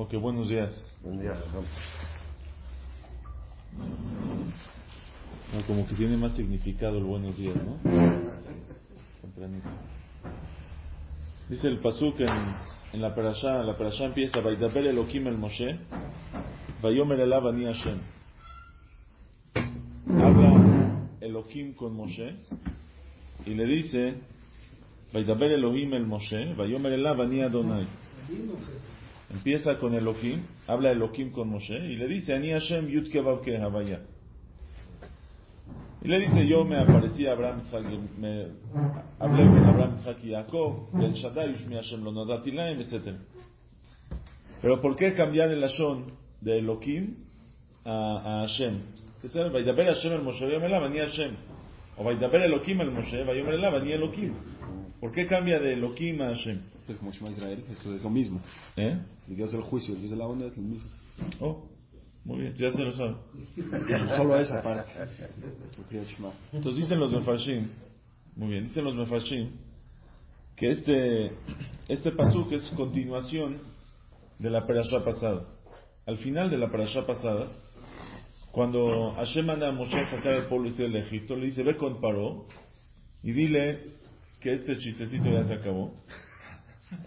Ok, 0.00 0.14
buenos 0.14 0.48
días. 0.48 0.70
Buen 1.02 1.20
día. 1.20 1.32
No, 5.52 5.66
como 5.66 5.88
que 5.88 5.96
tiene 5.96 6.16
más 6.16 6.36
significado 6.36 6.98
el 6.98 7.02
buenos 7.02 7.36
días, 7.36 7.56
¿no? 7.56 7.78
Tempranito. 9.20 9.68
Dice 11.48 11.66
el 11.66 11.80
pasuk 11.80 12.20
en, 12.20 12.28
en 12.92 13.02
la 13.02 13.12
parashá, 13.12 13.64
la 13.64 13.76
parashá 13.76 14.04
empieza, 14.04 14.40
Vaidaber 14.40 14.86
Elohim 14.86 15.26
el 15.26 15.36
Moshe, 15.36 15.80
Vayomer 16.80 17.18
elav 17.18 17.48
ani 17.48 17.64
Hashem. 17.64 17.98
Habla 20.10 21.08
Elohim 21.20 21.74
con 21.74 21.96
Moshe 21.96 22.36
y 23.46 23.50
le 23.52 23.64
dice, 23.64 24.14
Vaidaber 25.12 25.50
Elohim 25.50 25.92
el 25.94 26.06
Moshe, 26.06 26.54
Vayomer 26.54 26.92
elav 26.92 27.20
ani 27.20 27.42
Adonai. 27.42 27.88
Empieza 29.30 29.78
con 29.78 29.94
Elohim, 29.94 30.42
habla 30.66 30.90
Elohim 30.90 31.30
con 31.32 31.50
Moshe 31.50 31.76
y 31.76 31.96
le 31.96 32.08
dice, 32.08 32.32
Ani 32.32 32.50
Hashem 32.50 32.88
Yudke 32.88 33.20
Vavke 33.20 33.58
Havaya. 33.58 34.00
Y 36.00 36.08
le 36.08 36.20
dice, 36.20 36.46
yo 36.46 36.64
me 36.64 36.78
aparecí 36.78 37.26
a 37.26 37.32
Abraham, 37.32 37.62
me 38.18 38.46
hablé 39.18 39.46
con 39.46 39.64
Abraham, 39.64 39.98
Isaac 40.00 40.18
y 40.22 40.30
Jacob, 40.30 40.92
del 40.92 41.12
Shaddai, 41.12 41.54
Ushmi 41.54 41.74
Hashem, 41.74 42.04
lo 42.04 42.12
nodati 42.12 42.52
laem, 42.52 42.80
etc. 42.80 43.16
Pero 44.62 44.80
¿por 44.80 44.96
qué 44.96 45.14
cambiar 45.14 45.50
el 45.50 45.60
Lashon 45.60 46.06
de 46.40 46.58
Elohim 46.58 47.16
a, 47.84 48.42
a 48.44 48.46
Hashem? 48.46 48.80
Que 49.20 49.28
sea, 49.28 49.48
Vaidaber 49.48 49.86
Hashem 49.86 50.12
el 50.12 50.22
Moshe, 50.22 50.46
Vayomer 50.46 50.70
elav 50.70 50.84
ani 50.84 51.00
Hashem. 51.00 51.36
O 51.96 52.04
Vaidaber 52.04 52.42
Elohim 52.42 52.80
el 52.80 52.90
Moshe, 52.92 53.24
Vayomer 53.24 53.54
elav 53.54 53.74
ani 53.74 53.92
Elohim. 53.92 54.34
¿Por 55.00 55.12
qué 55.12 55.26
cambia 55.26 55.60
de 55.60 55.74
Elohim 55.74 56.20
a 56.22 56.28
Hashem? 56.28 56.60
Pues 56.86 56.98
como 56.98 57.12
Shema 57.12 57.30
Israel, 57.30 57.64
eso 57.70 57.94
es 57.94 58.02
lo 58.02 58.10
mismo. 58.10 58.40
¿Eh? 58.76 58.98
El 59.28 59.36
Dios 59.36 59.52
del 59.52 59.62
juicio, 59.62 59.94
el 59.94 60.00
Dios 60.00 60.10
de 60.10 60.16
la 60.16 60.26
onda 60.26 60.46
es 60.46 60.56
lo 60.56 60.62
mismo. 60.62 60.90
Oh, 61.40 61.68
muy 62.24 62.40
bien, 62.40 62.54
ya 62.54 62.70
se 62.70 62.82
lo 62.82 62.92
sabe. 62.92 63.14
Solo 64.16 64.38
esa 64.38 64.62
parte. 64.62 64.90
Entonces 66.52 66.82
dicen 66.82 66.98
los 66.98 67.12
Mefashim, 67.12 67.68
muy 68.36 68.48
bien, 68.48 68.64
dicen 68.64 68.84
los 68.84 68.94
Mefashim, 68.94 69.50
que 70.56 70.70
este, 70.72 71.32
este 71.88 72.10
pasuk 72.12 72.52
es 72.52 72.62
continuación 72.76 73.58
de 74.38 74.50
la 74.50 74.66
perashá 74.66 75.04
pasada. 75.04 75.46
Al 76.06 76.18
final 76.18 76.50
de 76.50 76.58
la 76.58 76.70
perashá 76.70 77.06
pasada, 77.06 77.52
cuando 78.50 79.12
Hashem 79.12 79.46
manda 79.46 79.68
a 79.68 79.72
Moshe 79.72 79.96
a 79.96 80.10
sacar 80.10 80.32
al 80.32 80.46
pueblo 80.46 80.70
de 80.70 81.00
Egipto, 81.00 81.36
le 81.36 81.46
dice, 81.46 81.62
ve 81.62 81.76
con 81.76 82.00
Paró 82.00 82.46
y 83.22 83.32
dile 83.32 83.98
que 84.40 84.52
este 84.52 84.76
chistecito 84.78 85.30
ya 85.30 85.44
se 85.44 85.54
acabó. 85.54 85.94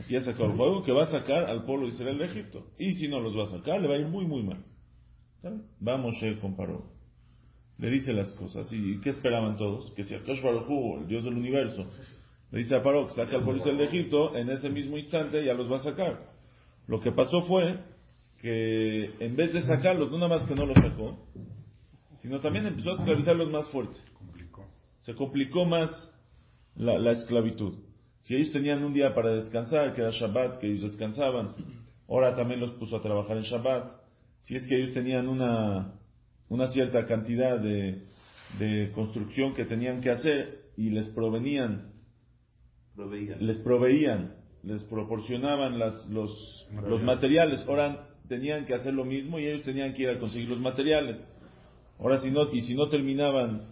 Ya 0.09 0.21
se 0.21 0.29
acabó 0.29 0.51
el 0.51 0.57
juego, 0.57 0.83
que 0.83 0.91
va 0.91 1.05
a 1.05 1.11
sacar 1.11 1.45
al 1.45 1.65
pueblo 1.65 1.87
de 1.87 1.93
Israel 1.93 2.17
de 2.17 2.25
Egipto. 2.25 2.67
Y 2.77 2.93
si 2.93 3.07
no 3.07 3.19
los 3.19 3.35
va 3.35 3.45
a 3.45 3.57
sacar, 3.57 3.81
le 3.81 3.87
va 3.87 3.95
a 3.95 3.97
ir 3.97 4.07
muy, 4.07 4.25
muy 4.25 4.43
mal. 4.43 4.63
¿Sabe? 5.41 5.57
Va 5.85 5.97
Moshe 5.97 6.39
con 6.39 6.55
Paró. 6.55 6.85
Le 7.79 7.89
dice 7.89 8.13
las 8.13 8.31
cosas. 8.33 8.71
¿Y 8.71 8.99
qué 9.01 9.09
esperaban 9.09 9.57
todos? 9.57 9.91
Que 9.93 10.03
si 10.03 10.13
Akash 10.13 10.41
Baruj 10.43 10.69
Hu, 10.69 10.97
el 10.99 11.07
Dios 11.07 11.23
del 11.23 11.33
universo, 11.33 11.89
le 12.51 12.59
dice 12.59 12.75
a 12.75 12.83
Paró 12.83 13.07
que 13.07 13.15
saca 13.15 13.37
al 13.37 13.43
pueblo 13.43 13.53
de 13.53 13.59
Israel 13.59 13.77
de 13.77 13.85
Egipto, 13.85 14.35
en 14.35 14.49
ese 14.51 14.69
mismo 14.69 14.97
instante 14.97 15.43
ya 15.43 15.53
los 15.53 15.71
va 15.71 15.77
a 15.77 15.83
sacar. 15.83 16.29
Lo 16.87 16.99
que 16.99 17.11
pasó 17.11 17.41
fue 17.43 17.79
que 18.39 19.05
en 19.19 19.35
vez 19.35 19.53
de 19.53 19.63
sacarlos, 19.63 20.11
no 20.11 20.17
nada 20.17 20.37
más 20.37 20.47
que 20.47 20.55
no 20.55 20.65
los 20.65 20.75
sacó, 20.75 21.17
sino 22.17 22.39
también 22.39 22.67
empezó 22.67 22.91
a 22.91 22.95
esclavizarlos 22.95 23.49
más 23.51 23.67
fuerte. 23.69 23.97
Se 25.01 25.15
complicó 25.15 25.65
más 25.65 25.89
la, 26.75 26.97
la 26.99 27.11
esclavitud. 27.11 27.73
Si 28.23 28.35
ellos 28.35 28.51
tenían 28.51 28.83
un 28.83 28.93
día 28.93 29.13
para 29.15 29.33
descansar, 29.33 29.93
que 29.93 30.01
era 30.01 30.11
Shabbat, 30.11 30.59
que 30.59 30.67
ellos 30.67 30.83
descansaban, 30.83 31.55
ahora 32.07 32.35
también 32.35 32.59
los 32.59 32.71
puso 32.73 32.97
a 32.97 33.01
trabajar 33.01 33.37
en 33.37 33.43
Shabbat. 33.43 34.01
Si 34.41 34.55
es 34.55 34.67
que 34.67 34.75
ellos 34.75 34.93
tenían 34.93 35.27
una, 35.27 35.93
una 36.49 36.67
cierta 36.67 37.05
cantidad 37.07 37.59
de, 37.59 38.03
de 38.59 38.91
construcción 38.93 39.53
que 39.53 39.65
tenían 39.65 40.01
que 40.01 40.11
hacer 40.11 40.61
y 40.77 40.89
les 40.89 41.07
provenían, 41.09 41.91
les 43.39 43.57
proveían, 43.57 44.35
les 44.63 44.83
proporcionaban 44.83 45.79
las, 45.79 46.05
los, 46.07 46.67
los 46.87 47.01
materiales, 47.01 47.61
ahora 47.67 48.07
tenían 48.27 48.65
que 48.65 48.75
hacer 48.75 48.93
lo 48.93 49.05
mismo 49.05 49.39
y 49.39 49.47
ellos 49.47 49.63
tenían 49.63 49.93
que 49.93 50.03
ir 50.03 50.09
a 50.09 50.19
conseguir 50.19 50.49
los 50.49 50.59
materiales. 50.59 51.17
Ahora 51.99 52.19
si 52.19 52.31
no, 52.31 52.51
y 52.51 52.61
si 52.61 52.73
no 52.75 52.89
terminaban 52.89 53.70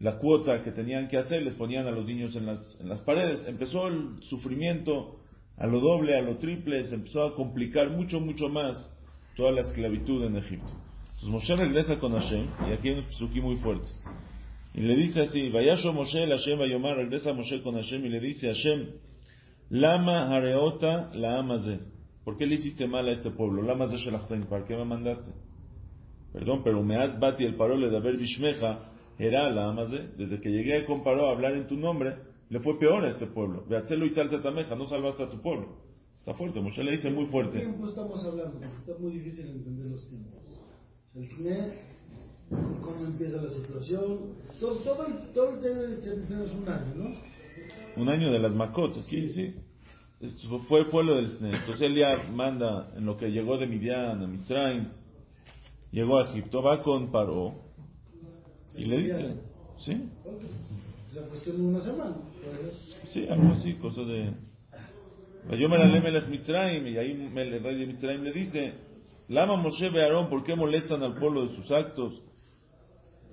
la 0.00 0.18
cuota 0.18 0.62
que 0.62 0.72
tenían 0.72 1.08
que 1.08 1.16
hacer, 1.18 1.42
les 1.42 1.54
ponían 1.54 1.86
a 1.86 1.90
los 1.90 2.06
niños 2.06 2.34
en 2.36 2.46
las, 2.46 2.80
en 2.80 2.88
las 2.88 3.00
paredes. 3.00 3.46
Empezó 3.46 3.88
el 3.88 4.22
sufrimiento 4.24 5.16
a 5.56 5.66
lo 5.66 5.80
doble, 5.80 6.16
a 6.16 6.22
lo 6.22 6.36
triple, 6.36 6.82
se 6.84 6.94
empezó 6.94 7.24
a 7.24 7.34
complicar 7.34 7.90
mucho, 7.90 8.20
mucho 8.20 8.48
más 8.48 8.92
toda 9.36 9.52
la 9.52 9.62
esclavitud 9.62 10.24
en 10.24 10.36
Egipto. 10.36 10.68
Entonces 11.14 11.28
Moshe 11.28 11.56
regresa 11.56 11.98
con 11.98 12.12
Hashem, 12.12 12.46
y 12.68 12.72
aquí 12.72 12.88
hay 12.88 12.98
un 12.98 13.04
psuki 13.04 13.40
muy 13.40 13.56
fuerte. 13.56 13.88
Y 14.74 14.80
le 14.80 14.94
dice 14.96 15.22
así, 15.22 15.48
Vayasho 15.48 15.92
Moshe 15.94 16.22
el 16.22 16.30
Hashem 16.30 16.58
Vayomar, 16.58 16.96
regresa 16.96 17.32
Moshe 17.32 17.62
con 17.62 17.74
Hashem 17.76 18.04
y 18.04 18.08
le 18.10 18.20
dice 18.20 18.48
Hashem, 18.48 18.88
Lama 19.70 20.28
Hareota 20.28 21.10
la 21.14 21.38
Amaze. 21.38 21.80
¿Por 22.24 22.36
qué 22.36 22.46
le 22.46 22.56
hiciste 22.56 22.86
mal 22.86 23.08
a 23.08 23.12
este 23.12 23.30
pueblo? 23.30 23.62
Lama 23.62 23.86
Shelachtain, 23.86 24.44
¿para 24.44 24.64
qué 24.64 24.76
me 24.76 24.84
mandaste? 24.84 25.30
Perdón, 26.32 26.62
pero 26.62 26.82
me 26.82 26.96
has 26.96 27.18
bati 27.18 27.44
el 27.44 27.54
parole 27.54 27.88
de 27.88 27.96
haber 27.96 28.16
bishmeja, 28.16 28.92
era 29.18 29.50
la 29.50 29.68
Amaze. 29.68 30.10
Desde 30.16 30.40
que 30.40 30.50
llegué 30.50 30.84
con 30.86 31.02
Paró 31.02 31.28
a 31.28 31.32
hablar 31.32 31.54
en 31.54 31.66
tu 31.66 31.76
nombre, 31.76 32.16
le 32.48 32.60
fue 32.60 32.78
peor 32.78 33.04
a 33.04 33.10
este 33.10 33.26
pueblo. 33.26 33.64
Beatzelo 33.68 34.06
y 34.06 34.14
salta 34.14 34.42
tameja, 34.42 34.74
no 34.74 34.88
salvaste 34.88 35.24
a 35.24 35.30
tu 35.30 35.40
pueblo. 35.40 35.68
Está 36.18 36.34
fuerte, 36.34 36.60
Moshe 36.60 36.82
le 36.82 36.92
dice 36.92 37.10
muy 37.10 37.26
¿Qué 37.26 37.30
fuerte. 37.30 37.58
tiempo 37.58 37.86
estamos 37.88 38.24
hablando? 38.24 38.60
Está 38.64 38.98
muy 38.98 39.12
difícil 39.12 39.46
entender 39.46 39.86
los 39.86 40.08
tiempos. 40.08 40.32
El 41.14 41.28
Tine, 41.28 41.72
cómo 42.82 43.06
empieza 43.06 43.36
la 43.40 43.50
situación. 43.50 44.34
Todo, 44.60 44.76
todo, 44.78 45.06
el, 45.06 45.32
todo 45.32 45.50
el 45.50 45.60
tema 45.60 45.78
de 45.78 46.00
Chernobyl 46.00 46.42
es 46.42 46.52
un 46.52 46.68
año, 46.68 46.94
¿no? 46.96 48.02
Un 48.02 48.08
año 48.08 48.30
de 48.32 48.38
las 48.38 48.52
macotas, 48.52 49.06
sí, 49.06 49.28
sí. 49.30 49.54
Esto 50.20 50.58
fue 50.68 50.80
el 50.80 50.86
pueblo 50.86 51.16
del 51.16 51.38
Sne. 51.38 51.50
Entonces 51.50 51.82
él 51.82 51.94
ya 51.94 52.28
manda 52.30 52.92
en 52.96 53.06
lo 53.06 53.16
que 53.16 53.30
llegó 53.30 53.58
de 53.58 53.66
Midian 53.66 54.22
a 54.22 54.26
Mitzrayim, 54.26 54.88
llegó 55.92 56.18
a 56.18 56.30
Egipto, 56.30 56.62
va 56.62 56.82
con 56.82 57.10
Paró 57.12 57.65
y 58.76 58.84
le 58.84 58.98
dice, 58.98 59.40
¿sí? 59.84 60.08
O 60.24 61.12
sea, 61.12 61.22
cuestión 61.28 61.56
de 61.56 61.62
una 61.62 61.80
semana. 61.80 62.16
Sí, 63.12 63.26
algo 63.28 63.52
así, 63.52 63.74
cosa 63.74 64.02
de... 64.02 64.32
Yo 65.58 65.68
me 65.68 65.78
la 65.78 66.00
Melech 66.00 66.28
Mitzrayim, 66.28 66.86
y 66.88 66.98
ahí 66.98 67.12
el 67.12 67.62
rey 67.62 67.78
de 67.78 67.86
Mitzrayim 67.86 68.22
le 68.22 68.32
dice, 68.32 68.74
Lama 69.28 69.56
Moshe 69.56 69.88
ve 69.90 70.02
Aarón, 70.02 70.28
¿por 70.28 70.42
qué 70.44 70.56
molestan 70.56 71.02
al 71.02 71.14
pueblo 71.18 71.46
de 71.46 71.54
sus 71.54 71.70
actos? 71.70 72.20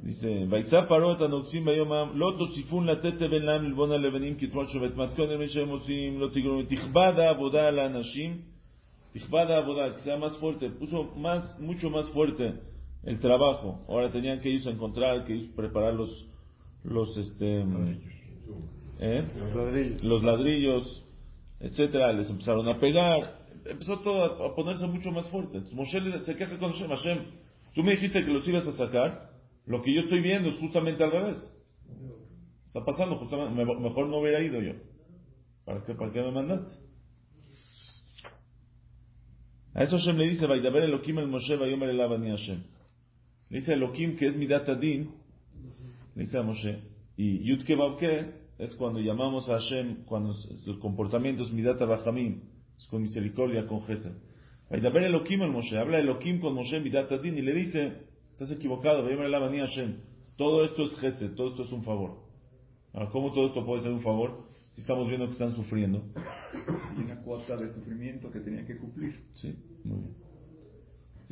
Dice, 0.02 0.46
Vaizá 0.46 0.88
paró 0.88 1.14
anoxim 1.14 1.66
bayomam, 1.66 2.18
lo 2.18 2.38
tosifun 2.38 2.86
ben 2.86 3.46
lam 3.46 3.66
ilbona 3.66 3.98
levenim 3.98 4.38
kitron 4.38 4.68
shovet 4.68 4.96
matkon 4.96 5.32
el 5.32 5.40
meshem 5.40 5.72
osim, 5.72 6.20
lo 6.20 6.30
tigron, 6.30 6.68
tichbada 6.68 7.30
aboda 7.30 7.72
la 7.72 7.86
anashim, 7.86 8.44
tichbada 9.14 9.58
aboda, 9.58 9.96
que 9.96 10.02
sea 10.02 10.18
más 10.18 10.38
fuerte, 10.38 10.70
puso 10.72 11.16
más, 11.16 11.60
mucho 11.60 11.90
más 11.90 12.08
fuerte 12.10 12.73
el 13.04 13.20
trabajo. 13.20 13.86
Ahora 13.88 14.12
tenían 14.12 14.40
que 14.42 14.50
irse 14.50 14.70
a 14.70 14.74
encontrar, 14.74 15.26
que 15.26 15.34
irse 15.36 15.52
a 15.54 15.56
preparar 15.56 15.94
los, 15.94 16.28
los, 16.84 17.16
este, 17.18 17.62
¿eh? 19.00 19.24
Los 19.38 19.56
ladrillos. 19.56 20.04
los 20.04 20.24
ladrillos, 20.24 21.06
etcétera, 21.60 22.14
les 22.14 22.30
empezaron 22.30 22.68
a 22.68 22.80
pegar, 22.80 23.40
empezó 23.66 24.00
todo 24.00 24.46
a, 24.46 24.56
ponerse 24.56 24.86
mucho 24.88 25.12
más 25.12 25.28
fuerte. 25.30 25.58
Entonces 25.58 25.74
Moshe 25.76 26.26
se 26.26 26.36
queja 26.36 26.58
con 26.60 26.72
Hashem, 26.74 26.90
Hashem, 26.90 27.20
tú 27.76 27.84
me 27.84 27.92
dijiste 27.92 28.24
que 28.24 28.32
los 28.32 28.48
ibas 28.48 28.68
a 28.68 28.78
sacar, 28.78 29.32
lo 29.66 29.82
que 29.82 29.94
yo 29.94 30.02
estoy 30.02 30.22
viendo 30.22 30.50
es 30.50 30.58
justamente 30.58 31.04
al 31.04 31.12
revés. 31.12 31.38
Está 32.66 32.84
pasando 32.84 33.18
justamente, 33.18 33.54
me- 33.54 33.80
mejor 33.80 34.08
no 34.08 34.18
hubiera 34.18 34.42
ido 34.42 34.62
yo. 34.62 34.74
¿Para 35.66 35.84
qué, 35.86 35.94
para 35.96 36.12
qué 36.12 36.22
me 36.22 36.32
mandaste? 36.32 36.74
A 39.76 39.84
eso 39.84 39.98
Hashem 39.98 40.18
le 40.18 40.30
dice, 40.30 40.46
Vaidaber 40.46 40.84
Elohim 40.84 41.20
el 41.20 41.28
Moshe, 41.28 41.56
Vayomer 41.56 41.90
el 41.90 42.02
Abani 42.02 42.30
Hashem. 42.30 42.64
Le 43.54 43.60
dice 43.60 43.74
Elohim 43.74 44.16
que 44.18 44.26
es 44.30 44.36
Midat 44.36 44.68
Adin, 44.68 45.12
le 46.16 46.24
dice 46.24 46.40
a 46.40 46.42
Moshe, 46.42 46.80
y 47.18 47.38
Yud 47.48 47.64
Ke 47.66 47.76
Vav 47.76 47.98
Ke 48.00 48.32
es 48.58 48.74
cuando 48.78 49.00
llamamos 49.00 49.48
a 49.48 49.60
Hashem, 49.60 50.06
cuando 50.06 50.32
es- 50.32 50.66
el 50.68 50.80
comportamiento 50.80 51.44
es 51.44 51.52
Midat 51.52 51.80
Rahamim, 51.80 52.42
es 52.76 52.88
con 52.88 53.04
misericordia, 53.04 53.68
con 53.68 53.84
Gesed. 53.84 54.12
ver 54.90 55.04
Elohim 55.04 55.44
el 55.44 55.52
Moshe, 55.52 55.78
habla 55.78 56.00
Elohim 56.00 56.40
con 56.40 56.56
Moshe 56.56 56.78
en 56.78 56.84
y 57.38 57.44
le 57.44 57.54
dice, 57.54 57.94
estás 58.32 58.50
equivocado, 58.50 59.04
todo 60.36 60.66
esto 60.66 60.86
es 60.86 60.98
Gesed, 60.98 61.36
todo 61.36 61.50
esto 61.50 61.64
es 61.66 61.72
un 61.72 61.84
favor. 61.84 62.24
Ahora, 62.92 63.12
¿cómo 63.12 63.34
todo 63.34 63.50
esto 63.50 63.64
puede 63.68 63.84
ser 63.84 63.92
un 63.92 64.02
favor? 64.02 64.48
Si 64.72 64.82
estamos 64.82 65.08
viendo 65.08 65.28
que 65.28 65.34
están 65.34 65.52
sufriendo. 65.54 66.02
Y 66.98 67.04
una 67.04 67.22
cuota 67.22 67.56
de 67.56 67.70
sufrimiento 67.70 68.32
que 68.32 68.40
tenía 68.40 68.66
que 68.66 68.78
cumplir. 68.78 69.14
Sí, 69.34 69.54
muy 69.84 70.00
bien. 70.00 70.23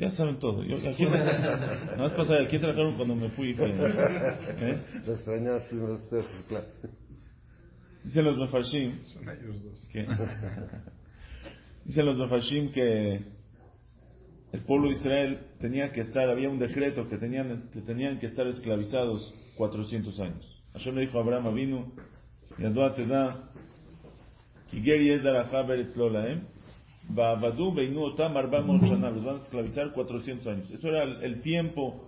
Ya 0.02 0.10
saben 0.10 0.40
todo. 0.40 0.64
Yo, 0.64 0.78
aquí, 0.78 1.06
nada 1.06 1.96
más 1.96 2.14
pasar, 2.14 2.42
aquí 2.42 2.58
trajeron 2.58 2.96
cuando 2.96 3.16
me 3.16 3.30
fui. 3.30 3.54
Fue, 3.54 3.70
¿eh? 3.70 4.84
Lo 5.06 5.14
extrañaste 5.14 5.76
ustedes 5.76 6.26
en 6.38 6.44
clase. 6.48 6.90
Dicen 8.04 8.26
los 8.26 8.36
Mefashim. 8.36 9.04
Son 9.04 9.30
ellos 9.30 9.64
dos. 9.64 9.88
Que, 9.92 10.08
dicen 11.86 12.06
los 12.08 12.18
Mefashim 12.18 12.72
que 12.72 13.26
el 14.54 14.62
pueblo 14.62 14.90
de 14.90 14.96
Israel 14.96 15.40
tenía 15.60 15.92
que 15.92 16.02
estar, 16.02 16.28
había 16.28 16.50
un 16.50 16.58
decreto 16.58 17.08
que 17.08 17.20
tenían 17.20 17.70
que, 17.72 17.82
tenían 17.82 18.20
que 18.20 18.26
estar 18.26 18.48
esclavizados 18.48 19.32
400 19.56 20.20
años. 20.20 20.64
Ayer 20.74 20.96
le 20.96 21.02
dijo 21.02 21.20
a 21.20 21.22
Abraham 21.22 21.54
vino 21.54 21.92
y 22.58 22.66
a 22.66 22.96
te 22.96 23.06
da 23.06 23.52
Kigeri 24.72 25.12
es 25.12 25.24
Babadu 27.10 27.74
Beinu 27.74 28.04
Otam 28.04 28.38
Arbamos 28.38 28.82
Shana, 28.82 29.10
los 29.10 29.24
van 29.24 29.36
a 29.36 29.40
esclavizar 29.40 29.92
400 29.92 30.48
años. 30.48 30.72
Eso 30.72 30.88
era 30.88 31.04
el, 31.04 31.42
tiempo 31.42 32.06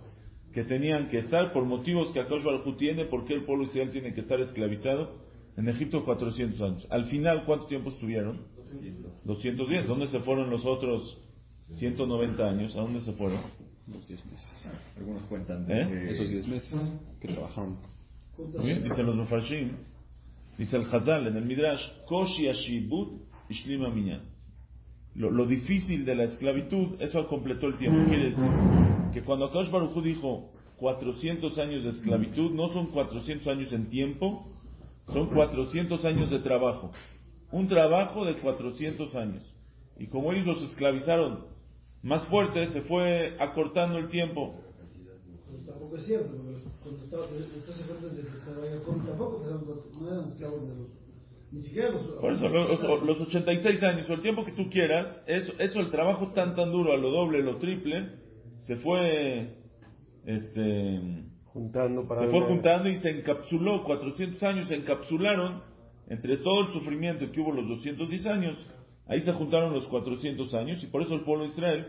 que 0.52 0.64
tenían 0.64 1.08
que 1.08 1.18
estar 1.18 1.52
por 1.52 1.64
motivos 1.64 2.10
que 2.12 2.20
Akash 2.20 2.42
Baruj 2.42 2.76
tiene, 2.76 3.04
porque 3.06 3.34
el 3.34 3.44
pueblo 3.44 3.64
israel 3.64 3.90
tiene 3.90 4.14
que 4.14 4.20
estar 4.22 4.40
esclavizado 4.40 5.16
en 5.56 5.68
Egipto 5.68 6.04
400 6.04 6.60
años. 6.60 6.86
Al 6.90 7.06
final, 7.06 7.44
¿cuánto 7.44 7.66
tiempo 7.66 7.90
estuvieron? 7.90 8.46
200. 8.66 9.24
210. 9.24 9.86
¿Dónde 9.86 10.08
se 10.08 10.20
fueron 10.20 10.50
los 10.50 10.64
otros 10.64 11.18
190 11.78 12.48
años? 12.48 12.74
¿A 12.76 12.80
dónde 12.80 13.00
se 13.00 13.12
fueron? 13.12 13.40
Los 13.86 14.06
10 14.08 14.24
meses. 14.26 14.66
Algunos 14.96 15.24
cuentan 15.24 15.66
de 15.66 15.82
¿Eh? 15.82 16.10
esos 16.10 16.30
10 16.30 16.48
meses 16.48 16.92
que 17.20 17.28
trabajaron. 17.28 17.78
Dicen 18.36 19.06
los 19.06 19.16
Mufashim, 19.16 19.76
dice 20.58 20.76
el 20.76 20.84
Hazal 20.84 21.26
en 21.28 21.36
el 21.36 21.44
Midrash, 21.44 21.82
Koshi 22.06 22.48
Ashibut 22.48 23.22
Ishlima 23.48 23.90
Minyan 23.90 24.33
lo, 25.14 25.46
difícil 25.46 26.04
de 26.04 26.14
la 26.14 26.24
esclavitud, 26.24 27.00
eso 27.00 27.26
completó 27.28 27.66
el 27.66 27.76
tiempo. 27.76 28.08
Quiere 28.08 28.30
decir 28.30 28.44
que 29.12 29.22
cuando 29.22 29.46
Akash 29.46 29.70
Baruj 29.70 30.02
dijo 30.02 30.50
400 30.78 31.56
años 31.58 31.84
de 31.84 31.90
esclavitud, 31.90 32.50
no 32.50 32.72
son 32.72 32.86
400 32.88 33.46
años 33.46 33.72
en 33.72 33.90
tiempo, 33.90 34.48
son 35.12 35.28
400 35.28 36.04
años 36.04 36.30
de 36.30 36.40
trabajo. 36.40 36.90
Un 37.52 37.68
trabajo 37.68 38.24
de 38.24 38.34
400 38.36 39.14
años. 39.14 39.42
Y 39.98 40.08
como 40.08 40.32
ellos 40.32 40.46
los 40.46 40.62
esclavizaron 40.70 41.44
más 42.02 42.26
fuerte, 42.26 42.72
se 42.72 42.82
fue 42.82 43.36
acortando 43.38 43.98
el 43.98 44.08
tiempo. 44.08 44.54
tampoco 45.64 45.96
es 45.96 46.06
cierto, 46.06 46.34
cuando 46.82 46.98
estos 47.38 47.76
que 47.76 48.36
estaba 48.36 48.56
tampoco 49.06 49.42
no 50.00 50.12
eran 50.12 50.24
esclavos 50.26 50.68
de 50.68 50.74
los 50.74 51.03
por 52.20 52.32
eso, 52.32 52.48
los, 52.48 53.20
86 53.20 53.82
años, 53.82 54.10
o 54.10 54.14
el 54.14 54.22
tiempo 54.22 54.44
que 54.44 54.52
tú 54.52 54.68
quieras, 54.70 55.18
eso, 55.26 55.52
eso, 55.58 55.80
el 55.80 55.90
trabajo 55.90 56.32
tan 56.32 56.56
tan 56.56 56.72
duro, 56.72 56.92
a 56.92 56.96
lo 56.96 57.10
doble, 57.10 57.42
lo 57.42 57.58
triple, 57.58 58.08
se 58.62 58.76
fue, 58.76 59.54
este, 60.26 61.00
juntando 61.46 62.08
para 62.08 62.22
se 62.22 62.26
fue 62.28 62.40
juntando 62.42 62.88
y 62.88 62.96
se 62.96 63.10
encapsuló, 63.10 63.84
400 63.84 64.42
años 64.42 64.68
se 64.68 64.74
encapsularon 64.74 65.62
entre 66.08 66.38
todo 66.38 66.66
el 66.66 66.72
sufrimiento 66.72 67.30
que 67.30 67.40
hubo 67.40 67.52
los 67.52 67.68
210 67.68 68.26
años, 68.26 68.70
ahí 69.06 69.20
se 69.22 69.32
juntaron 69.32 69.72
los 69.72 69.86
400 69.86 70.52
años 70.54 70.82
y 70.82 70.86
por 70.88 71.02
eso 71.02 71.14
el 71.14 71.20
pueblo 71.20 71.44
de 71.44 71.50
Israel 71.50 71.86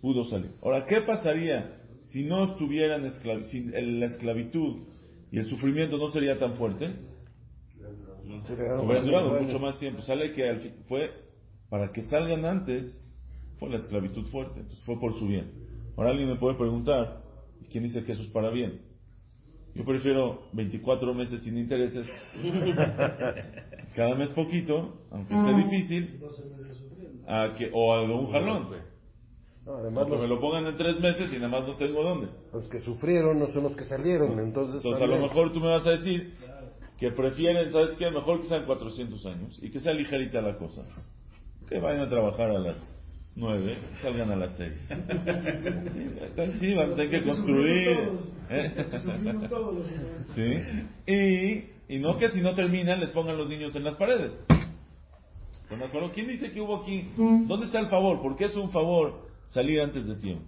pudo 0.00 0.24
salir. 0.24 0.50
Ahora, 0.62 0.86
¿qué 0.86 1.00
pasaría 1.02 1.78
si 2.10 2.24
no 2.24 2.44
estuvieran 2.44 3.08
si 3.50 3.64
la 3.64 4.06
esclavitud 4.06 4.82
y 5.30 5.38
el 5.38 5.44
sufrimiento 5.44 5.98
no 5.98 6.10
sería 6.10 6.38
tan 6.38 6.56
fuerte? 6.56 6.90
Hubiera 8.26 9.02
durado 9.02 9.40
mucho 9.40 9.58
más 9.58 9.78
tiempo. 9.78 10.02
Sale 10.02 10.32
que 10.32 10.48
al 10.48 10.60
fue 10.88 11.10
para 11.68 11.92
que 11.92 12.02
salgan 12.04 12.44
antes, 12.44 12.96
fue 13.58 13.68
la 13.70 13.78
esclavitud 13.78 14.26
fuerte. 14.26 14.60
Entonces 14.60 14.84
fue 14.84 14.98
por 14.98 15.18
su 15.18 15.26
bien. 15.26 15.50
Ahora 15.96 16.10
alguien 16.10 16.28
me 16.28 16.36
puede 16.36 16.56
preguntar, 16.56 17.22
¿quién 17.70 17.84
dice 17.84 18.04
que 18.04 18.12
eso 18.12 18.22
es 18.22 18.28
para 18.28 18.50
bien? 18.50 18.80
Yo 19.74 19.84
prefiero 19.84 20.42
24 20.52 21.14
meses 21.14 21.42
sin 21.42 21.58
intereses, 21.58 22.06
cada 23.96 24.14
mes 24.14 24.30
poquito, 24.30 25.00
aunque 25.10 25.34
esté 25.34 25.54
difícil, 25.54 26.20
a 27.26 27.56
que, 27.58 27.70
o 27.72 27.92
a 27.92 28.02
un 28.02 28.30
jalón. 28.30 28.68
No, 29.66 29.76
además 29.76 30.08
me 30.08 30.28
lo 30.28 30.40
pongan 30.40 30.66
en 30.66 30.76
tres 30.76 31.00
meses 31.00 31.32
y 31.32 31.36
nada 31.36 31.48
más 31.48 31.66
no 31.66 31.74
tengo 31.76 32.04
dónde. 32.04 32.28
Los 32.52 32.68
que 32.68 32.80
sufrieron 32.82 33.38
no 33.38 33.46
son 33.48 33.64
los 33.64 33.76
que 33.76 33.84
salieron, 33.86 34.38
entonces. 34.38 34.76
Entonces 34.76 35.02
a 35.02 35.06
lo 35.06 35.18
mejor 35.18 35.52
tú 35.52 35.58
me 35.58 35.68
vas 35.68 35.86
a 35.86 35.90
decir 35.90 36.34
que 36.98 37.10
prefieren, 37.10 37.72
¿sabes 37.72 37.96
qué? 37.98 38.10
Mejor 38.10 38.42
que 38.42 38.48
sean 38.48 38.64
400 38.66 39.26
años 39.26 39.58
y 39.62 39.70
que 39.70 39.80
sea 39.80 39.92
ligerita 39.92 40.40
la 40.40 40.56
cosa. 40.56 40.82
Que 41.68 41.78
vayan 41.78 42.02
a 42.02 42.08
trabajar 42.08 42.50
a 42.50 42.58
las 42.58 42.76
9, 43.36 43.76
salgan 44.02 44.30
a 44.30 44.36
las 44.36 44.56
6. 44.56 44.72
Sí, 46.60 46.74
van 46.74 46.92
a 46.92 46.94
tener 46.96 47.10
que 47.10 47.28
construir. 47.28 48.10
¿eh? 48.50 48.86
¿Sí? 50.34 51.12
Y, 51.12 51.94
y 51.94 51.98
no 51.98 52.18
que 52.18 52.30
si 52.30 52.40
no 52.40 52.54
terminan 52.54 53.00
les 53.00 53.10
pongan 53.10 53.36
los 53.36 53.48
niños 53.48 53.74
en 53.76 53.84
las 53.84 53.96
paredes. 53.96 54.32
¿Quién 56.14 56.28
dice 56.28 56.52
que 56.52 56.60
hubo 56.60 56.82
aquí? 56.82 57.10
¿Dónde 57.16 57.66
está 57.66 57.80
el 57.80 57.88
favor? 57.88 58.22
¿Por 58.22 58.36
qué 58.36 58.44
es 58.46 58.54
un 58.54 58.70
favor 58.70 59.28
salir 59.52 59.80
antes 59.80 60.06
de 60.06 60.14
tiempo? 60.16 60.44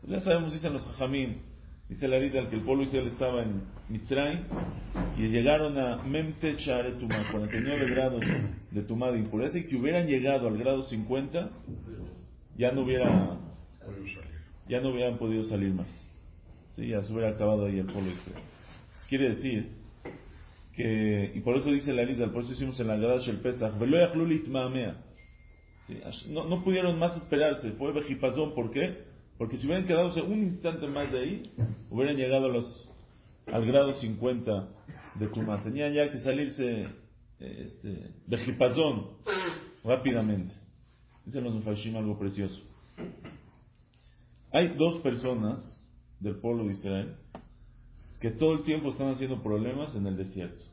Pues 0.00 0.12
ya 0.12 0.20
sabemos, 0.20 0.52
dicen 0.52 0.72
los 0.72 0.86
jamín, 0.96 1.42
Dice 1.88 2.06
la 2.06 2.18
vida 2.18 2.48
que 2.50 2.56
el 2.56 2.62
pueblo 2.62 2.82
Israel 2.82 3.08
estaba 3.08 3.42
en 3.42 3.62
Mitzray 3.88 4.44
y 5.16 5.28
llegaron 5.28 5.78
a 5.78 6.02
Memte 6.02 6.56
Tumá, 7.00 7.30
49 7.32 7.90
grados 7.90 8.22
de 8.70 8.82
tumá 8.82 9.10
de 9.10 9.18
impureza, 9.18 9.56
y 9.58 9.62
si 9.62 9.76
hubieran 9.76 10.06
llegado 10.06 10.48
al 10.48 10.58
grado 10.58 10.84
50, 10.84 11.50
ya 12.58 12.72
no 12.72 12.82
hubiera, 12.82 13.38
ya 14.68 14.80
no 14.80 14.90
hubieran 14.90 15.16
podido 15.16 15.44
salir 15.44 15.72
más. 15.72 15.88
Sí, 16.76 16.88
ya 16.88 17.00
se 17.02 17.10
hubiera 17.10 17.30
acabado 17.30 17.64
ahí 17.64 17.78
el 17.78 17.86
pueblo 17.86 18.10
Israel. 18.10 18.42
Quiere 19.08 19.30
decir 19.30 19.70
que, 20.76 21.32
y 21.34 21.40
por 21.40 21.56
eso 21.56 21.70
dice 21.70 21.94
la 21.94 22.02
lista, 22.02 22.30
por 22.30 22.42
eso 22.42 22.52
hicimos 22.52 22.78
en 22.78 22.88
la 22.88 22.98
Gadash 22.98 23.30
el 23.30 23.38
Pesach, 23.38 23.72
no, 26.28 26.44
no 26.44 26.62
pudieron 26.62 26.98
más 26.98 27.16
esperarse, 27.16 27.72
fue 27.72 27.92
vejipazón, 27.92 28.54
¿por 28.54 28.70
qué? 28.72 29.07
Porque 29.38 29.56
si 29.56 29.66
hubieran 29.66 29.86
quedado 29.86 30.12
un 30.24 30.38
instante 30.38 30.86
más 30.88 31.10
de 31.12 31.20
ahí, 31.20 31.52
hubieran 31.90 32.16
llegado 32.16 32.46
a 32.46 32.48
los, 32.48 32.90
al 33.46 33.64
grado 33.64 33.94
50 33.94 34.68
de 35.14 35.28
Tumá. 35.28 35.62
Tenían 35.62 35.94
ya 35.94 36.10
que 36.10 36.18
salirse 36.18 36.88
este, 37.38 38.10
de 38.26 38.38
jipazón 38.38 39.10
rápidamente. 39.84 40.52
Dicen 41.24 41.44
los 41.44 41.54
Mufashim 41.54 41.96
algo 41.96 42.18
precioso. 42.18 42.60
Hay 44.52 44.76
dos 44.76 45.00
personas 45.02 45.62
del 46.20 46.36
pueblo 46.36 46.64
de 46.64 46.72
Israel 46.72 47.16
que 48.20 48.30
todo 48.32 48.54
el 48.54 48.64
tiempo 48.64 48.90
están 48.90 49.10
haciendo 49.10 49.42
problemas 49.42 49.94
en 49.94 50.06
el 50.06 50.16
desierto. 50.16 50.64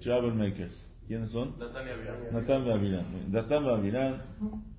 Travel 0.00 0.34
makers. 0.34 0.74
¿Quiénes 1.06 1.30
son? 1.30 1.58
Natán 1.58 1.86
y 1.86 1.90
Avirán. 1.90 3.32
Natán 3.32 3.64
y 3.64 3.68
Avirán, 3.68 4.22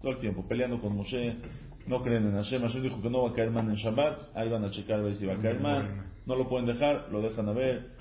todo 0.01 0.13
el 0.13 0.19
tiempo 0.19 0.47
peleando 0.47 0.79
con 0.79 0.95
Moshe, 0.95 1.35
no 1.87 2.01
creen 2.03 2.27
en 2.27 2.33
Hashem. 2.33 2.61
Hashem 2.61 2.83
dijo 2.83 3.01
que 3.01 3.09
no 3.09 3.23
va 3.23 3.29
a 3.29 3.33
caer 3.33 3.51
man 3.51 3.69
en 3.69 3.75
Shabbat. 3.75 4.35
Ahí 4.35 4.49
van 4.49 4.63
a 4.63 4.71
checar 4.71 4.99
a 4.99 5.03
ver 5.03 5.15
si 5.15 5.25
va 5.25 5.33
a 5.33 5.41
caer 5.41 5.59
man. 5.59 6.11
No 6.25 6.35
lo 6.35 6.47
pueden 6.47 6.65
dejar, 6.65 7.07
lo 7.11 7.21
dejan 7.21 7.49
a 7.49 7.53
ver. 7.53 7.91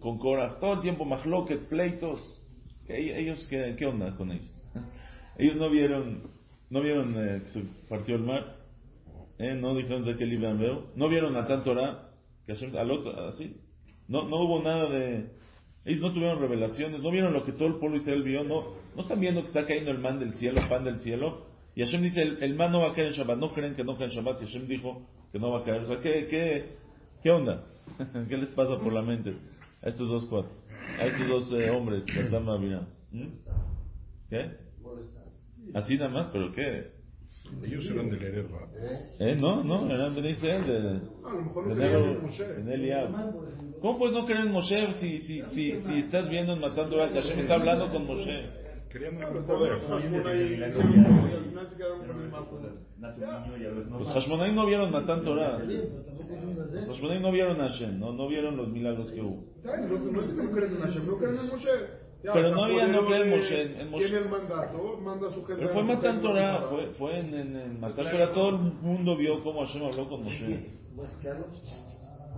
Con 0.00 0.18
Cora, 0.18 0.58
todo 0.60 0.74
el 0.74 0.80
tiempo 0.82 1.04
mahloket, 1.04 1.68
pleitos. 1.68 2.20
Ellos, 2.88 3.46
¿qué, 3.48 3.74
¿qué 3.78 3.86
onda 3.86 4.16
con 4.16 4.32
ellos? 4.32 4.62
Ellos 5.38 5.56
no 5.56 5.70
vieron, 5.70 6.22
no 6.70 6.80
vieron 6.80 7.14
eh, 7.16 7.42
que 7.44 7.48
se 7.50 7.62
partió 7.88 8.16
el 8.16 8.22
mar. 8.22 8.56
¿Eh? 9.38 9.54
No 9.54 9.74
dijeron 9.74 10.04
de 10.04 10.16
qué 10.16 10.26
libro. 10.26 10.88
No 10.96 11.08
vieron 11.08 11.36
a 11.36 11.46
tanto 11.46 11.70
hora 11.70 12.10
que 12.46 12.54
Hashem, 12.54 12.76
al 12.76 12.90
otro, 12.90 13.28
así. 13.28 13.56
No, 14.08 14.28
no 14.28 14.36
hubo 14.38 14.62
nada 14.62 14.88
de. 14.88 15.30
Ellos 15.84 16.00
no 16.00 16.12
tuvieron 16.12 16.40
revelaciones, 16.40 17.00
no 17.00 17.10
vieron 17.10 17.32
lo 17.32 17.44
que 17.44 17.52
todo 17.52 17.68
el 17.68 17.76
pueblo 17.76 17.96
Israel 17.96 18.22
vio, 18.22 18.44
no, 18.44 18.74
no 18.94 19.02
están 19.02 19.20
viendo 19.20 19.40
que 19.40 19.48
está 19.48 19.64
cayendo 19.64 19.90
el 19.90 19.98
man 19.98 20.18
del 20.18 20.34
cielo, 20.34 20.60
pan 20.68 20.84
del 20.84 21.00
cielo, 21.00 21.46
y 21.78 21.84
Hashem 21.84 22.02
dice, 22.02 22.20
el, 22.20 22.42
el 22.42 22.54
man 22.56 22.72
no 22.72 22.80
va 22.80 22.90
a 22.90 22.92
caer 22.92 23.06
en 23.06 23.12
Shabbat. 23.12 23.38
No 23.38 23.54
creen 23.54 23.76
que 23.76 23.84
no 23.84 23.96
cae 23.96 24.08
en 24.08 24.10
Shabbat. 24.14 24.42
Y 24.42 24.46
Hashem 24.46 24.66
dijo 24.66 25.06
que 25.30 25.38
no 25.38 25.52
va 25.52 25.60
a 25.60 25.64
caer. 25.64 25.82
O 25.82 25.86
sea, 25.86 26.00
¿qué, 26.00 26.26
qué, 26.28 26.70
qué 27.22 27.30
onda? 27.30 27.66
¿Qué 28.28 28.36
les 28.36 28.48
pasa 28.48 28.80
por 28.80 28.92
la 28.92 29.00
mente 29.00 29.36
a 29.80 29.88
estos 29.88 30.08
dos 30.08 30.26
cuatro? 30.28 30.50
A 30.98 31.06
estos 31.06 31.28
dos 31.28 31.52
eh, 31.52 31.70
hombres 31.70 32.02
¿Mm? 33.12 33.28
¿Qué? 34.28 34.50
Así 35.72 35.96
nada 35.96 36.10
más, 36.10 36.30
pero 36.32 36.52
¿qué? 36.52 36.90
Ellos 37.64 37.86
eran 37.86 38.10
del 38.10 38.24
Ereba. 38.24 38.58
¿Eh? 39.20 39.36
No, 39.38 39.62
no, 39.62 39.88
eran 39.88 40.20
de 40.20 40.30
Israel, 40.30 40.66
de, 40.66 40.82
de, 41.76 42.64
de, 42.64 42.74
Eliab. 42.74 43.12
¿Cómo 43.80 43.98
pues 44.00 44.12
no 44.12 44.26
creen 44.26 44.48
en 44.48 44.52
Moshe 44.52 44.94
si, 45.00 45.20
si, 45.20 45.42
si, 45.54 45.80
si 45.80 45.98
estás 46.00 46.28
viendo 46.28 46.54
en 46.54 46.60
matando 46.60 47.00
a 47.00 47.08
Hashem 47.08 47.38
está 47.38 47.54
hablando 47.54 47.88
con 47.90 48.04
Moshe? 48.04 48.57
Con 48.90 49.02
el 49.02 49.12
mapa. 52.30 52.46
Los 53.98 54.08
Hashmonaim 54.08 54.54
no 54.54 54.66
vieron 54.66 54.90
Matan 54.90 55.24
Torah. 55.24 55.58
Los. 55.58 56.88
Hashmonaim 56.88 57.22
no 57.22 57.32
vieron 57.32 57.60
a 57.60 57.68
Hashem, 57.68 57.98
no, 57.98 58.12
no 58.12 58.28
vieron 58.28 58.56
los 58.56 58.68
milagros 58.68 59.10
que 59.12 59.20
hubo. 59.20 59.44
Está 59.56 59.76
bien, 59.76 59.88
No 59.88 59.98
no 60.12 60.20
es 60.22 60.32
que 60.32 60.42
no 60.42 60.50
creen 60.50 60.72
en 60.72 60.80
Hashem, 60.80 61.06
no 61.06 61.16
creen 61.16 61.36
en 61.36 61.46
Moshe. 61.48 61.68
Ya, 62.22 62.32
Pero 62.32 62.50
no 62.50 62.64
había 62.64 62.86
no 62.88 63.06
creer 63.06 63.22
en 63.22 63.30
Moshe, 63.30 63.80
en 63.80 63.90
Moshe. 63.90 64.04
Tiene 64.06 64.18
el 64.24 64.28
mandato, 64.28 64.98
manda 65.00 65.28
a 65.28 65.30
su 65.30 65.44
gente. 65.44 65.62
Pero 65.62 65.68
fue 65.72 65.84
Matan 65.84 66.20
Torah, 66.20 66.62
fue, 66.62 66.86
fue 66.98 67.18
en, 67.20 67.34
en, 67.34 67.56
en 67.56 67.80
Matan 67.80 68.10
Torah, 68.10 68.32
todo 68.32 68.48
el 68.50 68.56
mundo 68.56 69.16
vio 69.16 69.42
cómo 69.44 69.64
Hashem 69.64 69.84
habló 69.84 70.08
con 70.08 70.24
Moshe. 70.24 70.66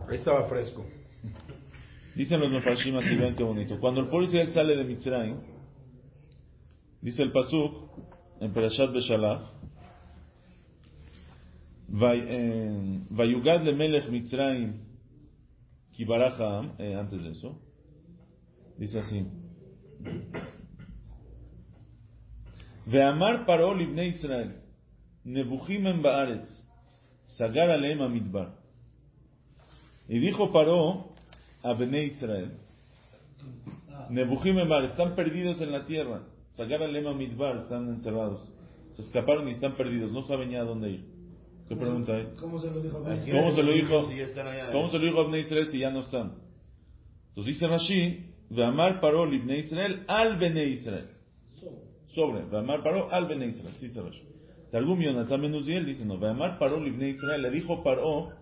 Ahí 0.09 0.17
estaba 0.17 0.45
fresco. 0.49 0.85
Dicen 2.15 2.41
los 2.41 2.51
Mefarshim 2.51 2.97
así, 2.97 3.17
vean 3.17 3.35
qué 3.37 3.43
bonito. 3.45 3.79
Cuando 3.81 4.01
el 4.01 4.09
pueblo 4.09 4.27
Israel 4.27 4.53
sale 4.53 4.77
de 4.77 4.85
Mitzrayim, 4.85 5.37
dice 7.03 7.23
el 7.23 7.33
Pasuk, 7.33 7.91
en 8.41 8.53
Perashat 8.53 8.93
Beshalach, 8.93 9.43
"Vay- 11.89 12.25
eh, 12.27 13.01
Vayugad 13.11 13.63
le 13.63 13.73
Melech 13.75 14.09
Mitzrayim 14.09 14.75
Kibarach 15.93 16.41
Ha'am", 16.41 16.73
eh, 16.79 16.95
antes 16.95 17.23
de 17.23 17.31
eso, 17.31 17.61
dice 18.79 18.99
así, 18.99 19.27
Ve'amar 22.87 23.45
Paro 23.47 23.75
libnei 23.75 24.09
Israel, 24.17 24.57
Nebuchim 25.25 25.87
en 25.87 26.03
Baaretz, 26.03 26.49
Sagar 27.37 27.71
aleem 27.71 28.01
Amidbar. 28.03 28.55
Y 30.09 30.19
dijo 30.19 30.51
Paró 30.53 31.15
a 31.63 31.73
Bnei 31.75 32.07
Israel, 32.07 32.53
Nebuchim 34.09 34.59
en 34.59 34.69
Bar, 34.69 34.85
están 34.85 35.15
perdidos 35.15 35.61
en 35.61 35.71
la 35.71 35.87
tierra. 35.87 36.23
Sagar 36.61 36.83
al 36.83 36.93
Lema 36.93 37.15
Midbar, 37.15 37.57
están 37.57 37.89
encerrados. 37.89 38.47
Se 38.93 39.01
escaparon 39.01 39.49
y 39.49 39.53
están 39.53 39.77
perdidos, 39.77 40.13
no 40.13 40.27
saben 40.27 40.51
ya 40.51 40.61
a 40.61 40.65
dónde 40.65 40.91
ir. 40.91 41.05
¿Qué 41.67 41.75
pregunta 41.75 42.15
hay? 42.15 42.35
¿Cómo 42.39 42.59
se 42.59 42.71
lo 42.71 42.83
dijo 42.83 43.01
Bnei 43.01 43.31
¿Cómo 43.31 43.53
se 43.53 43.63
lo 43.63 43.73
dijo? 43.73 44.09
¿Cómo 44.71 44.91
se 44.91 44.99
lo 44.99 45.05
dijo 45.07 45.21
a 45.21 45.25
Bnei 45.29 45.41
Israel 45.41 45.69
si 45.73 45.79
ya 45.79 45.91
no 45.91 46.01
están? 46.01 46.35
Entonces 47.29 47.55
dice 47.55 47.67
Rashi, 47.67 48.27
Ve'amar 48.51 49.01
Paró 49.01 49.25
libnei 49.25 49.61
Israel 49.61 50.05
al 50.07 50.37
Bnei 50.37 50.75
Israel. 50.75 51.09
Sobre, 52.15 52.45
Ve'amar 52.45 52.83
Paró 52.83 53.11
al 53.11 53.25
Bnei 53.25 53.49
Israel, 53.49 53.75
sí 53.81 53.87
dice 53.87 54.03
Rashi. 54.03 54.23
Targum 54.71 55.01
Yonatan 55.01 55.41
Menuziel 55.41 55.87
dice, 55.87 56.05
no, 56.05 56.19
Ve'amar 56.19 56.59
Paró 56.59 56.79
libnei 56.79 57.13
Israel, 57.13 57.41
le 57.41 57.51
dijo 57.53 57.83
Paró 57.83 58.33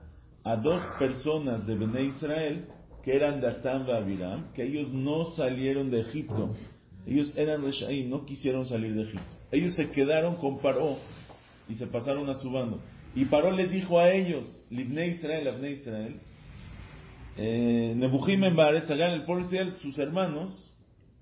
a 0.43 0.57
dos 0.57 0.83
personas 0.99 1.65
de 1.69 1.77
Bnei 1.77 2.07
Israel 2.07 2.67
que 3.05 3.15
eran 3.15 3.41
Datán 3.41 3.87
y 3.87 3.93
Abiram, 3.93 4.53
que 4.55 4.65
ellos 4.65 4.93
no 4.93 5.37
salieron 5.37 5.93
de 5.93 6.01
Egipto. 6.01 6.57
Ellos 7.09 7.33
eran 7.39 7.65
Reshaim, 7.65 8.11
no 8.11 8.27
quisieron 8.27 8.67
salir 8.67 8.95
de 8.95 9.05
Egipto. 9.05 9.25
Ellos 9.51 9.75
se 9.77 9.91
quedaron 9.91 10.37
con 10.37 10.59
Paró 10.59 10.99
y 11.67 11.75
se 11.77 11.87
pasaron 11.87 12.29
a 12.29 12.35
su 12.35 12.51
bando. 12.51 12.81
Y 13.15 13.25
Paró 13.25 13.51
les 13.51 13.71
dijo 13.71 13.99
a 13.99 14.13
ellos, 14.13 14.45
Libnei 14.69 15.15
Israel, 15.15 15.49
Abnei 15.49 15.73
Israel, 15.73 16.21
eh, 17.39 17.95
Nebuchim 17.97 18.45
en 18.45 18.55
Bares, 18.55 18.91
allá 18.91 19.07
en 19.07 19.21
el 19.21 19.25
pueblo 19.25 19.47
Israel, 19.47 19.77
sus 19.81 19.99
hermanos, 19.99 20.53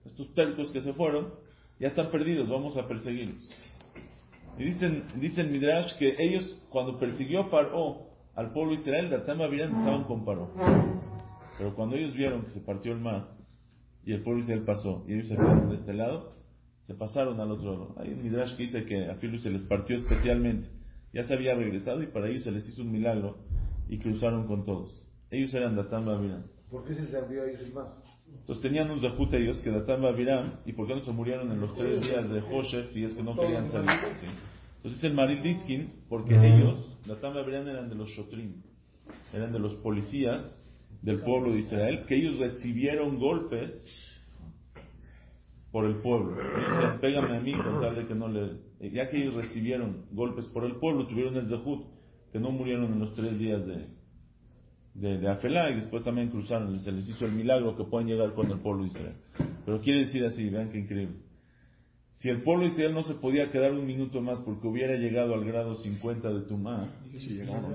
estos 0.05 0.35
tercos 0.35 0.73
que 0.73 0.83
se 0.83 0.93
fueron, 0.93 1.33
ya 1.79 1.89
están 1.89 2.11
perdidos, 2.11 2.49
vamos 2.49 2.77
a 2.77 2.89
perseguirlos. 2.89 3.49
Y 4.59 4.65
dicen, 4.65 5.05
dicen 5.21 5.53
Midrash 5.53 5.97
que 5.99 6.17
ellos, 6.19 6.63
cuando 6.69 6.99
persiguió 6.99 7.49
Paró 7.49 8.09
al 8.35 8.53
pueblo 8.53 8.73
Israel, 8.75 9.09
Datán 9.09 9.39
y 9.39 9.45
Abiram 9.45 9.79
estaban 9.79 10.03
con 10.05 10.25
Paró. 10.25 10.51
Pero 11.59 11.77
cuando 11.77 11.95
ellos 11.95 12.13
vieron 12.15 12.43
que 12.43 12.51
se 12.51 12.61
partió 12.61 12.93
el 12.93 12.99
mar 12.99 13.36
y 14.07 14.13
el 14.13 14.23
pueblo 14.23 14.39
de 14.39 14.53
Israel 14.53 14.65
pasó 14.65 15.05
y 15.09 15.15
ellos 15.15 15.29
se 15.29 15.35
quedaron 15.35 15.69
de 15.69 15.77
este 15.77 15.93
lado, 15.93 16.37
se 16.87 16.95
pasaron 16.95 17.41
al 17.41 17.51
otro 17.51 17.73
lado. 17.73 17.95
Hay 17.99 18.13
un 18.13 18.23
Midrash 18.23 18.57
que 18.57 18.63
dice 18.63 18.85
que 18.85 19.11
a 19.11 19.17
Filo 19.17 19.39
se 19.41 19.51
les 19.51 19.63
partió 19.63 19.97
especialmente. 19.97 20.69
Ya 21.13 21.25
se 21.25 21.35
había 21.35 21.55
regresado 21.55 22.03
y 22.03 22.07
para 22.07 22.29
ellos 22.29 22.45
se 22.45 22.53
les 22.53 22.67
hizo 22.69 22.83
un 22.83 22.93
milagro 22.93 23.39
y 23.89 23.99
cruzaron 23.99 24.47
con 24.47 24.65
todos. 24.65 25.03
Ellos 25.31 25.53
eran 25.55 25.75
Datán 25.75 26.09
Abiram. 26.09 26.45
¿Por 26.71 26.85
qué 26.85 26.95
se 26.95 27.09
salió 27.09 27.43
a 27.43 27.47
ellos 27.47 27.61
el 27.63 27.73
mar? 27.73 27.95
Entonces 28.29 28.63
tenían 28.63 28.91
un 28.91 29.01
zahut 29.01 29.33
ellos 29.35 29.61
que 29.63 29.71
Datán 29.71 30.03
y 30.03 30.07
Abiram 30.07 30.61
y 30.65 30.73
por 30.73 30.87
qué 30.87 30.95
no 30.95 31.05
se 31.05 31.11
murieron 31.11 31.51
en 31.51 31.61
los 31.61 31.75
tres 31.75 32.01
días 32.01 32.31
de 32.31 32.41
Joshef 32.43 32.93
si 32.93 33.05
es 33.05 33.15
que 33.15 33.23
no 33.25 33.35
querían 33.35 33.73
salir. 33.73 33.91
¿sí? 34.21 34.27
Entonces 34.77 35.03
el 35.03 35.15
Maril 35.15 35.43
Diskin, 35.43 36.05
porque 36.09 36.37
ellos, 36.37 36.97
Datán 37.07 37.37
Abiram 37.37 37.67
eran 37.67 37.89
de 37.89 37.97
los 37.97 38.09
Shotrim, 38.11 38.63
eran 39.33 39.53
de 39.53 39.59
los 39.59 39.75
policías 39.77 40.45
del 41.07 41.21
pueblo 41.21 41.53
de 41.53 41.61
Israel, 41.61 42.05
que 42.09 42.17
ellos 42.17 42.37
recibieron 42.41 43.21
golpes 43.21 43.71
por 45.71 45.85
el 45.85 45.99
pueblo. 45.99 46.37
Pégame 47.01 47.37
a 47.37 47.41
mí 47.41 47.53
con 47.53 47.81
tal 47.81 47.95
de 47.95 48.07
que 48.07 48.15
no 48.17 48.27
le... 48.27 48.57
Ya 48.91 49.09
que 49.09 49.23
ellos 49.23 49.35
recibieron 49.35 50.07
golpes 50.11 50.47
por 50.53 50.65
el 50.65 50.75
pueblo, 50.77 51.07
tuvieron 51.07 51.37
el 51.37 51.49
zahut, 51.49 51.87
que 52.33 52.41
no 52.41 52.51
murieron 52.51 52.93
en 52.93 52.99
los 52.99 53.15
tres 53.15 53.39
días 53.39 53.65
de, 53.65 53.87
de, 54.95 55.19
de 55.19 55.29
Afelá 55.29 55.71
y 55.71 55.77
después 55.77 56.03
también 56.03 56.29
cruzaron 56.29 56.77
se 56.81 56.91
les 56.91 57.09
hizo 57.09 57.25
el 57.25 57.33
milagro 57.33 57.77
que 57.77 57.85
pueden 57.85 58.09
llegar 58.09 58.35
con 58.35 58.51
el 58.51 58.59
pueblo 58.59 58.83
de 58.83 58.89
Israel. 58.89 59.15
Pero 59.65 59.81
quiere 59.83 60.07
decir 60.07 60.25
así, 60.25 60.49
vean 60.49 60.71
qué 60.71 60.79
increíble. 60.79 61.19
Si 62.19 62.29
el 62.31 62.43
pueblo 62.43 62.65
de 62.65 62.73
Israel 62.73 62.95
no 62.95 63.05
se 63.05 63.15
podía 63.15 63.53
quedar 63.53 63.73
un 63.73 63.87
minuto 63.87 64.21
más 64.21 64.41
porque 64.41 64.67
hubiera 64.67 64.97
llegado 64.97 65.35
al 65.35 65.45
grado 65.45 65.77
50 65.77 66.29
de 66.33 66.41
Tumá, 66.49 66.91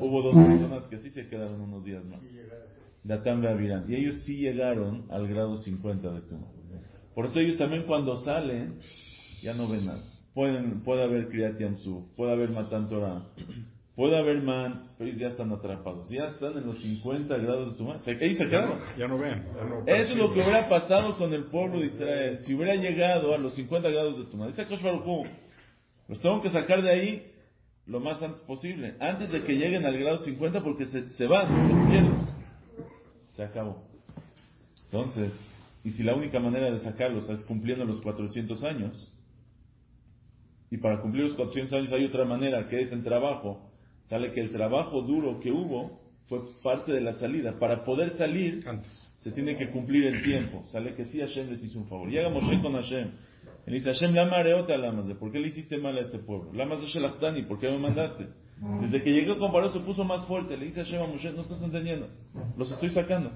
hubo 0.02 0.22
dos 0.22 0.36
personas 0.36 0.86
que 0.88 0.98
sí 0.98 1.12
se 1.12 1.30
quedaron 1.30 1.62
unos 1.62 1.86
días 1.86 2.04
más. 2.08 2.20
Datán 3.04 3.46
Abiram. 3.46 3.90
Y 3.92 3.96
ellos 3.96 4.22
sí 4.26 4.38
llegaron 4.38 5.06
al 5.10 5.28
grado 5.28 5.58
50 5.58 6.12
de 6.12 6.22
Tumá. 6.22 6.48
Por 7.16 7.26
eso 7.26 7.40
ellos 7.40 7.58
también 7.58 7.84
cuando 7.84 8.24
salen, 8.24 8.80
ya 9.42 9.54
no 9.54 9.68
ven 9.68 9.86
nada. 9.86 10.04
Pueden, 10.34 10.82
puede 10.84 11.04
haber 11.04 11.28
Kriyat 11.28 11.60
Yamsuf, 11.60 12.16
puede 12.16 12.32
haber 12.32 12.52
Matan 12.52 12.88
Torah, 12.88 13.26
puede 13.96 14.18
haber 14.18 14.42
Man, 14.42 14.92
pero 14.98 15.10
ellos 15.10 15.20
ya 15.20 15.28
están 15.28 15.52
atrapados. 15.52 16.10
Ya 16.10 16.28
están 16.28 16.58
en 16.58 16.68
los 16.68 16.82
50 16.82 17.38
grados 17.38 17.72
de 17.72 17.78
Tumá. 17.78 18.00
Se, 18.06 18.12
ellos 18.12 18.38
se 18.38 18.48
quedaron. 18.48 18.80
Ya 18.98 19.08
no 19.08 19.18
ven. 19.18 19.44
ya 19.56 19.64
no 19.66 19.80
Eso 19.86 20.14
es 20.14 20.18
lo 20.18 20.34
que 20.34 20.42
hubiera 20.42 20.70
pasado 20.70 21.18
con 21.18 21.34
el 21.34 21.46
pueblo 21.46 21.80
de 21.80 21.88
Israel. 21.88 22.40
Si 22.44 22.54
hubiera 22.54 22.76
llegado 22.76 23.34
a 23.34 23.38
los 23.38 23.54
50 23.56 23.90
grados 23.90 24.20
de 24.20 24.26
Tumá. 24.32 24.48
Dice 24.48 24.64
Hu, 24.64 25.26
los 26.08 26.20
tengo 26.22 26.42
que 26.42 26.50
sacar 26.50 26.82
de 26.82 26.92
ahí 26.92 27.32
lo 27.88 28.00
más 28.00 28.22
antes 28.22 28.42
posible. 28.44 28.96
Antes 29.02 29.32
de 29.32 29.44
que 29.44 29.54
lleguen 29.54 29.86
al 29.86 29.98
grado 29.98 30.20
50 30.20 30.64
porque 30.64 30.86
se, 30.86 31.10
se 31.10 31.28
van, 31.28 31.68
los 31.68 31.90
pierden. 31.90 32.31
Se 33.42 33.46
acabó. 33.46 33.82
Entonces, 34.92 35.32
y 35.84 35.90
si 35.90 36.04
la 36.04 36.14
única 36.14 36.40
manera 36.40 36.70
de 36.70 36.80
sacarlos 36.82 37.28
es 37.28 37.42
cumpliendo 37.46 37.86
los 37.86 38.00
400 38.02 38.64
años, 38.64 39.12
y 40.70 40.78
para 40.78 41.02
cumplir 41.02 41.24
los 41.24 41.34
400 41.34 41.74
años 41.74 41.92
hay 41.92 42.06
otra 42.06 42.24
manera, 42.24 42.70
que 42.70 42.84
es 42.84 42.92
el 42.92 43.04
trabajo, 43.04 43.72
sale 44.10 44.32
que 44.34 44.42
el 44.42 44.52
trabajo 44.52 45.02
duro 45.02 45.40
que 45.40 45.52
hubo 45.52 46.02
fue 46.28 46.38
parte 46.62 46.92
de 46.92 47.02
la 47.02 47.16
salida. 47.16 47.58
Para 47.58 47.84
poder 47.84 48.16
salir, 48.16 48.64
Antes. 48.68 48.92
se 49.24 49.32
tiene 49.32 49.58
que 49.58 49.72
cumplir 49.72 50.06
el 50.06 50.22
tiempo. 50.22 50.64
Sale 50.68 50.94
que 50.94 51.06
sí 51.06 51.20
Hashem 51.20 51.50
les 51.50 51.64
hizo 51.64 51.80
un 51.80 51.88
favor. 51.88 52.12
Llega 52.12 52.30
Moshe 52.30 52.62
con 52.62 52.74
Hashem. 52.74 53.10
Él 53.66 53.74
dice, 53.74 53.92
Hashem, 53.92 54.14
lama 54.14 54.38
areota 54.38 54.78
lamas 54.78 55.08
de, 55.08 55.16
¿por 55.16 55.32
qué 55.32 55.40
le 55.40 55.48
hiciste 55.48 55.80
mal 55.80 55.98
a 55.98 56.02
este 56.02 56.20
pueblo? 56.20 56.54
Lamas 56.54 56.80
de 56.80 56.86
Shelachtani, 56.90 57.42
¿por 57.46 57.60
qué 57.60 57.72
me 57.72 57.80
mandaste? 57.80 58.28
Desde 58.62 59.02
que 59.02 59.10
llegó 59.12 59.40
con 59.40 59.52
Paró 59.52 59.74
se 59.74 59.80
puso 59.80 60.04
más 60.04 60.24
fuerte. 60.28 60.56
Le 60.56 60.66
dice 60.66 60.82
a 60.82 61.08
Moshe, 61.08 61.32
no 61.32 61.42
estás 61.42 61.62
entendiendo. 61.64 62.10
Los 62.58 62.72
estoy 62.72 62.92
sacando. 62.92 63.32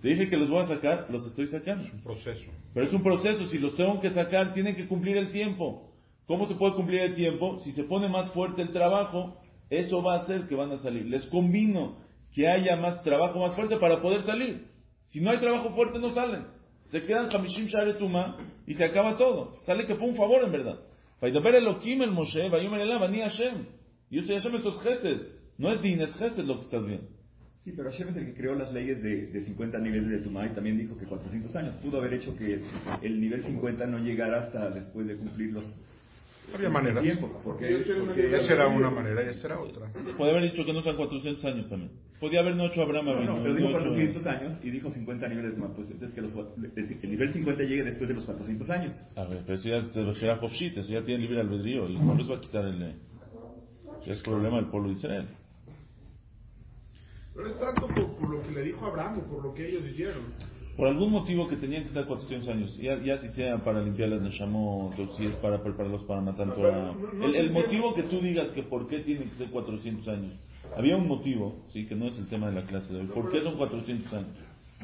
Te 0.00 0.08
dije 0.08 0.30
que 0.30 0.36
los 0.38 0.48
voy 0.48 0.64
a 0.64 0.68
sacar, 0.68 1.08
los 1.10 1.26
estoy 1.26 1.46
sacando. 1.48 1.84
Un 1.92 2.02
proceso. 2.02 2.50
Pero 2.72 2.86
es 2.86 2.92
un 2.92 3.02
proceso, 3.02 3.46
si 3.48 3.58
los 3.58 3.76
tengo 3.76 4.00
que 4.00 4.10
sacar, 4.10 4.54
tienen 4.54 4.76
que 4.76 4.88
cumplir 4.88 5.18
el 5.18 5.30
tiempo. 5.30 5.90
¿Cómo 6.26 6.46
se 6.46 6.54
puede 6.54 6.74
cumplir 6.74 7.00
el 7.00 7.14
tiempo? 7.16 7.58
Si 7.64 7.72
se 7.72 7.84
pone 7.84 8.08
más 8.08 8.30
fuerte 8.32 8.62
el 8.62 8.72
trabajo, 8.72 9.36
eso 9.68 10.02
va 10.02 10.14
a 10.14 10.22
hacer 10.22 10.48
que 10.48 10.54
van 10.54 10.72
a 10.72 10.78
salir. 10.78 11.04
Les 11.04 11.26
convino 11.26 11.98
que 12.32 12.48
haya 12.48 12.76
más 12.76 13.02
trabajo 13.02 13.40
más 13.40 13.54
fuerte 13.54 13.76
para 13.76 14.00
poder 14.00 14.22
salir. 14.22 14.68
Si 15.08 15.20
no 15.20 15.32
hay 15.32 15.38
trabajo 15.38 15.70
fuerte, 15.74 15.98
no 15.98 16.08
salen. 16.10 16.46
Se 16.90 17.02
quedan 17.02 17.28
Hamishim 17.34 17.66
Share 17.66 17.98
Tuma 17.98 18.38
y 18.66 18.74
se 18.74 18.84
acaba 18.84 19.18
todo. 19.18 19.56
Sale 19.64 19.86
que 19.86 19.96
fue 19.96 20.08
un 20.08 20.16
favor 20.16 20.42
en 20.44 20.52
verdad. 20.52 20.80
El 21.20 22.10
Moshe, 22.12 22.46
Ani 22.46 23.20
Hashem. 23.20 23.79
Yo 24.10 24.22
soy 24.22 24.34
Hashem, 24.36 24.56
esto 24.56 24.68
es 24.70 24.76
Gesed. 24.82 25.20
No 25.58 25.72
es 25.72 25.82
Din, 25.82 26.00
es 26.00 26.12
Gesed 26.16 26.44
lo 26.44 26.56
que 26.58 26.64
estás 26.64 26.84
viendo. 26.84 27.06
Sí, 27.64 27.72
pero 27.76 27.90
Hashem 27.90 28.08
es 28.08 28.16
el 28.16 28.26
que 28.26 28.34
creó 28.34 28.54
las 28.54 28.72
leyes 28.72 29.02
de, 29.02 29.26
de 29.26 29.42
50 29.42 29.78
niveles 29.78 30.08
de 30.08 30.18
Tumá 30.20 30.46
y 30.46 30.50
también 30.54 30.78
dijo 30.78 30.96
que 30.96 31.04
400 31.04 31.54
años. 31.56 31.74
Pudo 31.76 31.98
haber 31.98 32.14
hecho 32.14 32.34
que 32.36 32.60
el 33.02 33.20
nivel 33.20 33.44
50 33.44 33.86
no 33.86 33.98
llegara 33.98 34.40
hasta 34.40 34.70
después 34.70 35.06
de 35.06 35.16
cumplir 35.16 35.52
los... 35.52 35.64
Había 36.54 36.70
maneras. 36.70 37.02
tiempo, 37.04 37.30
porque, 37.44 37.84
porque- 38.06 38.34
Esa 38.34 38.54
era 38.54 38.66
una 38.66 38.90
manera 38.90 39.22
y 39.22 39.28
esa 39.28 39.46
era 39.46 39.60
otra. 39.60 39.86
Podría 40.16 40.38
haber 40.38 40.50
dicho 40.50 40.64
que 40.64 40.72
no 40.72 40.82
sean 40.82 40.96
400 40.96 41.44
años 41.44 41.68
también. 41.68 41.92
Podía 42.18 42.40
haber 42.40 42.56
no 42.56 42.66
hecho 42.66 42.82
Abraham 42.82 43.04
No, 43.06 43.12
Avinu, 43.12 43.36
no, 43.36 43.42
pero 43.42 43.54
dijo 43.54 43.68
no 43.70 43.76
hecho- 43.78 43.88
400 43.90 44.26
años 44.26 44.58
y 44.64 44.70
dijo 44.70 44.90
50 44.90 45.28
niveles 45.28 45.50
de 45.52 45.56
Tumá. 45.56 45.72
Pues 45.76 45.90
entonces 45.90 46.14
que 46.14 46.22
los, 46.22 46.32
el 47.04 47.10
nivel 47.10 47.32
50 47.32 47.62
llegue 47.62 47.84
después 47.84 48.08
de 48.08 48.14
los 48.14 48.24
400 48.24 48.70
años. 48.70 48.96
A 49.14 49.24
ver, 49.26 49.42
pero 49.46 49.54
eso 49.54 49.68
ya 49.68 49.76
es 49.76 49.94
de 49.94 50.80
eso 50.80 50.88
ya 50.92 51.04
tiene 51.04 51.22
libre 51.22 51.40
albedrío 51.40 51.88
y 51.88 51.98
no 51.98 52.16
les 52.16 52.28
va 52.28 52.36
a 52.36 52.40
quitar 52.40 52.64
el... 52.64 52.94
Ya 54.06 54.12
es 54.12 54.22
problema 54.22 54.56
del 54.56 54.66
pueblo 54.66 54.88
de 54.88 54.94
Israel. 54.94 55.28
Pero 57.34 57.48
es 57.48 57.58
tanto 57.58 57.86
por, 57.86 58.16
por 58.16 58.30
lo 58.30 58.42
que 58.42 58.50
le 58.50 58.62
dijo 58.62 58.84
Abraham 58.86 59.18
o 59.18 59.22
por 59.30 59.44
lo 59.44 59.54
que 59.54 59.68
ellos 59.68 59.84
hicieron. 59.88 60.22
Por 60.76 60.88
algún 60.88 61.12
motivo 61.12 61.48
que 61.48 61.56
tenían 61.56 61.82
que 61.82 61.88
estar 61.88 62.06
400 62.06 62.48
años, 62.48 62.76
ya, 62.78 62.98
ya 63.02 63.18
si 63.18 63.28
sea 63.30 63.58
para 63.58 63.82
limpiar 63.82 64.08
las 64.08 64.22
Neshamot, 64.22 64.98
o 64.98 65.16
si 65.16 65.26
es 65.26 65.34
para 65.36 65.62
prepararlos 65.62 66.04
para 66.04 66.20
matar 66.22 66.54
Torah. 66.54 66.94
El, 67.22 67.34
el 67.34 67.50
motivo 67.50 67.94
que 67.94 68.04
tú 68.04 68.20
digas 68.20 68.50
que 68.52 68.62
por 68.62 68.88
qué 68.88 69.00
tienen 69.00 69.28
que 69.28 69.36
ser 69.36 69.50
400 69.50 70.08
años. 70.08 70.32
Había 70.76 70.96
un 70.96 71.06
motivo, 71.06 71.66
sí, 71.72 71.86
que 71.86 71.94
no 71.94 72.06
es 72.06 72.16
el 72.16 72.28
tema 72.28 72.48
de 72.48 72.60
la 72.60 72.66
clase 72.66 72.92
de 72.92 73.00
hoy. 73.00 73.06
¿Por 73.06 73.30
qué 73.30 73.42
son 73.42 73.56
400 73.56 74.12
años? 74.12 74.36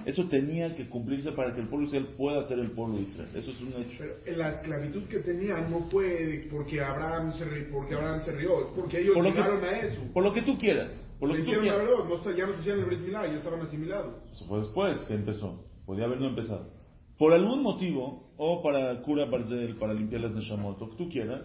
Eso 0.04 0.28
tenía 0.28 0.74
que 0.76 0.88
cumplirse 0.88 1.32
para 1.32 1.54
que 1.54 1.60
el 1.60 1.68
pueblo 1.68 1.86
Israel 1.86 2.08
pueda 2.16 2.46
ser 2.46 2.58
el 2.60 2.70
pueblo 2.72 2.96
de 2.96 3.02
Israel. 3.02 3.28
Eso 3.34 3.50
es 3.50 3.60
un 3.60 3.68
hecho. 3.68 4.04
Pero 4.24 4.36
la 4.36 4.50
esclavitud 4.50 5.02
que 5.04 5.18
tenían 5.18 5.70
no 5.70 5.80
fue 5.90 6.46
porque 6.50 6.80
Abraham 6.80 7.32
se, 7.32 7.44
porque 7.72 7.94
Abraham 7.94 8.22
se 8.24 8.32
rió, 8.32 8.72
porque 8.74 9.00
ellos 9.00 9.14
Por 9.14 9.24
lo, 9.24 9.32
que, 9.32 9.38
llegaron 9.38 9.64
a 9.64 9.78
eso. 9.80 10.00
por 10.12 10.22
lo 10.22 10.32
que 10.32 10.42
tú 10.42 10.58
quieras. 10.58 10.90
Por 11.18 11.30
lo 11.30 11.34
Le 11.34 11.44
que 11.44 11.52
tú 11.54 11.60
quieras. 11.60 11.78
verdad, 11.78 12.04
no, 12.04 12.36
ya 12.36 12.46
no 12.46 12.52
hacían 12.54 12.78
el 12.78 12.84
Brit 12.84 13.00
Milá, 13.00 13.26
ya 13.26 13.38
estaban 13.38 13.60
asimilados. 13.62 14.14
Eso 14.32 14.44
fue 14.46 14.60
después 14.60 14.98
que 15.08 15.14
empezó. 15.14 15.64
Podía 15.86 16.04
haber 16.04 16.20
no 16.20 16.28
empezado. 16.28 16.70
Por 17.18 17.32
algún 17.32 17.62
motivo, 17.62 18.30
o 18.36 18.62
para 18.62 19.00
cura 19.02 19.24
Bardel, 19.24 19.76
para 19.76 19.94
limpiar 19.94 20.20
las 20.20 20.32
Neshamot, 20.32 20.78
lo 20.78 20.90
que 20.90 20.96
tú 20.96 21.08
quieras, 21.08 21.42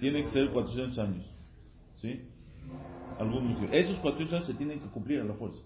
tiene 0.00 0.24
que 0.24 0.30
ser 0.30 0.50
400 0.50 0.98
años. 0.98 1.26
¿Sí? 1.96 2.20
Algún 3.18 3.48
motivo. 3.48 3.72
Esos 3.72 3.98
400 3.98 4.34
años 4.34 4.46
se 4.48 4.54
tienen 4.54 4.80
que 4.80 4.88
cumplir 4.88 5.20
a 5.20 5.24
la 5.24 5.34
fuerza. 5.34 5.60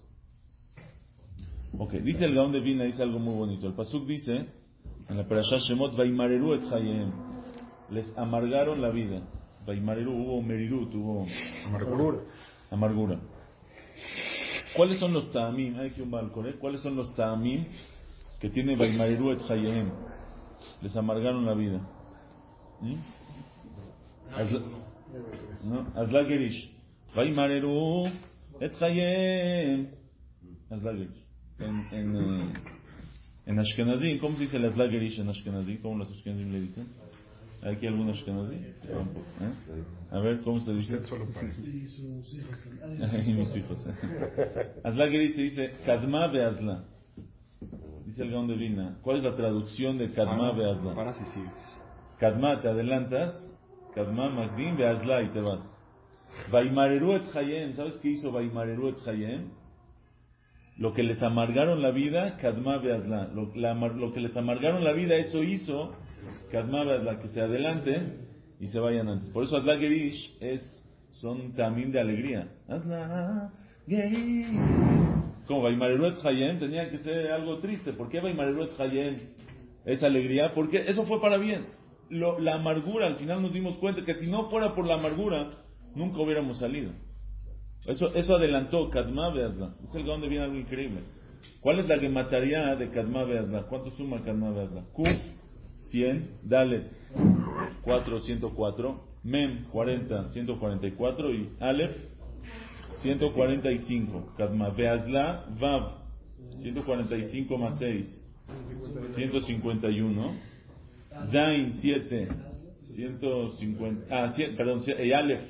Ok, 1.79 1.93
dice 1.93 2.25
el 2.25 2.33
Gaón 2.33 2.51
de 2.51 2.59
Vina, 2.59 2.83
dice 2.85 3.03
algo 3.03 3.19
muy 3.19 3.35
bonito. 3.35 3.67
El 3.67 3.73
Pasuk 3.73 4.05
dice, 4.07 4.47
en 5.09 5.17
la 5.17 5.27
Perashá 5.27 5.57
Shemot, 5.59 5.95
Vaimareru 5.95 6.53
et 6.55 6.69
Chayem. 6.69 7.11
Les 7.91 8.05
amargaron 8.17 8.81
la 8.81 8.89
vida. 8.89 9.21
Vaimareru, 9.65 10.11
hubo 10.11 10.41
merirut, 10.41 10.93
hubo 10.95 11.25
Amargura. 11.67 12.19
amargura. 12.71 13.19
¿Cuáles 14.75 14.99
son 14.99 15.13
los 15.13 15.31
ta'amim? 15.31 15.77
Hay 15.79 15.91
que 15.91 16.01
un 16.01 16.11
balcón, 16.11 16.47
¿eh? 16.47 16.55
¿Cuáles 16.59 16.81
son 16.81 16.95
los 16.95 17.13
ta'amim 17.15 17.65
que 18.39 18.49
tiene 18.49 18.75
Vaimareru 18.75 19.31
et 19.31 19.47
Chayem? 19.47 19.91
Les 20.81 20.95
amargaron 20.95 21.45
la 21.45 21.53
vida. 21.53 21.79
¿Mm? 22.81 22.95
Hazla- 24.33 24.63
¿no? 25.63 25.87
Hazla 25.95 26.25
Gerish. 26.25 26.71
Vaimareru 27.15 28.05
et 28.61 28.71
Chayem. 28.79 29.89
Hazla 30.69 30.91
Gerish. 30.93 31.26
En, 31.59 31.87
en, 31.91 32.15
eh, 32.15 32.53
en 33.47 33.59
Ashkenazim, 33.59 34.19
¿cómo 34.19 34.37
se 34.37 34.43
dice 34.43 34.57
el 34.57 34.65
Hazla 34.65 34.89
Gerish 34.89 35.19
en 35.19 35.29
Ashkenazim? 35.29 35.81
¿Cómo 35.81 35.97
los 35.97 36.11
Ashkenazim 36.11 36.51
le 36.51 36.61
dicen? 36.61 36.87
¿Hay 37.63 37.75
aquí 37.75 37.87
algún 37.87 38.09
Ashkenazí? 38.09 38.55
¿Eh? 38.55 39.53
A 40.11 40.19
ver, 40.19 40.41
¿cómo 40.41 40.59
se 40.59 40.73
dice? 40.73 40.93
Y 40.93 41.87
sus 41.87 42.33
hijos 42.33 43.25
y 43.25 43.33
mis 43.33 43.55
hijos. 43.55 43.77
Azla 44.83 45.05
que 45.09 45.19
dice, 45.19 45.73
Kadma 45.85 46.27
de 46.27 46.43
Azla. 46.43 46.83
Dice 48.05 48.23
el 48.23 48.31
Gaón 48.31 48.47
de 48.47 48.55
Vina. 48.55 48.99
¿Cuál 49.01 49.17
es 49.17 49.23
la 49.23 49.35
traducción 49.35 49.97
de 49.97 50.11
Kadma 50.13 50.53
de 50.53 50.69
Azla? 50.69 50.95
Para 50.95 51.13
si 51.13 51.25
sigues. 51.25 51.81
Kadma, 52.19 52.61
te 52.61 52.69
adelantas. 52.69 53.43
Kadma, 53.95 54.29
Magdim, 54.29 54.77
de 54.77 54.87
Azla 54.87 55.23
y 55.23 55.29
te 55.29 55.41
vas. 55.41 55.59
Vaimareru 56.51 57.15
et 57.15 57.31
Chayem. 57.33 57.75
¿Sabes 57.75 57.95
qué 58.01 58.09
hizo 58.09 58.31
Vaimareru 58.31 58.89
et 58.89 59.03
Chayem? 59.03 59.49
Lo 60.77 60.93
que 60.93 61.03
les 61.03 61.21
amargaron 61.23 61.81
la 61.81 61.91
vida, 61.91 62.37
Kadma 62.37 62.77
de 62.79 62.93
Azla. 62.93 63.29
Lo, 63.33 63.51
que 64.13 64.19
les 64.19 64.35
amargaron 64.37 64.83
la 64.83 64.93
vida, 64.93 65.15
eso 65.15 65.41
hizo 65.43 65.95
Kadma 66.51 66.83
de 66.85 66.97
Azla. 66.97 67.19
Que 67.19 67.29
se 67.29 67.41
adelanten 67.41 68.27
y 68.59 68.67
se 68.67 68.79
vayan 68.79 69.07
antes. 69.07 69.29
Por 69.31 69.43
eso 69.43 69.57
Azla 69.57 69.77
Gerish 69.77 70.37
es, 70.39 70.61
son 71.21 71.53
también 71.55 71.91
de 71.91 71.99
alegría. 71.99 72.47
Gerish. 73.87 74.47
Como 75.47 75.61
Vaimareru 75.63 76.05
et 76.07 76.21
Chayem 76.21 76.59
tenía 76.59 76.89
que 76.91 76.99
ser 76.99 77.31
algo 77.31 77.59
triste. 77.59 77.93
¿Por 77.93 78.09
qué 78.09 78.19
Vaimareru 78.19 78.63
et 78.63 78.77
Chayem 78.77 79.17
es 79.85 80.03
alegría? 80.03 80.53
Porque 80.53 80.83
eso 80.89 81.05
fue 81.05 81.21
para 81.21 81.37
bien. 81.37 81.65
Lo- 82.09 82.37
la 82.39 82.55
amargura, 82.55 83.07
al 83.07 83.15
final 83.15 83.41
nos 83.41 83.53
dimos 83.53 83.77
cuenta 83.77 84.03
que 84.05 84.15
si 84.15 84.27
no 84.27 84.49
fuera 84.49 84.75
por 84.75 84.85
la 84.85 84.95
amargura, 84.95 85.53
nunca 85.95 86.19
hubiéramos 86.21 86.59
salido. 86.59 86.91
Eso, 87.87 88.13
eso 88.13 88.35
adelantó 88.35 88.89
Kadma 88.89 89.29
Beazla. 89.29 89.75
Es 89.89 89.95
el 89.95 90.05
donde 90.05 90.27
viene 90.27 90.43
algo 90.45 90.57
increíble. 90.57 90.99
¿Cuál 91.61 91.79
es 91.79 91.87
la 91.87 91.97
gemataría 91.99 92.75
de 92.75 92.89
Kadma 92.91 93.23
Beazla? 93.23 93.63
¿Cuánto 93.63 93.91
suma 93.91 94.21
Kadma 94.23 94.51
Beazla? 94.51 94.83
Q, 94.93 95.03
100, 95.91 96.29
Dalet, 96.43 96.91
4, 97.83 98.19
104, 98.21 99.03
Mem, 99.23 99.65
40, 99.71 100.29
144 100.31 101.33
y 101.33 101.49
Aleph, 101.59 101.95
145. 103.01 104.33
Kadma 104.37 104.69
Beazla, 104.69 105.45
Vav, 105.59 105.97
145 106.61 107.57
más 107.57 107.79
6, 107.79 108.05
151. 109.15 110.31
Zain 111.31 111.77
7, 111.81 112.27
150, 112.95 114.05
ah, 114.09 114.33
cien- 114.35 114.55
perdón, 114.55 114.83
cien- 114.83 115.13
Aleph 115.13 115.41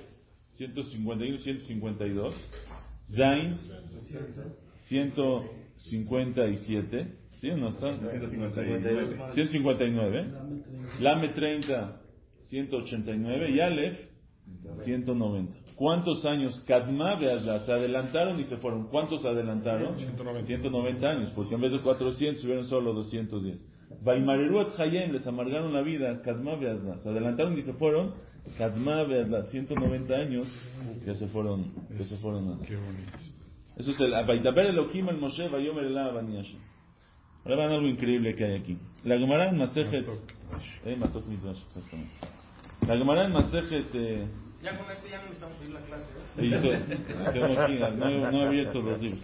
151, 0.57 1.39
152. 1.39 2.35
Zain 3.15 3.57
157, 4.89 7.07
¿sí 7.39 7.49
o 7.49 7.57
no 7.57 7.69
están? 7.69 7.99
159. 7.99 9.17
159. 9.33 10.25
Lame 10.99 11.29
30, 11.29 12.01
189 12.49 13.51
y 13.51 13.59
Aleph 13.59 13.97
190. 14.83 15.53
¿Cuántos 15.75 16.25
años 16.25 16.59
Kadma 16.67 17.15
Beazla 17.15 17.65
se 17.65 17.71
adelantaron 17.71 18.39
y 18.39 18.45
se 18.45 18.57
fueron? 18.57 18.87
¿Cuántos 18.87 19.23
adelantaron? 19.25 19.97
190. 19.97 20.47
190 20.47 21.07
años, 21.07 21.31
porque 21.35 21.55
en 21.55 21.61
vez 21.61 21.71
de 21.71 21.79
400 21.79 22.41
subieron 22.41 22.67
solo 22.67 22.93
210. 22.93 23.59
Vaimareru 24.01 24.61
et 24.61 24.79
Hayem 24.79 25.13
les 25.13 25.25
amargaron 25.27 25.73
la 25.73 25.81
vida, 25.81 26.21
Kadma 26.23 26.55
Beazla. 26.55 26.99
Se 27.03 27.09
adelantaron 27.09 27.57
y 27.57 27.61
se 27.61 27.73
fueron, 27.73 28.13
Kadma 28.57 29.03
Beazla, 29.03 29.43
190 29.43 30.13
años 30.13 30.47
que 31.05 31.15
se 31.15 31.27
fueron, 31.27 31.71
que 31.97 32.03
se 32.03 32.17
fueron 32.17 32.57
bonito. 32.77 33.17
Eso 33.77 33.91
es 33.91 33.99
el 33.99 34.11
Vaitaber 34.11 34.67
Elohim 34.67 35.09
el 35.09 35.17
Moshe 35.17 35.47
Vayomer 35.49 35.85
el. 35.85 36.57
Ahora 37.43 37.57
vean 37.57 37.71
algo 37.71 37.87
increíble 37.87 38.35
que 38.35 38.43
hay 38.43 38.55
aquí. 38.59 38.77
La 39.05 39.17
Gemara 39.17 39.49
en 39.49 39.57
Masejet, 39.57 40.05
eh, 40.85 40.95
Matok 40.97 41.25
Midrash, 41.27 41.61
exactamente. 41.67 42.11
La 42.85 42.97
Gemara 42.97 43.25
en 43.25 43.31
Masejet, 43.31 43.87
eh, 43.93 44.27
Ya 44.61 44.77
con 44.77 44.91
este 44.91 45.09
ya 45.09 45.17
no 45.21 45.23
necesitamos 45.25 45.57
ir 45.63 45.69
a 45.69 45.79
la 45.79 45.85
clase. 45.85 46.11
¿eh? 46.39 46.83
tengo 47.31 47.61
aquí, 47.61 47.79
no, 47.97 48.31
no 48.31 48.43
he 48.43 48.47
abierto 48.47 48.81
los 48.81 49.01
libros. 49.01 49.23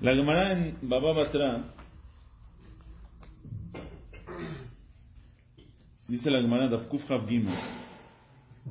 La 0.00 0.14
Gemara 0.14 0.52
en 0.52 0.78
Baba 0.82 1.12
Batra 1.12 1.64
dice 6.08 6.30
la 6.30 6.40
Gemara 6.40 6.68
Dafkuf 6.68 7.06
Chav 7.08 7.28
Gimel. 7.28 7.54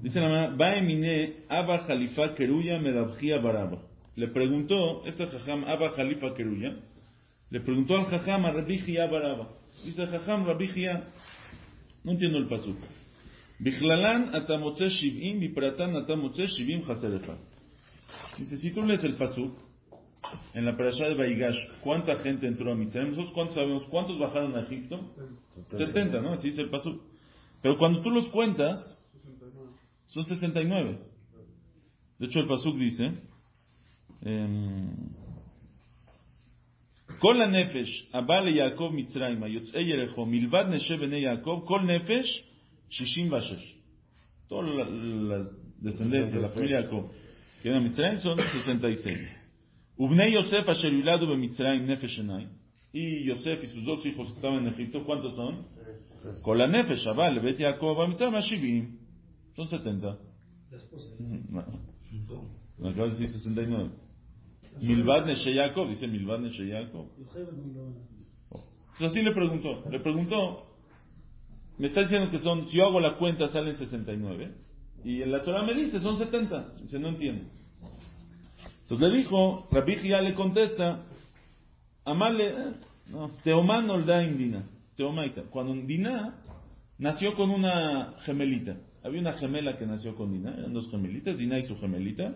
Dice 0.01 0.19
la 0.19 0.27
Gemara, 0.27 0.55
Va 0.55 0.75
emine 0.77 1.45
Abba 1.49 1.85
Khalifa 1.85 2.35
Keruya 2.35 2.79
Medabjia 2.79 3.39
Baraba. 3.39 3.81
Le 4.15 4.27
preguntó, 4.27 5.05
este 5.05 5.25
Jajam 5.27 5.65
Abba 5.65 5.93
Khalifa 5.95 6.33
Keruya, 6.33 6.75
le 7.49 7.59
preguntó 7.59 7.97
al 7.97 8.05
Jajam 8.05 8.45
a 8.45 8.51
Rabbi 8.51 8.79
Jia 8.79 9.07
Baraba. 9.07 9.49
Dice 9.83 10.07
Jajam 10.07 10.45
Rabbi 10.45 10.67
Jia, 10.69 11.03
no 12.03 12.11
entiendo 12.11 12.37
el 12.37 12.47
pasuk. 12.47 12.77
Bichlalan 13.59 14.35
atamotze 14.35 14.89
shivim, 14.89 15.39
bipratan 15.39 15.95
atamotze 15.95 16.47
shivim 16.47 16.85
chaserecha. 16.85 17.37
Dice, 18.37 18.57
si 18.57 18.73
tú 18.73 18.81
lees 18.83 19.03
el 19.03 19.15
pasuk, 19.15 19.53
en 20.53 20.65
la 20.65 20.75
parasha 20.75 21.05
de 21.05 21.15
Baigash, 21.15 21.57
¿cuánta 21.81 22.15
gente 22.17 22.47
entró 22.47 22.71
a 22.71 22.75
Mitzrayim? 22.75 23.11
Nosotros 23.11 23.33
cuántos 23.33 23.55
sabemos, 23.55 23.83
¿cuántos 23.89 24.17
bajaron 24.19 24.55
a 24.55 24.61
Egipto? 24.61 24.99
70, 25.71 26.21
¿no? 26.21 26.33
Así 26.33 26.49
dice 26.49 26.61
el 26.61 26.69
pasuk. 26.69 27.01
Pero 27.62 27.78
cuando 27.78 28.02
tú 28.02 28.10
los 28.10 28.28
cuentas, 28.28 28.78
son 30.06 30.24
69. 30.24 30.98
De 32.18 32.26
hecho, 32.26 32.40
el 32.40 32.48
pasuk 32.48 32.76
dice, 32.76 33.12
em, 34.22 34.90
כל 37.18 37.42
הנפש 37.42 38.08
הבא 38.14 38.40
ליעקב 38.40 38.90
מצרימה, 38.94 39.48
יוצאי 39.48 39.82
ירחו, 39.82 40.26
מלבד 40.26 40.64
נשי 40.68 40.96
בני 40.96 41.18
יעקב, 41.18 41.62
כל 41.66 41.80
נפש 41.80 42.42
66. 42.90 43.80
Toda 44.48 44.66
la, 44.66 44.84
la 44.84 45.48
descendencia, 45.80 46.40
la 46.40 46.48
familia 46.48 46.78
de 46.78 46.82
Jacob, 46.84 47.12
que 47.62 47.68
eran 47.68 47.84
Mitzrayim, 47.84 48.18
son 48.18 48.36
66. 48.36 49.18
Ubnei 49.96 50.32
Yosef 50.32 50.68
asher 50.68 50.92
yuladu 50.92 51.26
b'Mitzrayim 51.26 51.86
nefesh 51.86 52.18
enay. 52.18 52.48
y 52.97 53.25
Yosef 53.25 53.62
y 53.62 53.67
sus 53.67 53.84
dos 53.84 54.05
hijos 54.05 54.29
que 54.29 54.36
estaban 54.36 54.60
en 54.60 54.73
Egipto, 54.73 55.03
¿cuántos 55.03 55.36
son? 55.36 55.65
Con 56.41 56.58
la 56.58 56.65
nefesh, 56.65 57.05
abal, 57.05 57.41
bet 57.41 57.60
Jacob, 57.60 57.97
b'Mitzrayim, 57.97 58.36
ashivim. 58.36 58.99
Son 59.53 59.67
70. 59.67 60.17
La 60.71 60.77
esposa. 60.77 61.13
No, 61.19 61.65
no 62.77 62.88
acabo 62.88 63.10
de 63.10 63.17
decir 63.17 63.34
69. 63.34 63.89
Milvad 64.81 65.25
Neshe 65.25 65.53
Jacob, 65.53 65.89
dice 65.89 66.08
Milvad 66.08 66.39
Neshe 66.39 66.71
Jacob. 66.71 67.08
Entonces 68.53 69.01
así 69.01 69.21
le 69.21 69.34
preguntó, 69.34 69.84
le 69.91 69.99
preguntó, 69.99 70.65
me 71.77 71.88
está 71.88 71.99
diciendo 71.99 72.31
que 72.31 72.39
son, 72.39 72.69
si 72.69 72.77
yo 72.77 72.86
hago 72.86 73.01
la 73.01 73.17
cuenta 73.17 73.51
salen 73.51 73.77
69, 73.77 74.55
y 75.03 75.21
en 75.21 75.34
la 75.34 75.43
Torah 75.43 75.63
me 75.63 75.73
dice 75.73 75.99
son 75.99 76.17
70, 76.17 76.75
dice 76.81 76.97
no 76.97 77.10
entiendo. 77.10 77.43
Entonces 78.84 79.10
le 79.10 79.17
dijo, 79.17 79.67
Rabbi 79.69 80.08
ya 80.08 80.21
le 80.21 80.34
contesta, 80.34 81.03
Amale, 82.05 82.49
eh, 82.49 82.73
no, 83.07 83.31
Teomá 83.43 83.81
nolda 83.81 84.23
en 84.23 84.37
Dina. 84.37 84.63
Teomaita. 84.95 85.43
Cuando 85.49 85.73
Dina 85.85 86.35
nació 86.97 87.35
con 87.35 87.49
una 87.49 88.13
gemelita. 88.25 88.77
Había 89.03 89.21
una 89.21 89.33
gemela 89.33 89.77
que 89.77 89.85
nació 89.85 90.15
con 90.15 90.31
Dina, 90.31 90.55
eran 90.57 90.73
dos 90.73 90.89
gemelitas, 90.89 91.37
Dina 91.37 91.59
y 91.59 91.63
su 91.63 91.77
gemelita. 91.77 92.33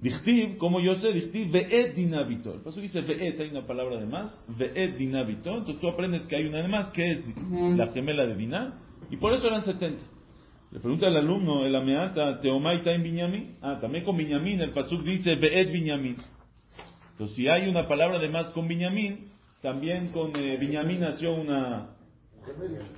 Dichtiv, 0.00 0.58
como 0.58 0.80
yo 0.80 0.96
sé, 0.96 1.12
Dichtiv, 1.12 1.52
Ve'et 1.52 1.94
Dinabito. 1.94 2.52
El 2.54 2.60
paso 2.62 2.80
dice 2.80 3.00
Ve'et, 3.02 3.38
hay 3.38 3.50
una 3.50 3.64
palabra 3.64 4.00
de 4.00 4.06
más, 4.06 4.36
Ve'et 4.48 4.96
Dinabito. 4.96 5.58
Entonces 5.58 5.80
tú 5.80 5.88
aprendes 5.88 6.26
que 6.26 6.34
hay 6.34 6.46
una 6.46 6.62
de 6.62 6.68
más, 6.68 6.90
que 6.90 7.12
es 7.12 7.20
la 7.76 7.86
gemela 7.92 8.26
de 8.26 8.34
Dina, 8.34 8.80
y 9.10 9.16
por 9.16 9.32
eso 9.32 9.46
eran 9.46 9.64
70. 9.64 10.02
Le 10.72 10.80
pregunta 10.80 11.06
al 11.06 11.16
alumno, 11.16 11.64
el 11.64 11.76
ameata, 11.76 12.40
Teomaita 12.40 12.92
en 12.92 13.02
Binyamin. 13.04 13.56
Ah, 13.60 13.78
también 13.80 14.04
con 14.04 14.16
Binyamin, 14.16 14.60
el 14.62 14.70
pasuk 14.70 15.02
dice 15.04 15.36
Ve'et 15.36 15.70
Binyamin. 15.70 16.16
Entonces, 17.12 17.36
si 17.36 17.46
hay 17.46 17.68
una 17.68 17.86
palabra 17.86 18.18
de 18.18 18.28
más 18.28 18.50
con 18.50 18.66
Binyamin, 18.66 19.31
también 19.62 20.08
con 20.08 20.36
eh, 20.36 20.58
Binyamin 20.58 21.00
nació 21.00 21.34
una, 21.34 21.90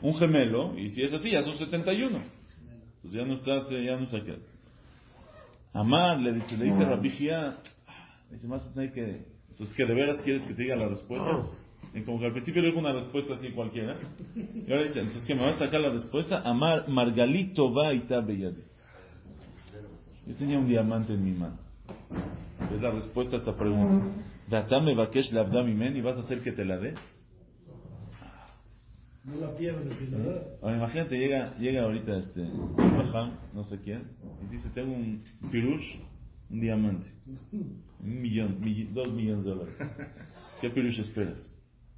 un 0.03 0.15
gemelo, 0.17 0.77
y 0.79 0.91
si 0.91 1.03
es 1.03 1.13
así, 1.13 1.31
ya 1.31 1.43
son 1.43 1.59
71. 1.59 2.23
Entonces 2.97 3.21
ya 3.21 3.27
no 3.27 3.35
estás, 3.35 3.71
eh, 3.71 3.85
ya 3.85 3.97
no 3.97 4.05
está 4.05 4.25
qué. 4.25 4.39
Amar, 5.75 6.19
le 6.21 6.33
dice, 6.33 6.57
le 6.57 6.65
dice 6.65 6.85
Rabbi 6.85 7.11
Gia, 7.11 7.59
dice, 8.31 8.47
más 8.47 8.67
hay 8.77 8.91
que, 8.93 9.27
entonces 9.51 9.77
que 9.77 9.85
de 9.85 9.95
veras 9.95 10.21
quieres 10.23 10.43
que 10.45 10.55
te 10.55 10.63
diga 10.63 10.77
la 10.77 10.89
respuesta. 10.89 11.49
Y 11.93 12.03
como 12.03 12.19
que 12.19 12.27
al 12.27 12.33
principio 12.33 12.63
le 12.63 12.69
dijo 12.69 12.81
una 12.81 12.93
respuesta 12.93 13.35
así 13.35 13.51
cualquiera. 13.51 13.95
Y 14.35 14.71
ahora 14.73 14.85
dice, 14.85 15.01
entonces 15.01 15.25
que 15.27 15.35
me 15.35 15.43
va 15.43 15.51
a 15.51 15.59
sacar 15.59 15.81
la 15.81 15.91
respuesta. 15.91 16.41
Amar, 16.41 16.89
Margalito 16.89 17.73
va 17.73 17.93
y 17.93 18.01
Belladi. 18.01 18.63
Yo 20.27 20.35
tenía 20.37 20.59
un 20.59 20.67
diamante 20.67 21.13
en 21.13 21.25
mi 21.25 21.33
mano. 21.33 21.59
Es 22.75 22.81
la 22.81 22.91
respuesta 22.91 23.37
a 23.37 23.39
esta 23.41 23.55
pregunta. 23.55 24.07
Datame 24.49 24.95
Bakesh 24.95 25.33
Labdami 25.33 25.75
Men 25.75 25.97
y 25.97 26.01
vas 26.01 26.17
a 26.17 26.21
hacer 26.21 26.43
que 26.43 26.53
te 26.53 26.65
la 26.65 26.79
dé. 26.79 26.95
No 29.25 29.37
la 29.41 29.57
pierdes, 29.57 29.97
¿sí, 29.99 30.07
¿verdad? 30.11 30.43
Ahora, 30.61 30.77
imagínate, 30.77 31.17
llega, 31.19 31.57
llega 31.57 31.83
ahorita 31.83 32.19
este, 32.19 32.43
no 32.43 33.65
sé 33.65 33.81
quién, 33.81 34.03
y 34.43 34.53
dice, 34.53 34.69
tengo 34.75 34.93
un 34.95 35.25
pirush, 35.51 35.97
un 36.51 36.61
diamante, 36.61 37.07
un 37.57 38.21
millón, 38.21 38.61
mill- 38.61 38.93
dos 38.93 39.11
millones 39.15 39.45
de 39.47 39.51
dólares. 39.51 39.75
¿Qué 40.61 40.69
pirush 40.69 40.99
esperas? 41.01 41.39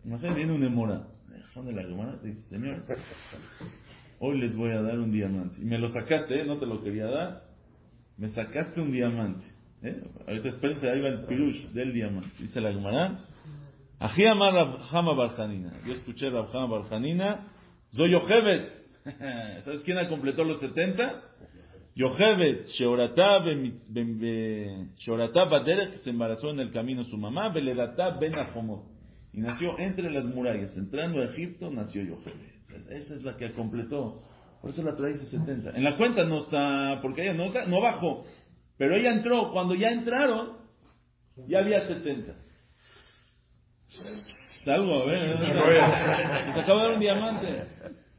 Imagínate, 0.04 0.37
viene 0.37 0.52
un 0.52 0.62
emora, 0.62 1.09
de 1.56 1.72
la 1.72 1.82
gemara, 1.82 2.20
te 2.20 2.28
dice, 2.28 2.42
señor, 2.48 2.85
hoy 4.20 4.38
les 4.38 4.54
voy 4.54 4.70
a 4.70 4.82
dar 4.82 4.96
un 5.00 5.11
diamante. 5.11 5.61
Y 5.61 5.64
me 5.64 5.78
lo 5.78 5.88
sacaste, 5.88 6.42
¿eh? 6.42 6.44
no 6.46 6.59
te 6.59 6.66
lo 6.66 6.80
quería 6.85 7.06
dar, 7.06 7.42
me 8.18 8.28
sacaste 8.28 8.80
un 8.80 8.92
diamante. 8.92 9.44
¿Eh? 9.88 10.03
Ahorita 10.27 10.49
espérense, 10.49 10.88
ahí 10.90 11.01
va 11.01 11.09
el 11.09 11.25
pirush 11.27 11.68
del 11.72 11.92
diamante. 11.92 12.29
Dice 12.38 12.61
la 12.61 12.72
gemara, 12.72 13.18
Ají 13.99 14.27
amar 14.27 14.53
Rabjama 14.53 15.14
Barjanina. 15.14 15.72
Yo 15.87 15.94
escuché 15.94 16.29
Rabjama 16.31 16.66
Barjanina. 16.66 17.40
Zoy 17.94 18.11
Yochevet. 18.12 18.72
¿Sabes 19.64 19.83
quién 19.85 19.99
ha 19.99 20.09
completado 20.09 20.44
los 20.44 20.61
70? 20.61 21.22
Yochevet, 21.94 22.66
Sheoratá 22.68 23.38
Baderech, 25.44 25.92
que 25.92 25.99
se 26.05 26.11
embarazó 26.11 26.51
en 26.51 26.61
el 26.61 26.70
camino 26.72 27.05
su 27.05 27.16
mamá, 27.16 27.49
Beledatá 27.49 28.11
Ben. 28.18 28.35
Y 29.33 29.40
nació 29.40 29.79
entre 29.79 30.11
las 30.11 30.27
murallas. 30.27 30.77
Entrando 30.77 31.22
a 31.22 31.25
Egipto, 31.25 31.70
nació 31.70 32.03
Yochevet. 32.03 32.90
Esa 32.90 33.14
es 33.14 33.22
la 33.22 33.37
que 33.37 33.53
completó. 33.53 34.22
Por 34.61 34.70
eso 34.70 34.83
la 34.83 34.92
dice 35.09 35.27
70. 35.27 35.70
En 35.70 35.85
la 35.85 35.96
cuenta 35.96 36.25
no 36.25 36.38
está, 36.38 36.99
porque 37.01 37.22
ella 37.22 37.35
no, 37.35 37.44
está- 37.44 37.66
no 37.66 37.81
bajó. 37.81 38.25
Pero 38.79 38.97
ella 38.97 39.12
entró. 39.12 39.53
Cuando 39.53 39.75
ya 39.75 39.89
entraron, 39.89 40.59
ya 41.49 41.61
había 41.61 41.87
70. 41.87 42.35
Algo, 44.67 44.95
a 44.95 45.07
ver. 45.07 45.39
Se 45.39 46.61
acaba 46.61 46.83
de 46.83 46.89
dar 46.89 46.95
un 46.95 47.01
diamante. 47.01 47.65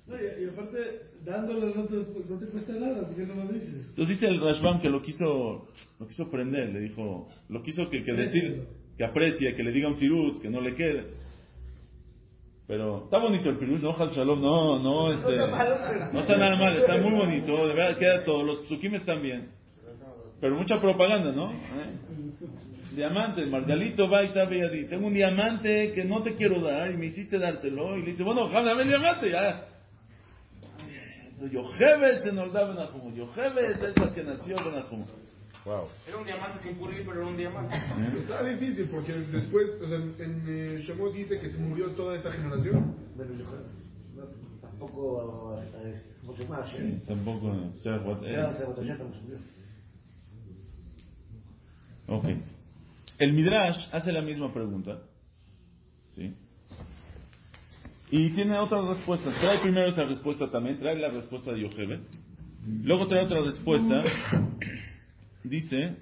No, 0.08 0.16
y, 0.16 0.46
y 0.46 0.50
aparte, 0.50 0.78
dándole 1.26 1.76
no 1.76 1.86
te, 1.86 1.96
no 1.96 2.40
te 2.40 2.48
cuesta 2.48 2.74
nada, 2.74 3.06
porque 3.06 3.26
no 3.26 3.36
lo 3.36 3.52
dices. 3.52 3.88
Entonces 3.90 4.16
dice 4.16 4.28
el 4.28 4.40
Rashbam 4.40 4.80
que 4.80 4.90
lo 4.90 5.02
quiso, 5.02 5.68
lo 6.00 6.08
quiso 6.08 6.32
prender, 6.32 6.70
le 6.70 6.80
dijo, 6.80 7.28
lo 7.50 7.62
quiso 7.62 7.90
que, 7.90 8.04
que 8.06 8.14
decir, 8.14 8.68
que 8.98 9.04
aprecie, 9.04 9.54
que 9.56 9.64
le 9.64 9.72
diga 9.74 9.90
un 9.90 9.98
tiruz, 9.98 10.40
que 10.42 10.50
no 10.50 10.62
le 10.62 10.76
quede. 10.76 11.08
Pero 12.68 13.06
está 13.06 13.18
bonito 13.18 13.50
el 13.50 13.58
piruz, 13.58 13.82
no, 13.82 13.92
Hal 13.92 14.12
Shalom, 14.12 14.42
no, 14.42 14.80
no, 14.80 15.14
este, 15.14 15.38
no 15.38 16.20
está 16.20 16.38
nada 16.38 16.56
mal, 16.58 16.78
está 16.78 16.98
muy 16.98 17.12
bonito, 17.12 17.68
de 17.68 17.74
verdad 17.74 17.98
queda 17.98 18.24
todo, 18.24 18.44
los 18.44 18.66
psukim 18.68 18.96
están 18.96 19.22
bien. 19.22 19.52
Pero 20.40 20.56
mucha 20.56 20.80
propaganda, 20.80 21.32
¿no? 21.32 21.52
¿Eh? 21.52 21.98
Diamante, 22.96 23.46
Margalito 23.46 24.10
va 24.10 24.24
y 24.24 24.28
está 24.28 24.46
Beyadí. 24.46 24.86
Tengo 24.88 25.08
un 25.08 25.14
diamante 25.14 25.92
que 25.94 26.04
no 26.04 26.24
te 26.24 26.36
quiero 26.36 26.62
dar 26.62 26.92
y 26.92 26.98
me 26.98 27.08
hiciste 27.08 27.38
dártelo. 27.38 27.98
Y 27.98 28.02
le 28.04 28.12
dice, 28.12 28.24
bueno, 28.24 28.50
dame 28.50 28.84
el 28.84 28.90
diamante, 28.90 29.30
ya. 29.30 29.68
Yochebet 31.52 32.20
se 32.20 32.32
nos 32.34 32.52
da 32.52 32.66
Benajumo. 32.66 33.14
Yochebet 33.16 33.84
es 33.84 33.98
la 34.00 34.14
que 34.14 34.24
nació 34.24 34.56
Benajumo. 34.58 35.06
Wow. 35.66 35.88
Era 36.08 36.18
un 36.18 36.26
diamante 36.26 36.60
sin 36.64 36.76
pulir, 36.78 37.06
pero 37.06 37.20
era 37.22 37.28
un 37.28 37.38
diamante. 37.38 37.76
Está 38.18 38.44
difícil 38.44 38.90
porque 38.92 39.14
después, 39.14 39.68
o 39.82 39.88
sea, 39.88 39.98
en 40.26 40.44
eh, 40.48 40.80
Shemot 40.82 41.14
dice 41.14 41.40
que 41.40 41.50
se 41.50 41.60
murió 41.60 41.92
toda 41.92 42.16
esta 42.16 42.32
generación. 42.32 42.96
Bueno, 43.16 43.34
yo 43.38 43.46
creo- 43.46 43.68
no, 44.16 44.26
tampoco 44.62 45.60
eh. 45.62 45.94
¿eh? 46.80 47.02
Tampoco 47.06 47.54
se 47.84 47.90
la 47.90 48.00
fue- 52.08 52.22
Ya, 52.24 52.36
eh, 52.36 52.38
se 52.38 52.38
batalla, 52.38 52.38
estamos 52.38 52.38
bien. 52.38 52.40
Ok. 52.40 52.44
El 53.20 53.34
Midrash 53.34 53.78
hace 53.92 54.12
la 54.12 54.22
misma 54.22 54.54
pregunta. 54.54 55.02
¿Sí? 56.16 56.34
Y 58.12 58.30
tiene 58.32 58.58
otras 58.58 58.86
respuestas. 58.88 59.40
Trae 59.42 59.60
primero 59.60 59.88
esa 59.90 60.04
respuesta 60.06 60.50
también, 60.50 60.80
trae 60.80 60.98
la 60.98 61.10
respuesta 61.10 61.52
de 61.52 61.62
Yochebet. 61.62 62.02
Luego 62.84 63.08
trae 63.08 63.26
otra 63.26 63.42
respuesta. 63.42 64.04
Dice, 65.44 65.96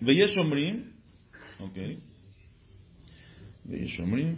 Veyesh 0.00 0.36
Omrim, 0.38 0.92
ok. 1.60 1.76
Veyesh 3.64 4.00
Omrim. 4.00 4.36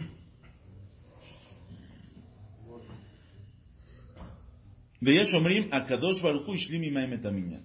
Veyesh 5.01 5.33
Omrim, 5.33 5.69
Akadosh 5.73 6.21
Baruch 6.21 6.45
Hu 6.47 6.53
Ishlim 6.53 6.83
Imaim 6.83 7.13
et 7.13 7.25
Aminyan. 7.25 7.63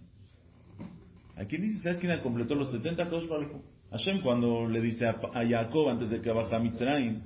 Aquí 1.37 1.59
dice, 1.59 1.81
¿sabes 1.81 1.99
quién 1.99 2.19
completó 2.21 2.55
los 2.55 2.71
70 2.73 3.03
Akadosh 3.03 3.29
Baruch 3.29 3.53
Hu? 3.53 3.63
Hashem 3.91 4.23
cuando 4.23 4.67
le 4.67 4.81
dice 4.81 5.07
a, 5.07 5.15
Jacob 5.47 5.89
antes 5.89 6.11
de 6.11 6.21
que 6.21 6.31
baja 6.31 6.57
a 6.57 6.59
Mitzrayim, 6.59 7.23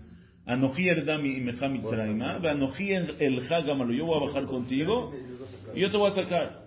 Anoji 0.47 0.89
Erdami 0.89 1.37
y 1.37 1.41
Meja 1.41 1.69
Mitzrayim, 1.69 2.21
Anoji 2.21 2.93
el 2.93 3.47
Hagamalo, 3.49 3.93
yo 3.93 4.07
voy 4.07 4.17
a 4.17 4.27
bajar 4.27 4.47
contigo 4.47 5.13
y 5.75 5.81
yo 5.81 5.91
te 5.91 5.97
voy 5.97 6.11
a 6.11 6.15
sacar. 6.15 6.61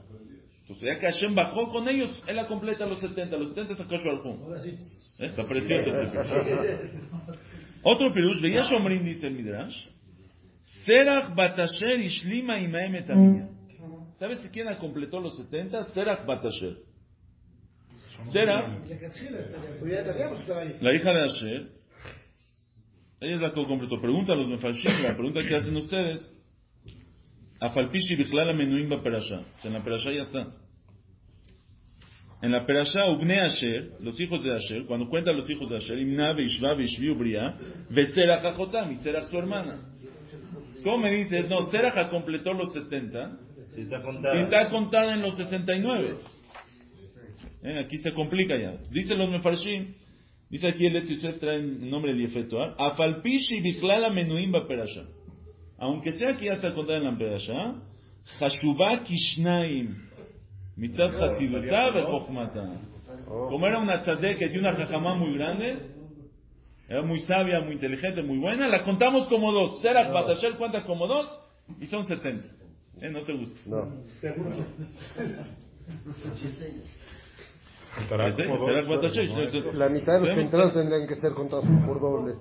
Entonces 0.61 0.87
ya 0.87 0.99
que 0.99 1.05
Hashem 1.07 1.35
bajó 1.35 1.69
con 1.69 1.89
ellos, 1.89 2.23
él 2.27 2.37
la 2.37 2.47
completa 2.47 2.85
los 2.85 2.99
70, 2.99 3.35
los 3.35 3.49
70 3.49 3.73
es 3.73 3.79
Akadosh 3.81 4.05
Baruch 4.05 4.25
Hu. 4.25 4.43
Ahora 4.45 4.59
sí. 4.59 4.69
¿Eh? 5.19 5.25
Está 5.25 5.45
precioso 5.45 5.89
este 5.89 6.07
pirush. 6.07 6.27
Otro 7.83 8.13
pirush, 8.13 8.41
veía 8.41 8.61
Shomrim, 8.61 9.03
dice 9.03 9.27
el 9.27 9.33
Midrash, 9.33 9.75
Serach 10.85 11.35
Batasher 11.35 11.99
Ishlima 11.99 12.59
Imaem 12.59 12.95
et 12.95 13.09
Aminyan. 13.09 13.49
¿Sabes 14.17 14.39
quién 14.53 14.67
la 14.67 14.77
completó 14.77 15.19
los 15.19 15.35
70? 15.35 15.83
Serach 15.93 16.25
Batasher. 16.25 16.77
Serach 16.77 16.93
Le 16.93 18.12
cachila 18.12 18.12
estaría 18.12 18.12
Pues 18.12 18.12
ya 18.12 18.12
sabíamos 18.12 18.12
que 18.12 18.12
estaba 18.12 18.12
ahí. 20.59 20.77
la 20.81 20.93
hija 20.93 21.13
de 21.13 21.23
Asher, 21.23 21.67
ella 23.19 23.35
es 23.35 23.41
la 23.41 23.53
que 23.53 23.65
completó. 23.65 24.01
Pregunta 24.01 24.33
a 24.33 24.35
los 24.35 24.49
Mefashim, 24.49 25.01
la 25.01 25.15
pregunta 25.15 25.41
que 25.47 25.55
hacen 25.55 25.75
ustedes. 25.75 26.29
Afalpishi 27.59 28.15
Bichlala 28.15 28.51
Menuim 28.53 28.89
Perasha. 29.01 29.39
O 29.39 29.61
sea, 29.61 29.71
en 29.71 29.73
la 29.73 29.83
Perasha 29.83 30.11
ya 30.11 30.23
está. 30.23 30.47
En 32.41 32.51
la 32.51 32.65
Perasha, 32.65 33.05
Ugne 33.05 33.39
Asher, 33.39 33.91
los 34.01 34.19
hijos 34.19 34.43
de 34.43 34.53
Asher, 34.53 34.85
cuando 34.85 35.07
cuentan 35.07 35.37
los 35.37 35.49
hijos 35.49 35.69
de 35.69 35.77
Asher, 35.77 35.97
Imna, 35.97 36.33
Beishva, 36.33 36.73
Beishvi, 36.73 37.09
Ubria, 37.09 37.55
Veserach 37.89 38.43
Ajotam, 38.43 38.91
y 38.91 38.95
Serach 38.97 39.29
su 39.29 39.37
hermana. 39.37 39.79
¿Cómo 40.83 40.97
me 40.97 41.11
dices? 41.11 41.47
No, 41.47 41.61
Serach 41.71 42.09
completó 42.09 42.51
los 42.51 42.73
70 42.73 43.37
Si 43.73 43.81
está 43.81 43.99
y 43.99 44.01
contada. 44.01 44.39
está 44.41 44.69
contada 44.69 45.13
en 45.13 45.21
los 45.21 45.37
69. 45.37 46.17
Eh, 47.63 47.79
aquí 47.79 47.97
se 47.97 48.13
complica 48.13 48.57
ya. 48.57 48.77
Dice 48.91 49.15
los 49.15 49.29
Mefarshim, 49.29 49.93
dice 50.49 50.67
aquí 50.67 50.85
el 50.85 51.07
Yosef 51.07 51.39
trae 51.39 51.55
el 51.57 51.89
nombre 51.89 52.13
de 52.13 52.21
Yefetuar, 52.27 52.75
Afalpishi 52.77 53.61
Bichlala 53.61 54.09
Menuim 54.09 54.51
Perasha. 54.67 55.05
Aunque 55.77 56.11
sea 56.11 56.35
que 56.35 56.45
ya 56.45 56.53
está 56.53 56.73
contada 56.73 56.97
en 56.99 57.05
la 57.05 57.17
Perasha, 57.17 57.75
Hashubá 58.39 59.03
Kishnaim, 59.03 59.95
Mitzad 60.75 61.21
Hasidutá 61.21 61.91
Bechochmata. 61.91 62.81
Como 63.27 63.65
era 63.67 63.79
una 63.79 64.01
tzadek 64.01 64.39
que 64.39 64.47
tiene 64.49 64.67
una 64.67 64.77
jajamá 64.77 65.15
muy 65.15 65.33
grande, 65.35 65.77
era 66.89 67.01
muy 67.01 67.19
sabia, 67.19 67.61
muy 67.61 67.73
inteligente, 67.73 68.21
muy 68.21 68.37
buena, 68.39 68.67
la 68.67 68.83
contamos 68.83 69.27
como 69.27 69.51
dos. 69.53 69.81
Serach 69.81 70.11
Batasher 70.11 70.57
cuenta 70.57 70.83
como 70.83 71.07
dos 71.07 71.27
y 71.79 71.85
son 71.85 72.05
70. 72.05 72.45
¿Eh? 73.01 73.09
¿No 73.09 73.23
te 73.23 73.33
gusta? 73.33 73.59
No. 73.65 73.93
Ese, 74.07 74.21
Serach 74.21 74.45
Batashesh, 76.05 76.45
ese- 76.45 76.81
La 79.73 79.89
mitad 79.89 80.19
de 80.19 80.27
los 80.27 80.35
que 80.35 80.41
entraron 80.41 80.73
tendrían 80.73 81.07
que 81.07 81.15
ser 81.15 81.33
contados 81.33 81.65
por 81.85 81.99
doble. 81.99 82.33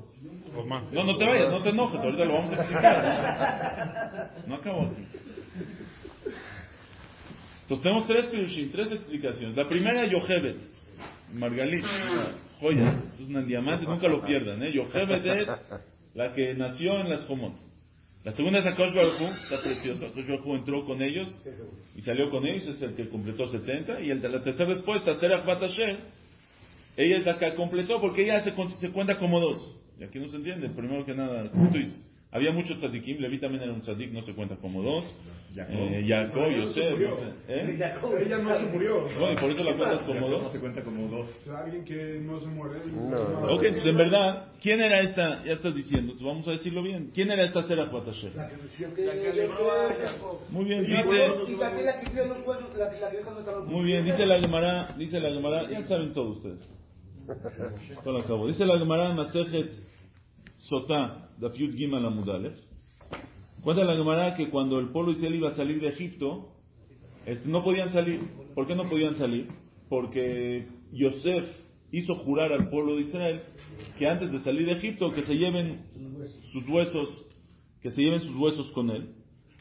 O 0.57 0.65
más. 0.65 0.93
No, 0.93 1.05
no 1.05 1.17
te 1.17 1.25
vayas, 1.25 1.51
no 1.51 1.63
te 1.63 1.71
enojes, 1.71 2.01
ahorita 2.01 2.25
lo 2.25 2.35
vamos 2.35 2.53
a 2.53 2.57
explicar. 2.57 4.31
No 4.47 4.55
acabo 4.57 4.83
aquí. 4.83 5.07
Entonces 7.63 7.83
tenemos 7.83 8.07
tres 8.07 8.27
pirushim, 8.27 8.73
tres 8.73 8.93
explicaciones. 8.93 9.57
La 9.57 9.69
primera, 9.69 10.05
Yochebet, 10.07 10.57
Margalit, 11.33 11.85
una 11.85 12.33
joya, 12.61 13.03
es 13.09 13.21
un 13.21 13.47
diamante, 13.47 13.87
nunca 13.87 14.09
lo 14.09 14.23
pierdan, 14.23 14.63
¿eh? 14.63 14.73
Yochebet 14.73 15.25
es 15.25 15.49
la 16.15 16.35
que 16.35 16.55
nació 16.55 17.01
en 17.01 17.11
las 17.11 17.25
Jomot. 17.27 17.55
La 18.25 18.33
segunda 18.33 18.61
es 18.61 18.67
Akosh 18.67 18.95
Baruj 18.95 19.21
Hu, 19.21 19.25
está 19.27 19.61
precioso, 19.63 20.07
Akosh 20.07 20.29
Baruj 20.29 20.47
Hu 20.47 20.55
entró 20.55 20.85
con 20.85 21.03
ellos 21.03 21.29
y 21.97 22.03
salió 22.03 22.31
con 22.31 22.47
ellos, 22.47 22.69
es 22.69 22.81
el 22.83 22.95
que 22.95 23.09
completó 23.09 23.47
70. 23.47 24.01
Y 24.01 24.11
el 24.11 24.21
de 24.21 24.29
la 24.29 24.43
tercera 24.43 24.69
respuesta, 24.69 25.15
Serach 25.15 25.45
Batasher, 25.45 25.99
ella 26.97 27.19
es 27.19 27.27
la 27.27 27.39
que 27.39 27.55
completó 27.55 28.01
porque 28.01 28.23
ella 28.23 28.41
se, 28.41 28.53
cuenta 28.93 29.19
como 29.19 29.41
dos. 29.41 29.77
Y 29.99 30.05
aquí 30.05 30.19
no 30.19 30.29
se 30.29 30.37
entiende. 30.37 30.69
Primero 30.71 31.05
que 31.05 31.15
nada, 31.15 31.51
Tuis. 31.71 32.09
Había 32.35 32.51
muchos 32.51 32.79
tzadikim, 32.79 33.19
Levi 33.21 33.39
también 33.39 33.63
era 33.63 33.73
un 33.75 33.83
tzadik, 33.83 34.11
no 34.11 34.23
se 34.23 34.33
cuenta 34.35 34.57
como 34.57 34.83
dos. 34.83 35.05
Jacob. 35.55 35.75
Eh, 35.77 36.05
Jacob, 36.09 36.47
Ella 36.47 36.57
no 36.65 36.73
se 36.73 36.81
Yosef. 36.81 36.93
murió. 36.93 37.19
¿eh? 37.47 37.77
Ella 37.77 38.39
no 38.39 38.57
se 38.57 38.67
murió. 38.73 39.09
No, 39.19 39.33
y 39.33 39.37
por 39.37 39.51
eso 39.51 39.65
la 39.65 39.77
cuentas 39.77 40.01
como 40.01 40.15
Jacob 40.15 40.31
no 40.31 40.39
dos. 40.39 40.53
se 40.53 40.61
cuenta 40.61 40.83
como 40.83 41.09
dos. 41.09 41.27
Alguien 41.55 41.85
que 41.85 42.21
no 42.23 42.41
se 42.41 42.47
muere. 42.47 42.81
No. 42.87 43.53
Ok, 43.55 43.65
entonces 43.65 43.87
en 43.87 43.97
verdad, 43.99 44.47
¿quién 44.63 44.81
era 44.81 45.01
esta? 45.01 45.45
Ya 45.45 45.53
estás 45.53 45.75
diciendo, 45.75 46.15
vamos 46.23 46.49
a 46.49 46.53
decirlo 46.53 46.83
bien. 46.83 47.11
¿Quién 47.13 47.31
era 47.31 47.45
esta 47.45 47.65
Serach 47.65 47.93
Batasher? 47.93 48.35
La 48.35 48.49
que. 48.49 48.57
Muy 50.51 50.65
bien, 50.65 50.87
dice, 50.87 51.05
muy 53.67 53.85
bien, 53.85 54.05
dice 54.07 54.25
la 54.25 54.41
Gemara, 54.41 54.95
dice 54.97 55.21
la 55.21 55.31
Gemara, 55.31 55.71
ya 55.71 55.87
saben 55.87 56.15
todos 56.15 56.39
ustedes. 56.39 56.67
Todo 58.05 58.19
acabo. 58.19 58.47
Dice 58.49 58.65
la 58.65 58.79
Gemara 58.79 59.11
en 59.11 59.17
Masejet 59.17 59.92
Sotá, 60.69 61.31
Daf 61.39 61.57
Yud 61.57 61.75
Gimel 61.77 62.05
Amud 62.05 62.29
Aleph. 62.29 62.59
Cuenta 63.63 63.85
la 63.85 63.97
Gemara 63.97 64.35
que 64.35 64.51
cuando 64.51 64.79
el 64.79 64.89
pueblo 64.89 65.13
Israel 65.13 65.35
iba 65.35 65.51
a 65.51 65.57
salir 65.57 65.81
de 65.81 65.89
Egipto, 65.89 66.53
no 67.47 67.63
podían 67.63 67.93
salir. 67.93 68.21
¿Por 68.55 68.67
qué 68.67 68.75
no 68.75 68.89
podían 68.89 69.17
salir? 69.17 69.49
Porque 69.89 70.67
Yosef 70.93 71.45
hizo 71.93 72.15
jurar 72.17 72.53
al 72.53 72.71
pueblo 72.71 72.97
de 72.97 73.03
Israel 73.03 73.43
que 73.99 74.09
antes 74.09 74.33
de 74.33 74.41
salir 74.41 74.67
de 74.67 74.73
Egipto 74.73 75.13
que 75.13 75.23
se 75.23 75.35
lleven 75.35 75.83
sus 76.53 76.69
huesos, 76.69 77.09
que 77.81 77.91
se 77.91 78.01
lleven 78.03 78.21
sus 78.21 78.37
huesos 78.37 78.71
con 78.73 78.91
él. 78.91 79.15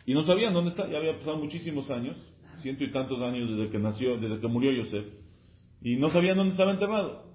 Y 0.05 0.13
no 0.13 0.25
sabían 0.25 0.53
dónde 0.53 0.71
está, 0.71 0.89
ya 0.89 0.97
había 0.97 1.17
pasado 1.17 1.37
muchísimos 1.37 1.89
años, 1.89 2.17
ciento 2.61 2.83
y 2.83 2.91
tantos 2.91 3.19
años 3.21 3.49
desde 3.49 3.69
que 3.69 3.79
nació, 3.79 4.17
desde 4.17 4.39
que 4.39 4.47
murió 4.47 4.71
Yosef, 4.71 5.05
y 5.81 5.95
no 5.95 6.09
sabían 6.09 6.37
dónde 6.37 6.51
estaba 6.51 6.71
enterrado. 6.71 7.25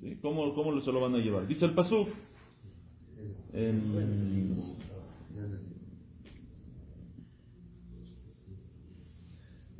¿Sí? 0.00 0.16
¿Cómo, 0.22 0.54
¿Cómo 0.54 0.80
se 0.80 0.92
lo 0.92 1.00
van 1.00 1.14
a 1.14 1.18
llevar? 1.18 1.46
Dice 1.46 1.64
el 1.64 1.74
Pasuk, 1.74 2.08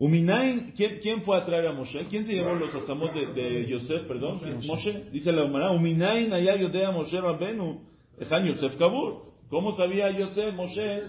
Uminain, 0.00 0.72
¿quién, 0.76 0.98
¿quién 1.02 1.22
fue 1.24 1.36
a 1.36 1.44
traer 1.44 1.66
a 1.66 1.72
Moshe? 1.72 2.06
¿Quién 2.08 2.24
se 2.26 2.32
llevó 2.32 2.54
los 2.54 2.74
azamos 2.74 3.12
de, 3.12 3.26
de 3.34 3.66
Yosef, 3.66 4.06
perdón? 4.08 4.40
Moshe. 4.66 5.10
Dice 5.12 5.30
la 5.30 5.42
Gemara, 5.42 5.72
Uminain 5.72 6.32
allá 6.32 6.56
Yodea 6.56 6.90
Moshe 6.90 7.20
Rabbenu, 7.20 7.82
Ejan 8.18 8.46
Yosef 8.46 8.78
Kabur. 8.78 9.30
¿Cómo 9.50 9.76
sabía 9.76 10.10
Yosef, 10.18 10.54
Moshe? 10.54 11.02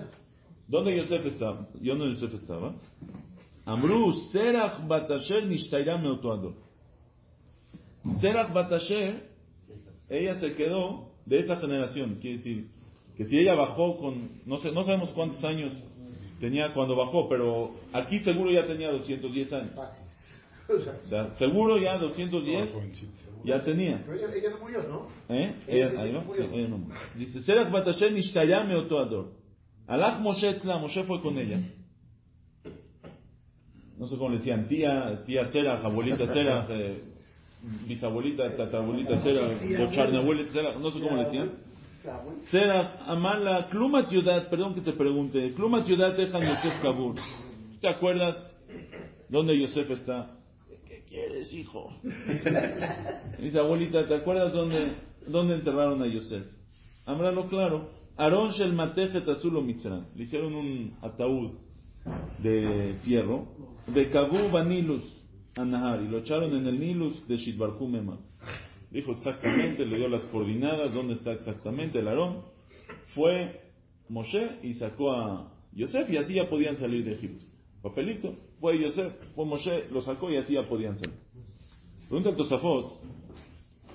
¿Dónde 0.67 0.97
Yosef 0.97 1.25
estaba? 1.25 1.69
¿Dónde 1.75 2.09
Yosef 2.15 2.33
estaba? 2.33 2.75
Amru, 3.65 4.11
Serach 4.33 4.85
Batasher 4.85 5.45
Nishtaira 5.45 5.97
Meotuado. 5.97 6.55
Serach 8.19 8.51
Batasher, 8.51 9.29
ella 10.09 10.37
se 10.41 10.53
quedó 10.55 11.10
de 11.25 11.39
esa 11.39 11.57
generación. 11.57 12.15
Quiere 12.21 12.37
decir, 12.37 12.67
que 13.15 13.25
si 13.25 13.37
ella 13.37 13.53
bajó 13.55 13.97
con, 13.97 14.41
no 14.45 14.57
sé, 14.59 14.71
no 14.71 14.83
sabemos 14.83 15.09
cuántos 15.11 15.43
años 15.43 15.73
tenía 16.39 16.73
cuando 16.73 16.95
bajó, 16.95 17.27
pero 17.29 17.75
aquí 17.93 18.19
seguro 18.19 18.51
ya 18.51 18.65
tenía 18.65 18.89
210 18.91 19.53
años. 19.53 19.73
O 20.69 21.07
sea, 21.09 21.35
seguro 21.35 21.77
ya 21.77 21.97
210 21.97 22.69
ya 23.43 23.63
tenía. 23.63 24.01
Pero 24.05 24.17
ella, 24.17 24.35
ella 24.35 24.49
no 24.51 24.59
murió, 24.59 24.83
¿no? 24.83 25.07
¿Eh? 25.35 25.55
Ella- 25.67 25.89
Ella- 25.91 26.01
ahí 26.01 26.09
ella 26.09 26.17
va. 26.19 26.23
murió. 26.25 26.43
Sí, 26.43 26.49
ella 26.53 26.67
no. 26.69 26.79
Dice, 27.17 27.41
Serach 27.43 27.71
Batashem 27.71 28.13
Nishtaya 28.13 28.63
Meoto 28.63 28.99
Ador. 28.99 29.31
Alach 29.87 30.19
Moshe 30.21 30.47
Etzla, 30.49 30.77
Moshe 30.77 31.03
fue 31.03 31.21
con 31.21 31.37
ella. 31.37 31.59
No 33.97 34.07
sé 34.07 34.17
cómo 34.17 34.29
le 34.31 34.37
decían, 34.37 34.67
tía, 34.67 35.23
tía 35.25 35.45
Serach, 35.47 35.83
abuelita 35.83 36.25
Serach, 36.33 36.69
eh, 36.71 37.03
bisabuelita, 37.87 38.55
tatabuelita 38.55 39.21
Serach, 39.21 39.61
bocharnabuelita 39.77 40.51
Serach, 40.51 40.77
no 40.77 40.91
sé 40.91 40.99
cómo 40.99 41.17
le 41.17 41.25
decían. 41.25 41.51
Serach, 42.49 43.07
Amala, 43.07 43.67
Klumat 43.69 44.09
Yudat, 44.09 44.49
perdón 44.49 44.73
que 44.73 44.81
te 44.81 44.93
pregunte, 44.93 45.53
Klumat 45.53 45.85
Yudat 45.85 46.17
dejan 46.17 46.41
Yosef 46.41 46.81
Kabur. 46.81 47.15
¿Te 47.79 47.87
acuerdas 47.87 48.37
dónde 49.29 49.59
Yosef 49.59 49.89
está? 49.91 50.31
¿Qué 50.87 51.03
quieres, 51.07 51.53
hijo? 51.53 51.93
Dice, 53.39 53.59
abuelita, 53.59 54.07
¿te 54.07 54.15
acuerdas 54.15 54.53
dónde, 54.53 54.93
dónde 55.27 55.55
enterraron 55.55 56.01
a 56.01 56.07
Yosef? 56.07 56.45
Ámbralo 57.05 57.47
claro. 57.47 57.89
Aarón 58.17 58.51
Shel 58.51 58.73
Matejet 58.73 59.27
Azulo 59.27 59.61
Mitzran. 59.61 60.07
Le 60.15 60.23
hicieron 60.23 60.53
un 60.53 60.97
ataúd 61.01 61.53
de 62.39 62.95
fierro. 63.03 63.47
De 63.87 64.09
Kabu 64.09 64.51
Banilus 64.51 65.20
Anahar. 65.55 66.01
Y 66.01 66.07
lo 66.07 66.19
echaron 66.19 66.55
en 66.55 66.67
el 66.67 66.79
Nilus 66.79 67.27
de 67.27 67.37
Shidbarku 67.37 67.87
Mema. 67.87 68.17
Dijo 68.91 69.13
exactamente, 69.13 69.85
le 69.85 69.97
dio 69.97 70.09
las 70.09 70.25
coordenadas, 70.25 70.93
dónde 70.93 71.13
está 71.13 71.31
exactamente 71.31 71.99
el 71.99 72.07
Aarón. 72.07 72.43
Fue 73.15 73.61
Moshe 74.09 74.59
y 74.63 74.73
sacó 74.73 75.13
a 75.13 75.53
Yosef 75.73 76.09
y 76.09 76.17
así 76.17 76.33
ya 76.33 76.49
podían 76.49 76.75
salir 76.75 77.05
de 77.05 77.13
Egipto. 77.13 77.45
Papelito, 77.81 78.35
fue 78.59 78.77
Yosef, 78.79 79.13
fue 79.33 79.45
Moshe, 79.45 79.87
lo 79.89 80.01
sacó 80.01 80.29
y 80.29 80.37
así 80.37 80.53
ya 80.53 80.67
podían 80.67 80.97
salir. 80.99 81.15
Pregunta 82.07 82.29
el 82.29 82.35
Tosafot, 82.35 82.99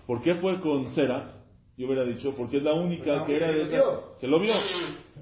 ¿por 0.07 0.23
qué 0.23 0.37
fue 0.37 0.59
con 0.61 0.95
Sera? 0.95 1.35
Yo 1.77 1.87
hubiera 1.87 2.05
dicho, 2.05 2.33
porque 2.35 2.57
es 2.57 2.63
la 2.63 2.73
única 2.73 3.27
que 3.27 3.37
era 3.37 3.53
de 3.53 3.63
esa, 3.63 3.83
que 4.19 4.27
lo 4.27 4.41
vio. 4.41 4.55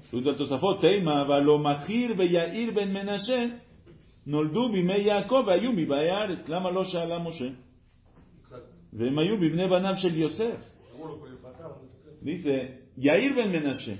Pregunta 0.09 0.31
el 0.31 0.37
Tosafot, 0.37 0.79
Teima, 0.79 1.25
Balomahir 1.25 2.15
Beyair 2.15 2.73
Ben 2.73 2.93
Menashe, 2.93 3.59
Noldu 4.26 4.72
Bime 4.72 5.02
Yaakov, 5.02 5.48
Ayum 5.48 5.76
Bibayar, 5.76 6.28
Lama 6.48 6.70
Lo 6.70 6.84
Shala 6.84 7.18
Moshe. 7.18 7.54
והם 8.92 9.18
היו 9.18 9.36
בבני 9.36 9.68
בניו 9.68 9.94
של 9.96 10.18
יוסף. 10.18 10.56
Dice, 12.22 12.80
Yair 12.98 13.34
ben 13.34 13.50
Menashe 13.50 13.96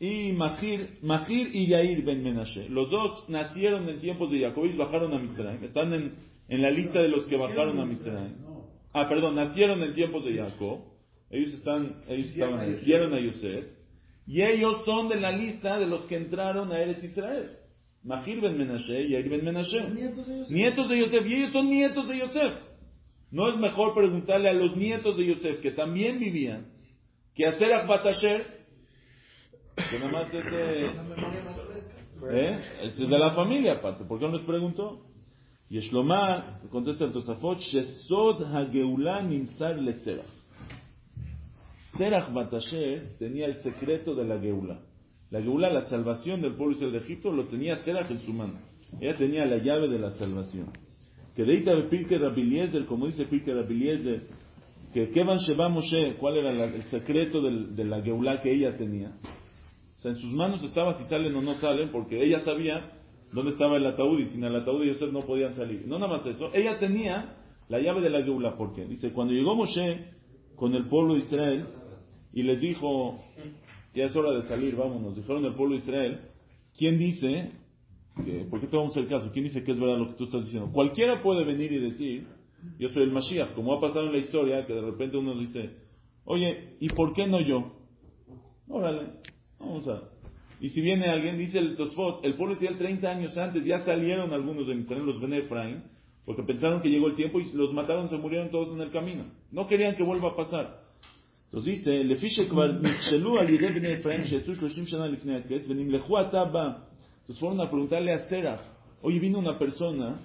y 0.00 0.32
Mahir, 0.32 0.80
Mahir 1.02 1.46
y 1.52 1.66
Yair 1.66 2.02
ben 2.02 2.22
Menashe. 2.22 2.68
Los 2.70 2.90
dos 2.90 3.28
nacieron 3.28 3.88
en 3.88 4.00
tiempos 4.00 4.30
de 4.30 4.40
Jacob 4.40 4.64
y 4.64 4.76
bajaron 4.76 5.12
a 5.12 5.18
Mitzrayim. 5.18 5.62
Están 5.64 5.92
en, 5.92 6.14
en 6.48 6.62
la 6.62 6.70
lista 6.70 6.98
de 7.00 7.08
los 7.08 7.24
que 7.26 7.36
bajaron 7.36 7.78
a 7.78 7.84
Mitzrayim. 7.84 8.36
Ah, 8.94 9.06
perdón, 9.06 9.34
nacieron 9.34 9.82
en 9.82 9.94
tiempos 9.94 10.24
de 10.24 10.36
Jacob. 10.36 10.78
Ellos 11.30 11.52
están, 11.52 12.02
ellos 12.08 12.28
estaban 12.28 12.60
ahí. 12.60 12.80
Vieron 12.84 13.12
a 13.12 13.20
Yosef. 13.20 13.66
Y 14.26 14.42
ellos 14.42 14.82
son 14.86 15.08
de 15.08 15.16
la 15.16 15.32
lista 15.32 15.78
de 15.78 15.86
los 15.86 16.06
que 16.06 16.16
entraron 16.16 16.72
a 16.72 16.80
Eretz 16.80 17.04
Israel. 17.04 17.50
Mahir 18.03 18.41
ben 18.41 18.57
Menashe 18.57 19.03
y 19.03 19.09
Yair 19.11 19.29
ben 19.29 19.45
Menashe. 19.45 19.79
Nietos 20.49 20.89
de 20.89 20.99
Yosef. 20.99 21.25
Y 21.25 21.33
ellos 21.35 21.51
son 21.53 21.69
nietos 21.69 22.07
de 22.07 22.17
Yosef. 22.17 22.53
¿No 23.31 23.49
es 23.49 23.57
mejor 23.57 23.93
preguntarle 23.93 24.49
a 24.49 24.53
los 24.53 24.75
nietos 24.75 25.15
de 25.15 25.25
Yosef, 25.25 25.61
que 25.61 25.71
también 25.71 26.19
vivían, 26.19 26.65
que 27.33 27.47
a 27.47 27.57
Serach 27.57 27.87
Batasher, 27.87 28.45
que 29.89 29.99
nada 29.99 30.11
más 30.11 30.33
es 30.33 30.45
de, 30.45 30.85
¿eh? 32.29 32.57
Es 32.83 32.97
de 32.97 33.07
la 33.07 33.31
familia 33.31 33.75
aparte? 33.75 34.03
¿Por 34.03 34.19
qué 34.19 34.25
no 34.27 34.35
les 34.35 34.45
preguntó? 34.45 35.05
Y 35.69 35.77
Eshlomar, 35.77 36.59
contesta 36.69 37.05
el 37.05 37.13
Tosafot, 37.13 37.59
Shesod 37.59 38.43
Hageulá 38.53 39.21
Nimsar 39.21 39.77
le 39.77 39.93
Serach. 39.99 40.25
Serach 41.97 42.33
Batasher 42.33 43.17
tenía 43.17 43.45
el 43.45 43.63
secreto 43.63 44.13
de 44.13 44.25
la 44.25 44.39
Geulá. 44.39 44.79
La 45.31 45.41
Geulá, 45.41 45.69
la 45.69 45.89
salvación 45.89 46.41
del 46.41 46.55
pueblo 46.55 46.75
Israel 46.75 46.91
de 46.91 46.97
Egipto, 46.99 47.31
lo 47.31 47.45
tenía 47.45 47.77
Serach 47.77 48.11
en 48.11 48.19
su 48.19 48.33
mano. 48.33 48.53
Ella 48.99 49.15
tenía 49.15 49.45
la 49.45 49.57
llave 49.57 49.87
de 49.87 49.97
la 49.97 50.11
salvación. 50.11 50.67
Que 51.35 51.45
deita 51.45 51.73
de 51.73 51.83
Pirke 51.83 52.17
Rabiliezer, 52.17 52.85
como 52.85 53.05
dice 53.07 53.25
Pirke 53.25 53.53
Rabiliezer, 53.53 54.27
que 54.93 55.09
Kevan 55.11 55.37
Sheba 55.37 55.69
Moshe, 55.69 56.15
¿cuál 56.19 56.35
era 56.37 56.51
la- 56.51 56.65
el 56.65 56.83
secreto 56.83 57.41
del- 57.41 57.73
de 57.77 57.85
la 57.85 58.01
Geulá 58.01 58.41
que 58.41 58.51
ella 58.53 58.77
tenía? 58.77 59.13
O 59.97 60.01
sea, 60.01 60.11
en 60.11 60.17
sus 60.17 60.33
manos 60.33 60.61
estaba 60.63 60.95
si 60.95 61.05
salen 61.05 61.33
o 61.35 61.41
no 61.41 61.53
salen, 61.61 61.89
porque 61.91 62.21
ella 62.21 62.43
sabía 62.43 62.91
dónde 63.31 63.51
estaba 63.51 63.77
el 63.77 63.85
ataúd 63.85 64.19
y 64.19 64.25
sin 64.25 64.43
el 64.43 64.53
ataúd 64.55 64.83
Yosef 64.83 65.13
no 65.13 65.21
podían 65.21 65.55
salir. 65.55 65.87
No 65.87 65.97
nada 65.97 66.17
más 66.17 66.25
eso, 66.25 66.49
ella 66.53 66.77
tenía 66.79 67.37
la 67.69 67.79
llave 67.79 68.01
de 68.01 68.09
la 68.09 68.21
Geulá, 68.23 68.57
¿por 68.57 68.73
qué? 68.75 68.83
Dice, 68.85 69.13
cuando 69.13 69.33
llegó 69.33 69.55
Moshe 69.55 70.07
con 70.57 70.75
el 70.75 70.89
pueblo 70.89 71.13
de 71.13 71.19
Israel 71.21 71.65
y 72.33 72.43
les 72.43 72.59
dijo, 72.59 73.17
ya 73.93 74.05
es 74.05 74.15
hora 74.15 74.31
de 74.31 74.47
salir, 74.47 74.75
vámonos, 74.75 75.15
dijeron 75.15 75.45
el 75.45 75.53
pueblo 75.53 75.75
de 75.75 75.81
Israel, 75.81 76.21
¿quién 76.77 76.97
dice 76.97 77.51
que, 78.23 78.45
¿por 78.49 78.59
qué 78.59 78.77
a 78.77 78.87
hacer 78.87 79.07
caso? 79.07 79.31
¿Quién 79.31 79.45
dice 79.45 79.63
que 79.63 79.71
es 79.71 79.79
verdad 79.79 79.97
lo 79.97 80.07
que 80.09 80.15
tú 80.15 80.23
estás 80.25 80.45
diciendo? 80.45 80.71
Cualquiera 80.71 81.21
puede 81.21 81.43
venir 81.43 81.71
y 81.71 81.79
decir 81.79 82.27
yo 82.79 82.89
soy 82.89 83.03
el 83.03 83.11
Mashiach. 83.11 83.53
Como 83.53 83.73
ha 83.73 83.81
pasado 83.81 84.07
en 84.07 84.13
la 84.13 84.17
historia, 84.19 84.65
que 84.65 84.73
de 84.73 84.81
repente 84.81 85.17
uno 85.17 85.37
dice, 85.37 85.71
oye, 86.25 86.75
¿y 86.79 86.89
por 86.89 87.13
qué 87.13 87.27
no 87.27 87.39
yo? 87.41 87.71
Órale, 88.67 89.13
vamos 89.59 89.87
a... 89.87 90.03
Y 90.59 90.69
si 90.69 90.81
viene 90.81 91.09
alguien, 91.09 91.39
dice 91.39 91.57
el 91.57 91.75
Tosfot, 91.75 92.23
el 92.23 92.35
pueblo 92.35 92.53
Israel 92.53 92.77
30 92.77 93.09
años 93.09 93.37
antes, 93.37 93.65
ya 93.65 93.79
salieron 93.79 94.31
algunos 94.31 94.67
de 94.67 94.75
Mitzrayim, 94.75 95.07
los 95.07 95.19
Ben 95.19 95.33
Efraín, 95.33 95.83
porque 96.23 96.43
pensaron 96.43 96.81
que 96.81 96.89
llegó 96.89 97.07
el 97.07 97.15
tiempo 97.15 97.39
y 97.39 97.51
los 97.53 97.73
mataron, 97.73 98.09
se 98.09 98.17
murieron 98.17 98.51
todos 98.51 98.75
en 98.75 98.81
el 98.81 98.91
camino. 98.91 99.25
No 99.51 99.67
querían 99.67 99.95
que 99.95 100.03
vuelva 100.03 100.29
a 100.29 100.35
pasar. 100.35 100.80
Entonces 101.51 101.79
dice, 101.79 102.03
Lefishe 102.05 102.47
kvar 102.47 102.81
nichelu 102.81 103.37
al 103.37 103.49
yede 103.49 103.71
bnei 103.71 103.93
Efraim 103.93 104.23
shetu 104.23 104.55
shloshim 104.55 104.85
shana 104.85 105.07
lifnei 105.07 105.35
aket 105.35 105.67
ataba. 105.67 106.87
Entonces 107.19 107.39
fueron 107.39 107.59
a 107.59 107.69
preguntarle 107.69 108.13
a 108.13 108.19
Seraf, 108.29 108.61
Hoy 109.01 109.19
vino 109.19 109.39
una 109.39 109.59
persona 109.59 110.21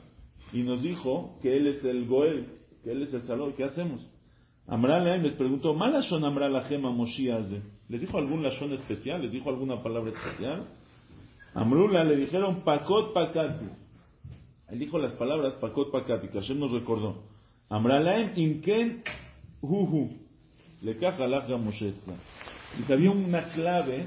y 0.53 0.63
nos 0.63 0.83
dijo 0.83 1.37
que 1.43 1.57
él 1.57 1.67
es 1.67 1.85
el 1.85 2.07
Goel, 2.07 2.47
que 2.85 2.93
él 2.93 3.03
es 3.03 3.13
el 3.13 3.27
Salón, 3.27 3.55
¿qué 3.57 3.65
hacemos? 3.65 4.07
Amralahem 4.69 5.23
les 5.23 5.35
preguntó, 5.35 5.75
¿Malashon 5.75 6.25
Amralahem 6.25 6.83
Moshiaze? 6.83 7.61
¿Les 7.89 8.01
dijo 8.01 8.19
algún 8.19 8.45
Lashon 8.45 8.73
especial? 8.75 9.23
¿Les 9.23 9.33
dijo 9.33 9.49
alguna 9.49 9.83
palabra 9.83 10.13
especial? 10.13 10.69
Amrula 11.55 12.05
le 12.05 12.17
dijeron, 12.17 12.63
Pakot 12.63 13.13
Pakati. 13.13 13.67
Él 14.69 14.79
dijo 14.79 14.99
las 14.99 15.15
palabras 15.15 15.55
Pakot 15.55 15.91
Pakati, 15.91 16.29
que 16.29 16.39
Hashem 16.39 16.61
nos 16.61 16.71
recordó. 16.71 17.25
Amralahem 17.69 18.33
Inken 18.37 19.03
Huhu. 19.61 20.26
Le 20.87 20.99
caja 20.99 21.27
Moshe 21.57 21.95
Y 22.79 22.93
había 22.93 23.11
una 23.11 23.51
clave 23.51 24.07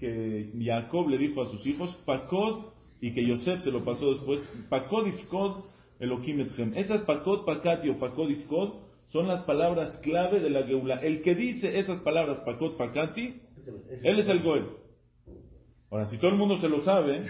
que 0.00 0.50
Jacob 0.58 1.06
le 1.10 1.18
dijo 1.18 1.42
a 1.42 1.46
sus 1.50 1.66
hijos, 1.66 1.94
Pakot, 2.06 2.72
y 3.02 3.12
que 3.12 3.26
Yosef 3.26 3.62
se 3.62 3.70
lo 3.70 3.84
pasó 3.84 4.12
después, 4.12 4.40
Pakot 4.70 5.06
Ifkod 5.06 5.64
Elohim 6.00 6.40
Etchem. 6.40 6.72
Esas 6.78 7.02
Pakot 7.02 7.44
Pakati 7.44 7.90
o 7.90 7.98
Pakot 7.98 8.30
Ifkod 8.30 8.70
son 9.12 9.28
las 9.28 9.42
palabras 9.44 9.98
clave 9.98 10.40
de 10.40 10.48
la 10.48 10.62
Geula. 10.62 10.94
El 10.94 11.20
que 11.20 11.34
dice 11.34 11.78
esas 11.78 12.00
palabras 12.00 12.38
Pakot 12.38 12.78
Pakati, 12.78 13.42
él 14.02 14.18
es 14.18 14.28
el 14.28 14.42
Goel. 14.42 14.64
Ahora, 15.90 16.06
si 16.06 16.16
todo 16.16 16.30
el 16.30 16.38
mundo 16.38 16.58
se 16.58 16.70
lo 16.70 16.82
sabe, 16.84 17.26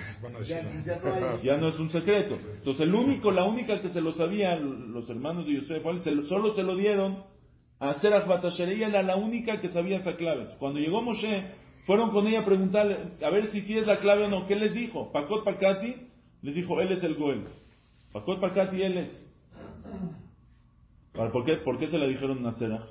ya 1.42 1.56
no 1.56 1.68
es 1.68 1.78
un 1.80 1.90
secreto. 1.90 2.38
Entonces, 2.58 2.82
el 2.82 2.94
único, 2.94 3.32
la 3.32 3.42
única 3.42 3.82
que 3.82 3.88
se 3.88 4.00
lo 4.00 4.12
sabían 4.12 4.92
los 4.92 5.10
hermanos 5.10 5.46
de 5.46 5.54
Yosef, 5.54 5.82
solo 6.28 6.54
se 6.54 6.62
lo 6.62 6.76
dieron 6.76 7.24
a 7.80 7.94
Batasher. 8.26 8.68
Ella 8.68 8.88
era 8.88 9.02
la 9.02 9.16
única 9.16 9.60
que 9.60 9.70
sabía 9.70 9.98
esa 9.98 10.16
clave. 10.16 10.48
Cuando 10.58 10.80
llegó 10.80 11.02
Moshe, 11.02 11.52
fueron 11.86 12.10
con 12.10 12.26
ella 12.26 12.40
a 12.40 12.44
preguntarle, 12.44 12.96
a 13.22 13.30
ver 13.30 13.50
si 13.52 13.62
sí 13.62 13.78
es 13.78 13.86
la 13.86 13.98
clave 13.98 14.24
o 14.24 14.28
no. 14.28 14.46
¿Qué 14.46 14.56
les 14.56 14.74
dijo? 14.74 15.10
Pakot 15.12 15.44
Pakati 15.44 15.94
les 16.42 16.54
dijo, 16.54 16.80
él 16.80 16.92
es 16.92 17.02
el 17.02 17.14
Goel. 17.14 17.44
Pakot 18.12 18.40
Pakati, 18.40 18.82
él 18.82 18.98
es. 18.98 19.10
¿Por 21.12 21.44
qué, 21.44 21.56
¿Por 21.56 21.78
qué 21.78 21.88
se 21.88 21.98
la 21.98 22.06
dijeron 22.06 22.46
a 22.46 22.52
Serach? 22.54 22.86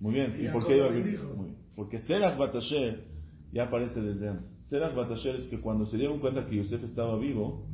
Muy 0.00 0.14
bien. 0.14 0.36
¿Y 0.40 0.48
por 0.48 0.66
qué 0.66 0.76
iba 0.76 0.86
a 0.86 0.90
vivir? 0.90 1.20
Muy 1.36 1.48
bien. 1.48 1.58
Porque 1.76 1.98
Serach 2.00 2.38
Batasher 2.38 3.04
ya 3.52 3.64
aparece 3.64 4.00
desde 4.00 4.28
antes. 4.28 4.50
Serach 4.70 4.94
Batasher 4.94 5.36
es 5.36 5.48
que 5.48 5.60
cuando 5.60 5.86
se 5.86 5.96
dieron 5.96 6.20
cuenta 6.20 6.46
que 6.46 6.56
Yosef 6.56 6.82
estaba 6.84 7.18
vivo, 7.18 7.66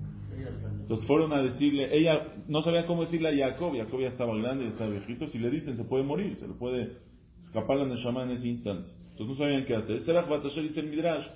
entonces 0.80 1.06
fueron 1.06 1.32
a 1.32 1.42
decirle, 1.42 1.88
ella 1.96 2.28
no 2.46 2.62
sabía 2.62 2.86
cómo 2.86 3.02
decirle 3.02 3.28
a 3.28 3.50
Jacob, 3.50 3.76
Jacob 3.76 4.00
ya 4.00 4.08
estaba 4.08 4.36
grande, 4.36 4.64
ya 4.64 4.70
estaba 4.70 4.90
viejito, 4.90 5.26
si 5.26 5.38
le 5.38 5.50
dicen 5.50 5.76
se 5.76 5.84
puede 5.84 6.04
morir, 6.04 6.36
se 6.36 6.46
le 6.46 6.54
puede 6.54 6.92
escapar 7.40 7.78
la 7.78 7.86
Neshama 7.86 8.22
en 8.22 8.30
ese 8.30 8.46
instante. 8.46 8.90
Entonces 9.10 9.26
no 9.26 9.34
sabían 9.36 9.64
qué 9.64 9.74
hacer. 9.74 10.00
Serach 10.02 10.28
Batasher 10.28 10.62
dice 10.62 10.80
el 10.80 10.88
Midrash, 10.88 11.26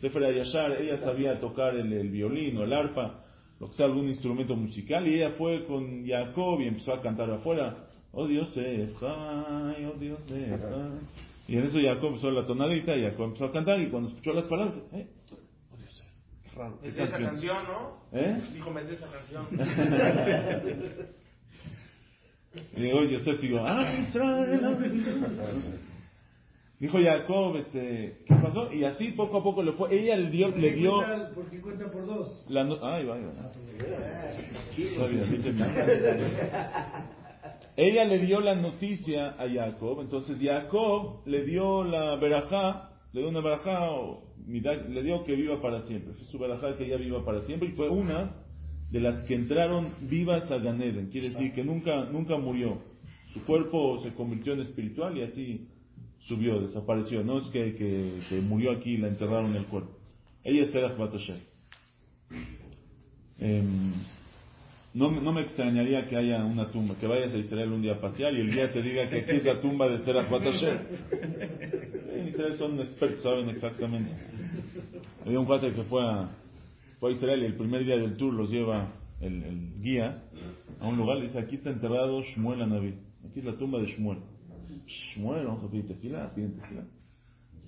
Sefer 0.00 0.24
Ayashar, 0.24 0.72
ella 0.80 0.98
sabía 0.98 1.40
tocar 1.40 1.74
el, 1.76 1.92
el 1.92 2.10
violín 2.10 2.56
o 2.58 2.64
el 2.64 2.72
arpa, 2.72 3.24
lo 3.60 3.68
que 3.68 3.74
sea, 3.74 3.86
algún 3.86 4.08
instrumento 4.08 4.54
musical, 4.54 5.06
y 5.06 5.14
ella 5.14 5.30
fue 5.38 5.64
con 5.64 6.06
Jacob 6.06 6.60
y 6.60 6.66
empezó 6.66 6.92
a 6.92 7.00
cantar 7.00 7.30
afuera, 7.30 7.88
oh 8.12 8.26
Dios, 8.26 8.54
oh 8.56 9.98
Dios. 9.98 10.26
Y 11.48 11.56
en 11.56 11.64
eso 11.64 11.78
Jacob 11.80 12.08
empezó 12.08 12.30
la 12.30 12.44
tonadita 12.44 12.94
y 12.94 13.04
Jacob 13.04 13.24
empezó 13.24 13.46
a 13.46 13.52
cantar, 13.52 13.80
y 13.80 13.88
cuando 13.88 14.10
escuchó 14.10 14.34
las 14.34 14.44
palabras, 14.44 14.74
eh, 14.92 15.08
raro. 16.58 16.78
Es 16.82 16.98
esa 16.98 17.18
canción, 17.18 17.56
¿no? 17.66 17.96
¿Eh? 18.12 18.42
Dijo, 18.52 18.70
me 18.70 18.82
es 18.82 18.90
esa 18.90 19.06
canción. 19.10 19.46
y 22.76 22.80
digo, 22.80 23.02
Yosef, 23.04 23.40
digo, 23.40 23.64
ah, 23.66 23.90
Israel, 24.08 25.80
Dijo 26.80 26.98
Jacob, 27.02 27.56
este, 27.56 28.18
¿qué 28.24 28.34
pasó? 28.36 28.72
Y 28.72 28.84
así 28.84 29.10
poco 29.12 29.38
a 29.38 29.42
poco 29.42 29.64
le 29.64 29.72
fue. 29.72 29.92
Ella 29.92 30.16
le 30.16 30.30
dio, 30.30 30.48
le 30.48 30.74
dio. 30.74 30.92
¿Por 31.34 31.50
qué 31.50 31.60
cuenta 31.60 31.90
por 31.90 32.06
dos? 32.06 32.46
La 32.48 32.62
no, 32.62 32.78
ay, 32.82 33.04
vaya. 33.04 33.26
Ella 37.76 38.04
le 38.04 38.18
dio 38.18 38.40
la 38.40 38.54
noticia 38.56 39.36
a 39.38 39.48
Jacob, 39.48 40.00
entonces 40.00 40.36
Jacob 40.40 41.20
le 41.26 41.44
dio 41.44 41.84
la 41.84 42.16
verajá, 42.16 42.90
le 43.12 43.20
dio 43.20 43.30
una 43.30 43.40
verajá, 43.40 43.92
o 43.92 44.27
le 44.48 45.02
dio 45.02 45.24
que 45.24 45.34
viva 45.36 45.60
para 45.60 45.82
siempre. 45.82 46.14
Su 46.30 46.38
verajá 46.38 46.76
que 46.76 46.86
ella 46.86 46.96
viva 46.96 47.24
para 47.24 47.42
siempre 47.42 47.68
y 47.68 47.72
fue 47.72 47.88
una 47.88 48.34
de 48.90 49.00
las 49.00 49.24
que 49.26 49.34
entraron 49.34 49.94
vivas 50.02 50.50
a 50.50 50.58
Ganeden. 50.58 51.10
Quiere 51.10 51.30
decir 51.30 51.52
que 51.52 51.62
nunca, 51.62 52.04
nunca 52.06 52.38
murió. 52.38 52.78
Su 53.32 53.44
cuerpo 53.44 54.00
se 54.02 54.14
convirtió 54.14 54.54
en 54.54 54.60
espiritual 54.60 55.16
y 55.18 55.22
así 55.22 55.68
subió, 56.20 56.60
desapareció. 56.60 57.22
No 57.22 57.38
es 57.38 57.48
que, 57.48 57.74
que, 58.28 58.40
murió 58.40 58.72
aquí 58.72 58.92
y 58.92 58.96
la 58.96 59.08
enterraron 59.08 59.50
en 59.50 59.56
el 59.56 59.66
cuerpo. 59.66 59.90
Ella 60.44 60.62
es 60.62 60.72
Terach 60.72 60.96
Batoshem. 60.96 61.38
Em, 63.38 63.92
no, 64.94 65.10
no, 65.10 65.32
me 65.32 65.42
extrañaría 65.42 66.08
que 66.08 66.16
haya 66.16 66.44
una 66.44 66.70
tumba, 66.70 66.94
que 66.98 67.06
vayas 67.06 67.32
a 67.32 67.36
Israel 67.36 67.72
un 67.72 67.82
día 67.82 67.94
a 67.94 68.00
pasear 68.00 68.32
y 68.34 68.40
el 68.40 68.50
día 68.50 68.72
te 68.72 68.82
diga 68.82 69.08
que 69.08 69.20
aquí 69.20 69.32
es 69.32 69.44
la 69.44 69.60
tumba 69.60 69.88
de 69.88 69.98
Batoshem. 69.98 70.78
En 72.14 72.28
Israel 72.28 72.54
son 72.56 72.80
expertos, 72.80 73.22
saben 73.22 73.50
exactamente. 73.50 74.10
Había 75.24 75.40
un 75.40 75.46
padre 75.46 75.74
que 75.74 75.82
fue 75.84 76.02
a, 76.02 76.30
fue 76.98 77.10
a 77.10 77.12
Israel 77.12 77.42
y 77.42 77.46
el 77.46 77.54
primer 77.54 77.84
día 77.84 77.96
del 77.96 78.16
tour 78.16 78.32
los 78.32 78.50
lleva 78.50 78.92
el, 79.20 79.74
guía 79.80 80.22
a 80.80 80.88
un 80.88 80.96
lugar 80.96 81.18
y 81.18 81.22
dice, 81.22 81.38
aquí 81.38 81.56
está 81.56 81.70
enterrado 81.70 82.22
Shmuel 82.22 82.62
Anaví. 82.62 82.94
Aquí 83.28 83.40
es 83.40 83.44
la 83.44 83.56
tumba 83.56 83.78
de 83.80 83.86
Shmuel. 83.86 84.18
Shmuel, 85.14 85.46
vamos 85.46 85.64
a 85.64 85.70
pedir 85.70 85.86
tequila, 85.86 86.30
tequila. 86.30 86.86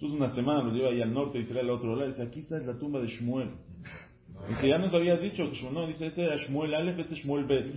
De 0.00 0.06
una 0.06 0.35
semana 0.35 0.62
los 0.62 0.74
lleva 0.74 0.88
ahí 0.88 1.02
al 1.02 1.12
norte 1.12 1.38
y 1.38 1.44
se 1.44 1.59
al 1.59 1.68
otro 1.68 1.94
lado 1.94 2.06
y 2.06 2.12
dice, 2.12 2.22
aquí 2.22 2.40
está 2.40 2.56
es 2.56 2.66
la 2.66 2.78
tumba 2.78 3.00
de 3.00 3.09
Shmuel. 3.09 3.50
Dice, 4.48 4.68
ya 4.68 4.79
nos 4.79 4.94
habías 4.94 5.20
dicho 5.20 5.44
no, 5.72 5.87
dice, 5.87 6.07
este 6.07 6.24
era 6.24 6.37
Shmuel 6.37 6.74
Aleph, 6.74 6.98
este 6.98 7.14
es 7.14 7.20
Shmuel 7.20 7.44
Bet. 7.44 7.66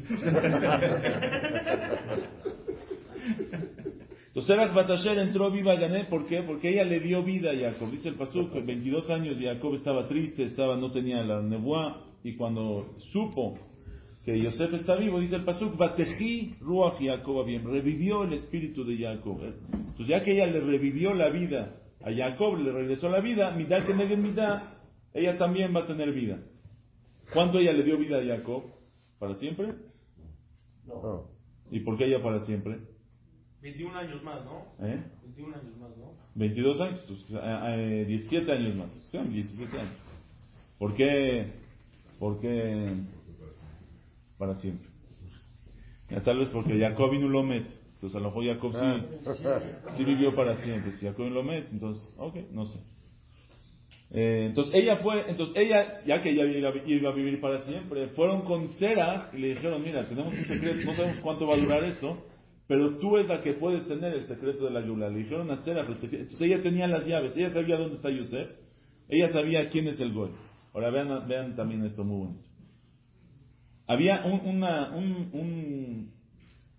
Entonces 4.28 4.50
Eras 4.50 4.74
Batasher 4.74 5.20
entró 5.20 5.52
viva 5.52 5.74
a 5.74 5.76
Gané, 5.76 6.06
¿por 6.06 6.26
qué? 6.26 6.42
Porque 6.42 6.70
ella 6.70 6.84
le 6.84 7.00
dio 7.00 7.22
vida 7.22 7.52
a 7.52 7.56
Jacob. 7.56 7.92
Dice 7.92 8.10
el 8.10 8.16
pastor 8.16 8.52
que 8.52 8.62
22 8.62 9.08
años 9.12 9.38
Jacob 9.40 9.76
estaba 9.76 10.08
triste, 10.08 10.46
estaba, 10.46 10.76
no 10.76 10.92
tenía 10.92 11.22
la 11.22 11.44
nebuá, 11.44 12.08
y 12.24 12.36
cuando 12.36 12.96
supo 13.12 13.60
que 14.26 14.42
Yosef 14.42 14.74
está 14.74 14.96
vivo, 14.96 15.20
dice 15.20 15.36
el 15.36 15.44
Pasuk, 15.44 15.78
Bateji 15.78 16.56
Ruach 16.62 17.00
Jacob 17.00 17.46
bien, 17.46 17.64
revivió 17.64 18.24
el 18.24 18.34
espíritu 18.34 18.84
de 18.86 18.98
Jacob. 18.98 19.40
Entonces 19.72 20.08
ya 20.08 20.24
que 20.24 20.32
ella 20.32 20.48
le 20.48 20.62
revivió 20.62 21.14
la 21.14 21.30
vida 21.30 21.76
a 22.02 22.12
Jacob, 22.12 22.58
le 22.58 22.72
regresó 22.72 23.10
la 23.10 23.20
vida, 23.20 23.52
mitad 23.52 23.86
que 23.86 23.94
mitad, 23.94 24.64
ella 25.14 25.38
también 25.38 25.76
va 25.76 25.82
a 25.82 25.88
tener 25.88 26.12
vida. 26.12 26.40
¿Cuánto 27.34 27.60
ella 27.60 27.74
le 27.74 27.84
dio 27.84 27.98
vida 27.98 28.20
a 28.20 28.26
Jacob? 28.26 28.64
¿Para 29.20 29.36
siempre? 29.36 29.74
No. 30.86 31.30
¿Y 31.72 31.80
por 31.80 31.98
qué 31.98 32.06
ella 32.06 32.22
para 32.22 32.44
siempre? 32.46 32.80
21 33.62 33.98
años 33.98 34.24
más, 34.24 34.44
¿no? 34.44 34.66
¿Eh? 34.86 35.02
21 35.24 35.56
años 35.56 35.78
más, 35.78 35.98
¿no? 35.98 36.12
22 36.36 36.82
años, 36.82 37.00
pues, 37.08 37.20
eh, 37.32 38.06
17 38.08 38.52
años 38.52 38.76
más. 38.76 38.94
Sí, 39.10 39.18
17 39.18 39.80
años. 39.80 39.94
¿Por 40.78 40.96
qué? 40.96 41.54
¿Por 42.20 42.40
qué? 42.40 42.94
para 44.38 44.60
siempre. 44.60 44.90
Ya 46.10 46.22
tal 46.22 46.40
vez 46.40 46.50
porque 46.50 46.78
Jacob 46.78 47.12
vino 47.12 47.30
lo 47.30 47.44
met, 47.44 47.66
entonces 47.96 48.16
a 48.16 48.20
lo 48.20 48.26
mejor 48.26 48.46
Jacob 48.46 48.74
sí, 48.74 49.96
sí 49.98 50.04
vivió 50.04 50.36
para 50.36 50.58
siempre. 50.58 50.92
Si 51.00 51.06
Jacob 51.06 51.28
lo 51.28 51.44
met, 51.44 51.72
entonces, 51.72 52.04
ok, 52.18 52.36
no 52.52 52.66
sé. 52.66 52.80
Eh, 54.16 54.46
entonces 54.46 54.76
ella 54.76 54.98
fue, 54.98 55.28
entonces 55.28 55.56
ella, 55.58 56.04
ya 56.06 56.22
que 56.22 56.30
ella 56.30 56.46
iba, 56.46 56.70
a 57.10 57.14
vivir 57.14 57.42
para 57.42 57.64
siempre, 57.64 58.10
fueron 58.10 58.44
con 58.44 58.70
Sera 58.74 59.32
y 59.34 59.38
le 59.38 59.50
dijeron, 59.50 59.82
mira, 59.82 60.08
tenemos 60.08 60.32
un 60.32 60.46
secreto, 60.46 60.86
no 60.86 60.94
sabemos 60.94 61.20
cuánto 61.22 61.48
va 61.48 61.56
a 61.56 61.58
durar 61.58 61.84
esto, 61.84 62.24
pero 62.68 63.00
tú 63.00 63.18
es 63.18 63.28
la 63.28 63.42
que 63.42 63.54
puedes 63.54 63.88
tener 63.88 64.14
el 64.14 64.28
secreto 64.28 64.66
de 64.66 64.72
la 64.72 64.86
Yula. 64.86 65.10
Le 65.10 65.20
dijeron 65.20 65.50
a 65.50 65.64
Sera, 65.64 65.82
entonces 65.82 66.42
ella 66.42 66.62
tenía 66.62 66.88
las 66.88 67.08
llaves, 67.08 67.36
ella 67.36 67.50
sabía 67.50 67.76
dónde 67.76 67.96
está 67.96 68.12
Yosef, 68.12 68.52
ella 69.10 69.32
sabía 69.34 69.70
quién 69.70 69.88
es 69.88 70.00
el 70.00 70.14
Goy. 70.14 70.30
Ahora 70.76 70.92
vean, 70.92 71.28
vean 71.28 71.56
también 71.56 71.84
esto 71.84 72.04
muy 72.04 72.28
bonito. 72.28 72.44
Había 73.88 74.26
un, 74.26 74.48
una, 74.48 74.96
un, 74.96 76.12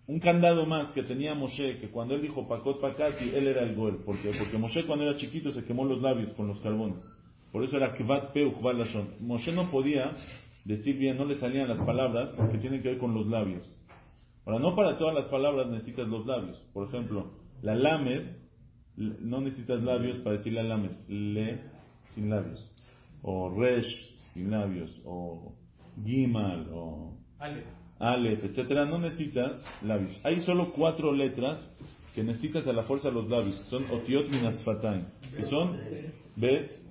un, 0.06 0.20
candado 0.20 0.66
más 0.66 0.92
que 0.92 1.02
tenía 1.02 1.34
Moshe, 1.34 1.78
que 1.78 1.90
cuando 1.90 2.14
él 2.14 2.22
dijo 2.22 2.48
Pakot 2.48 2.80
Pakati, 2.80 3.30
él 3.34 3.48
era 3.48 3.62
el 3.62 3.74
Goel. 3.74 3.96
¿Por 4.04 4.16
Porque 4.16 4.56
Moshe 4.56 4.86
cuando 4.86 5.04
era 5.04 5.16
chiquito 5.16 5.50
se 5.50 5.64
quemó 5.64 5.84
los 5.84 6.00
labios 6.00 6.32
con 6.34 6.46
los 6.46 6.60
carbones. 6.60 6.98
Por 7.54 7.62
eso 7.62 7.76
era 7.76 7.94
Kvat 7.94 8.32
Peu 8.32 8.52
Moshe 9.20 9.52
no 9.52 9.70
podía 9.70 10.16
decir 10.64 10.98
bien, 10.98 11.16
no 11.16 11.24
le 11.24 11.36
salían 11.36 11.68
las 11.68 11.78
palabras 11.78 12.30
porque 12.36 12.58
tienen 12.58 12.82
que 12.82 12.88
ver 12.88 12.98
con 12.98 13.14
los 13.14 13.28
labios. 13.28 13.64
Ahora, 14.44 14.58
no 14.58 14.74
para 14.74 14.98
todas 14.98 15.14
las 15.14 15.26
palabras 15.26 15.68
necesitas 15.68 16.08
los 16.08 16.26
labios. 16.26 16.58
Por 16.72 16.88
ejemplo, 16.88 17.30
la 17.62 17.76
lamed, 17.76 18.38
no 18.96 19.40
necesitas 19.40 19.84
labios 19.84 20.18
para 20.18 20.38
decir 20.38 20.52
la 20.52 20.64
lamed. 20.64 20.90
Le, 21.06 21.60
sin 22.16 22.28
labios. 22.28 22.58
O 23.22 23.48
resh, 23.56 23.86
sin 24.32 24.50
labios. 24.50 24.90
O 25.04 25.54
gimal, 26.04 26.66
o 26.72 27.18
alef, 28.00 28.42
etcétera. 28.42 28.84
No 28.84 28.98
necesitas 28.98 29.62
labios. 29.80 30.20
Hay 30.24 30.40
solo 30.40 30.72
cuatro 30.72 31.12
letras 31.12 31.64
que 32.16 32.24
necesitas 32.24 32.66
a 32.66 32.72
la 32.72 32.82
fuerza 32.82 33.10
de 33.10 33.14
los 33.14 33.28
labios. 33.28 33.54
Son 33.70 33.84
otiot 33.92 34.28
minasfataim. 34.28 35.04
Que 35.36 35.44
son 35.44 35.78
bet, 36.34 36.83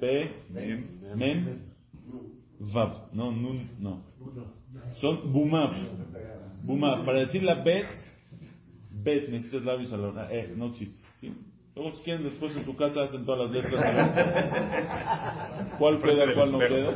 pe, 0.00 0.30
mem, 1.14 1.60
vav. 2.58 3.08
No, 3.12 3.30
nun, 3.30 3.68
no. 3.78 4.02
Son 5.00 5.32
bumaf. 5.32 5.72
Bumaf. 6.64 7.04
Para 7.04 7.20
decir 7.20 7.42
la 7.42 7.62
bet, 7.62 7.86
bet, 9.04 9.28
necesitas 9.28 9.62
labios 9.64 9.92
a 9.92 9.96
la. 9.96 10.32
Eh, 10.32 10.52
no 10.56 10.66
existe. 10.66 11.02
¿sí? 11.20 11.32
Luego, 11.76 11.96
si 11.96 12.04
quieren, 12.04 12.24
después 12.24 12.56
en 12.56 12.64
tu 12.64 12.74
casa 12.76 13.04
hacen 13.04 13.24
todas 13.24 13.46
las 13.46 13.62
letras. 13.62 13.82
¿Cuál 15.78 16.02
queda, 16.02 16.34
cuál 16.34 16.52
no 16.52 16.58
queda? 16.58 16.94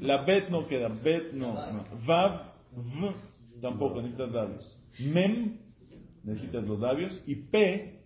La 0.00 0.24
bet 0.24 0.48
no 0.50 0.66
queda. 0.66 0.88
Bet 0.88 1.32
no. 1.32 1.54
no. 1.54 1.84
V, 2.06 3.14
tampoco 3.62 4.02
necesitas 4.02 4.30
labios. 4.32 4.78
Mem, 5.00 5.58
necesitas 6.24 6.64
los 6.66 6.80
labios. 6.80 7.22
Y 7.26 7.36
P, 7.36 8.00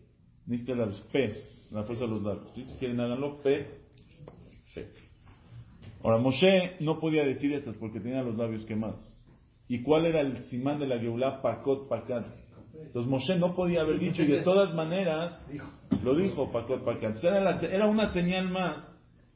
necesitas 0.47 0.77
labios. 0.77 1.01
P, 1.13 1.35
la 1.75 1.83
fuerza 1.83 2.05
de 2.05 2.11
los. 2.11 2.53
¿sí? 2.55 2.65
Si 2.67 2.79
quieren, 2.79 3.01
háganlo. 3.01 3.43
P, 3.43 3.67
P. 4.75 4.89
Ahora, 6.03 6.19
Moshe 6.19 6.77
no 6.81 7.01
podía 7.01 7.25
decir 7.25 7.53
estas 7.53 7.77
porque 7.79 8.01
tenía 8.01 8.23
los 8.23 8.37
labios 8.37 8.65
quemados. 8.65 9.01
¿Y 9.69 9.83
cuál 9.83 10.07
era 10.07 10.21
el 10.21 10.45
simán 10.45 10.79
de 10.79 10.87
la 10.87 10.99
Geulah? 10.99 11.43
Pakot 11.43 11.89
Pakat. 11.89 12.27
Entonces 12.75 13.11
Moshe 13.11 13.37
no 13.39 13.55
podía 13.55 13.81
haber 13.81 13.99
dicho 13.99 14.23
y 14.23 14.27
de 14.27 14.43
todas 14.43 14.75
maneras 14.75 15.41
lo 16.03 16.15
dijo 16.15 16.53
Pakot 16.53 16.85
Pakat. 16.85 17.23
Era, 17.25 17.41
la, 17.41 17.61
era 17.61 17.87
una 17.87 18.13
señal 18.13 18.51
más. 18.51 18.85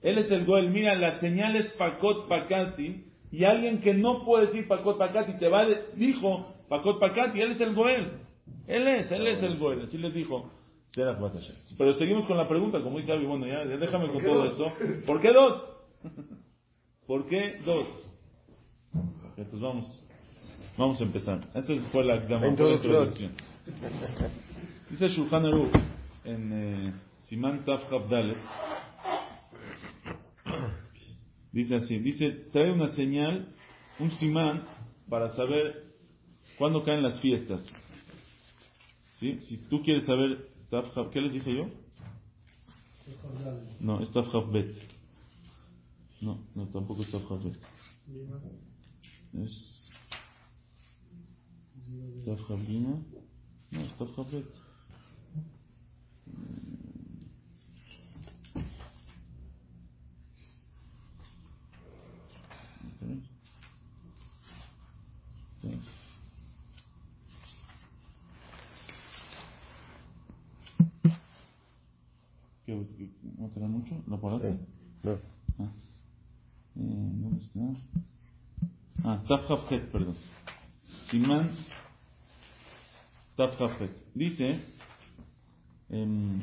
Él 0.03 0.18
es 0.18 0.30
el 0.30 0.45
Goel. 0.45 0.70
Mira, 0.70 0.95
la 0.95 1.18
señal 1.20 1.57
es 1.57 1.66
Pakot 1.72 2.28
Pakati. 2.28 3.05
Y 3.30 3.45
alguien 3.45 3.80
que 3.80 3.95
no 3.95 4.24
puede 4.24 4.47
decir 4.47 4.68
Pakot 4.68 4.97
Pakati 4.97 5.39
te 5.39 5.49
va 5.49 5.66
de, 5.66 5.76
dijo 5.97 6.55
Pakot 6.68 7.01
Pakati. 7.01 7.41
Él 7.41 7.53
es 7.53 7.61
el 7.61 7.74
Goel. 7.74 8.12
Él 8.66 8.86
es, 8.86 9.11
él 9.11 9.26
es 9.26 9.43
el 9.43 9.59
Goel. 9.59 9.82
Así 9.82 9.99
les 9.99 10.14
dijo. 10.14 10.51
Pero 11.76 11.94
seguimos 11.94 12.26
con 12.26 12.36
la 12.36 12.49
pregunta, 12.49 12.80
como 12.82 12.99
dice 12.99 13.12
alguien, 13.12 13.30
bueno, 13.30 13.46
ya, 13.46 13.64
ya 13.64 13.76
déjame 13.76 14.09
con 14.09 14.22
todo 14.22 14.44
esto. 14.44 14.72
¿Por 15.07 15.20
qué 15.20 15.32
dos? 15.32 15.62
¿Por 17.07 17.26
qué 17.28 17.59
dos? 17.64 17.86
Entonces 19.36 19.61
vamos, 19.61 20.09
vamos 20.76 21.01
a 21.01 21.05
empezar. 21.05 21.40
Esta 21.55 21.74
fue 21.92 22.05
la, 22.05 22.16
la, 22.16 22.40
la 22.40 22.49
introducción. 22.49 23.32
Dice 24.90 25.09
Shulchan 25.09 25.46
Aruch 25.46 25.74
en 26.24 26.53
eh, 26.53 26.92
Siman 27.28 27.64
Taf 27.64 27.82
Dalet. 28.11 28.36
Dice 31.53 31.76
así, 31.76 31.99
dice, 31.99 32.30
trae 32.53 32.70
una 32.70 32.94
señal, 32.94 33.49
un 33.99 34.11
simán, 34.18 34.64
para 35.09 35.34
saber 35.34 35.84
cuándo 36.59 36.84
caen 36.84 37.03
las 37.03 37.20
fiestas. 37.20 37.61
¿Sí? 39.18 39.40
Si 39.49 39.68
tú 39.68 39.82
quieres 39.82 40.05
saber, 40.05 40.46
¿qué 41.12 41.21
les 41.21 41.33
dije 41.33 41.57
yo? 41.57 41.71
No, 43.81 44.01
es 44.03 44.12
Taf 44.12 44.27
Bet. 44.53 44.77
No, 46.21 46.39
no, 46.55 46.66
tampoco 46.69 47.03
es 47.03 47.11
Taf 47.11 47.23
Bet. 47.43 47.59
Es 49.35 49.91
Taf 52.25 52.49
Bina. 52.66 53.03
No, 53.71 53.81
es 53.81 53.97
Taf 53.97 54.31
Bet. 54.31 54.69
¿No 73.39 73.49
te 73.49 73.61
da 73.61 73.69
mucho? 73.69 73.95
¿Lo 74.07 74.21
paraste? 74.21 74.59
Sí. 75.03 75.09
No. 75.09 75.16
Ah. 75.59 75.73
Eh, 76.77 77.12
¿Dónde 77.14 77.39
está? 79.23 79.38
Tafhafet, 79.49 79.90
perdón. 79.90 80.14
Simán 81.11 81.51
Tafhafet. 83.34 83.90
Dice, 84.14 84.61
eh. 85.88 86.38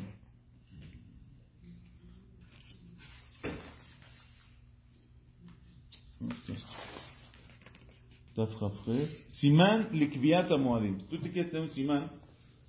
Simán 9.40 9.88
Likviat 9.92 10.50
Moadim. 10.58 10.98
Tú 11.08 11.18
te 11.20 11.30
quieres 11.30 11.52
tener 11.52 11.68
un 11.68 11.74
simán, 11.74 12.10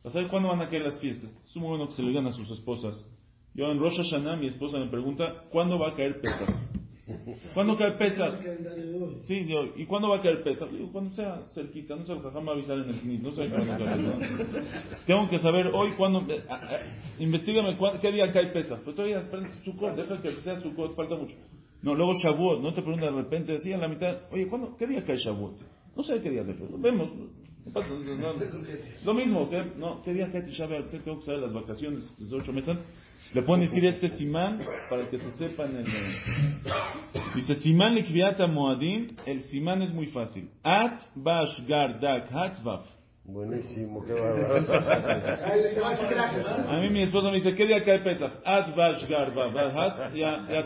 para 0.04 0.14
saber 0.14 0.30
cuándo 0.30 0.50
van 0.50 0.62
a 0.62 0.70
caer 0.70 0.84
las 0.84 1.00
fiestas. 1.00 1.32
Es 1.50 1.56
muy 1.56 1.70
bueno 1.70 1.88
que 1.88 1.96
se 1.96 2.04
le 2.04 2.10
digan 2.10 2.28
a 2.28 2.32
sus 2.32 2.50
esposas. 2.52 2.96
Yo 3.56 3.72
en 3.72 3.80
Rosh 3.80 3.98
Hashanah, 3.98 4.36
mi 4.36 4.48
esposa 4.48 4.78
me 4.78 4.88
pregunta, 4.88 5.46
¿cuándo 5.50 5.80
va 5.80 5.90
a 5.90 5.96
caer 5.96 6.22
Pesach? 6.22 6.50
¿Cuándo 7.54 7.76
cae 7.76 7.94
Pesach? 7.94 8.36
Sí, 9.24 9.46
yo, 9.46 9.66
¿y 9.76 9.86
cuándo 9.86 10.10
va 10.10 10.18
a 10.18 10.22
caer 10.22 10.44
Pesach? 10.44 10.70
Digo, 10.70 10.92
cuando 10.92 11.16
sea 11.16 11.48
cerquita, 11.54 11.96
no 11.96 12.06
sé, 12.06 12.20
jajam 12.20 12.48
va 12.48 12.52
a 12.52 12.56
avisar 12.56 12.78
en 12.78 12.90
el 12.90 13.00
CNIS, 13.02 13.22
no 13.22 13.32
sé 13.32 13.50
cuándo 13.50 14.20
Tengo 15.06 15.30
que 15.30 15.40
saber 15.40 15.68
hoy 15.68 15.92
cuándo, 15.98 16.22
eh, 16.32 16.44
eh, 16.48 16.80
investigame 17.20 17.78
cuándo, 17.78 18.00
qué 18.00 18.12
día 18.12 18.32
cae 18.32 18.48
Pesach. 18.48 18.80
Pero 18.80 18.96
todavía, 18.96 19.20
esperen, 19.20 19.52
Sukkot, 19.64 19.96
deja 19.96 20.22
que 20.22 20.32
sea 20.42 20.60
Sukkot, 20.60 20.96
falta 20.96 21.16
mucho. 21.16 21.36
No, 21.82 21.96
luego 21.96 22.14
Shavuot, 22.14 22.62
no 22.62 22.74
te 22.74 22.82
preguntas 22.82 23.14
de 23.14 23.22
repente, 23.22 23.56
así 23.56 23.72
en 23.72 23.82
la 23.82 23.88
mitad, 23.88 24.18
oye, 24.32 24.48
¿cuándo, 24.48 24.76
¿qué 24.78 24.88
día 24.88 25.04
cae 25.06 25.18
Shavuot? 25.18 25.58
No 25.96 26.04
sé 26.04 26.22
qué 26.22 26.30
día 26.30 26.44
cae 26.44 26.56
Shavuot, 26.56 26.82
vemos. 26.82 27.10
No 27.14 27.82
lo 29.06 29.14
mismo, 29.14 29.50
¿qué, 29.50 29.64
no, 29.78 30.02
¿qué 30.04 30.14
día 30.14 30.32
cae 30.32 30.44
Tisha 30.44 30.68
B'Av? 30.68 30.90
Tengo 31.04 31.20
que 31.20 31.26
saber 31.26 31.42
las 31.42 31.54
vacaciones, 31.54 32.04
desde 32.18 32.36
ocho 32.38 32.54
meses. 32.54 32.78
Le 33.34 33.42
pueden 33.42 33.68
decir 33.68 33.86
este 33.86 34.18
simán 34.18 34.60
para 34.90 35.10
que 35.10 35.18
se 35.20 35.32
sepan 35.34 35.76
el... 35.76 35.86
Dice, 37.36 37.62
simán 37.62 37.96
likviata 37.96 38.48
moadim, 38.48 39.18
el 39.26 39.44
simán 39.50 39.82
es 39.82 39.94
muy 39.94 40.08
fácil. 40.08 40.50
At 40.64 41.02
bash 41.16 41.68
gar 41.68 42.00
dak 42.00 42.32
hatzvaf. 42.32 42.88
Buenísimo, 43.26 44.06
qué 44.06 44.14
bárbaro. 44.14 44.56
A 46.70 46.80
mí 46.80 46.90
mi 46.90 47.04
esposa 47.04 47.30
me 47.30 47.38
dice, 47.38 47.54
¿qué 47.56 47.66
día 47.68 47.84
cae 47.84 48.00
Pesach? 48.00 48.32
At 48.46 48.74
bash 48.76 49.06
gar 49.10 49.38
hat, 49.38 50.14
ya, 50.16 50.48
ya. 50.50 50.64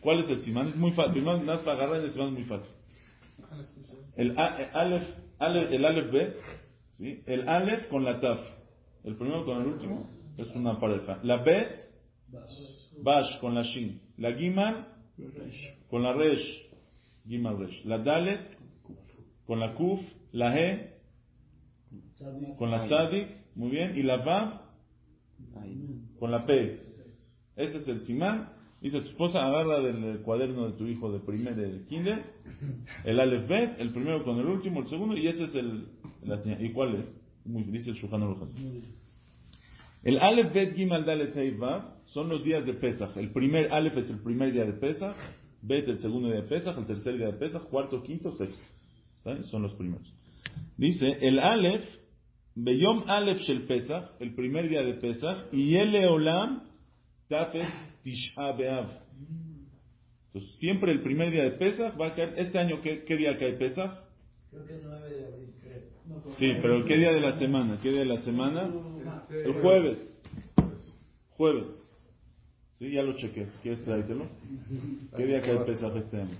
¿Cuál 0.00 0.20
es 0.20 0.28
el 0.28 0.40
simán? 0.40 0.68
Es 0.68 0.76
muy 0.76 0.90
fácil. 0.92 1.12
Primero, 1.12 1.38
nada 1.38 1.58
para 1.58 1.84
agarrar 1.84 2.00
el 2.02 2.10
simán 2.10 2.28
es 2.28 2.34
muy 2.34 2.44
fácil. 2.44 2.74
El 4.16 4.36
alef, 4.36 5.04
alef, 5.38 5.72
el 5.72 5.84
alef 5.84 6.10
B, 6.10 6.36
¿sí? 6.88 7.22
el 7.26 7.48
alef 7.48 7.86
con 7.88 8.04
la 8.04 8.18
taf. 8.20 8.40
El 9.04 9.14
primero 9.16 9.44
con 9.44 9.60
el 9.62 9.66
último 9.68 10.19
es 10.36 10.48
una 10.54 10.78
pareja. 10.78 11.20
La 11.22 11.42
Bet, 11.42 11.90
Bash 13.02 13.38
con 13.40 13.54
la 13.54 13.62
Shin. 13.62 14.00
La 14.16 14.32
Gimal 14.34 14.86
con 15.88 16.02
la 16.02 16.12
Resh. 16.12 16.70
Gimal 17.26 17.58
Resh. 17.58 17.84
La 17.84 17.98
Dalet 17.98 18.56
con 19.46 19.60
la 19.60 19.74
Kuf. 19.74 20.00
La 20.32 20.56
He 20.56 20.94
con 22.56 22.70
la 22.70 22.86
Tzadik. 22.86 23.28
Muy 23.54 23.70
bien. 23.70 23.96
Y 23.96 24.02
la 24.02 24.18
Vav 24.18 24.60
con 26.18 26.30
la 26.30 26.46
P. 26.46 26.80
Ese 27.56 27.78
es 27.78 27.88
el 27.88 28.00
Simán. 28.00 28.60
Dice 28.80 29.00
tu 29.02 29.08
esposa, 29.08 29.44
agarra 29.44 29.80
del 29.80 30.22
cuaderno 30.22 30.70
de 30.70 30.78
tu 30.78 30.86
hijo 30.86 31.12
de 31.12 31.20
primer 31.20 31.54
del 31.54 31.84
kinder, 31.86 32.24
el 33.04 33.20
Aleph 33.20 33.46
Bet, 33.46 33.78
el 33.78 33.92
primero 33.92 34.24
con 34.24 34.38
el 34.38 34.46
último, 34.46 34.80
el 34.80 34.88
segundo, 34.88 35.18
y 35.18 35.28
ese 35.28 35.44
es 35.44 35.54
el. 35.54 35.88
¿Y 36.60 36.72
cuál 36.72 36.94
es? 36.94 37.20
Dice 37.44 37.90
el 37.90 38.14
Aruch 38.14 38.38
el 40.02 40.18
Aleph 40.18 40.52
Bet 40.52 40.74
Gimal 40.74 41.04
Dalet 41.04 41.34
son 42.06 42.28
los 42.28 42.42
días 42.42 42.64
de 42.64 42.74
Pesach. 42.74 43.16
El 43.16 43.32
primer 43.32 43.72
Aleph 43.72 43.98
es 43.98 44.10
el 44.10 44.22
primer 44.22 44.52
día 44.52 44.64
de 44.64 44.72
Pesach, 44.74 45.16
Bet 45.62 45.86
el 45.88 46.00
segundo 46.00 46.28
día 46.28 46.40
de 46.40 46.48
Pesach, 46.48 46.76
el 46.78 46.86
tercer 46.86 47.18
día 47.18 47.26
de 47.26 47.34
Pesach, 47.34 47.62
cuarto, 47.64 48.02
quinto, 48.02 48.32
sexto. 48.32 48.62
Son 49.50 49.62
los 49.62 49.74
primeros. 49.74 50.10
Dice, 50.78 51.06
el 51.20 51.38
Aleph, 51.38 51.84
Beyom 52.54 53.04
Aleph 53.08 53.40
Shel 53.40 53.66
Pesach, 53.66 54.12
el 54.20 54.34
primer 54.34 54.68
día 54.68 54.82
de 54.82 54.94
Pesach, 54.94 55.52
y 55.52 55.76
el 55.76 55.94
Eolam 55.94 56.62
Tafet 57.28 57.68
Tisha 58.02 58.52
Beav. 58.52 58.88
Entonces, 60.28 60.58
siempre 60.58 60.92
el 60.92 61.02
primer 61.02 61.30
día 61.30 61.44
de 61.44 61.52
Pesach 61.52 62.00
va 62.00 62.08
a 62.08 62.14
caer, 62.14 62.34
este 62.38 62.58
año, 62.58 62.80
¿qué, 62.82 63.04
qué 63.04 63.16
día 63.16 63.36
cae 63.38 63.52
Pesach? 63.54 63.90
Creo 64.50 64.64
que 64.64 64.72
es 64.74 64.84
9 64.84 65.10
de 65.10 65.26
abril, 65.26 65.54
creo. 65.60 66.32
Sí, 66.38 66.52
pero 66.62 66.84
¿qué 66.86 66.96
día 66.96 67.12
de 67.12 67.20
la 67.20 67.38
semana? 67.38 67.78
¿Qué 67.82 67.90
día 67.90 68.00
de 68.00 68.06
la 68.06 68.22
semana? 68.22 68.70
El 69.30 69.52
jueves. 69.54 69.98
Jueves. 71.36 71.68
Sí, 72.72 72.90
ya 72.90 73.02
lo 73.02 73.16
chequé. 73.16 73.46
¿Quieres 73.62 73.84
traértelo? 73.84 74.26
¿Qué 75.16 75.26
día 75.26 75.40
cae 75.40 75.60
Pesach 75.60 75.94
este 75.96 76.16
año? 76.16 76.36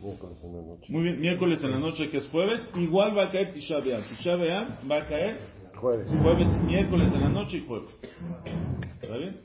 Miércoles 0.00 0.38
en 0.44 0.52
la 0.56 0.62
noche. 0.62 0.86
Muy 0.88 1.02
bien, 1.02 1.20
miércoles 1.20 1.60
en 1.62 1.70
la 1.72 1.78
noche 1.78 2.10
que 2.10 2.18
es 2.18 2.28
jueves, 2.28 2.60
igual 2.76 3.16
va 3.18 3.24
a 3.24 3.32
caer 3.32 3.52
Tisha 3.52 3.80
B'Av. 3.80 4.08
Tisha 4.08 4.36
B'Av 4.36 4.90
va 4.90 5.02
a 5.02 5.08
caer 5.08 5.38
Jueves. 5.74 6.08
jueves, 6.08 6.48
miércoles 6.64 7.12
en 7.12 7.20
la 7.20 7.28
noche 7.28 7.56
y 7.58 7.66
jueves. 7.66 7.90
¿Está 9.02 9.16
bien? 9.16 9.40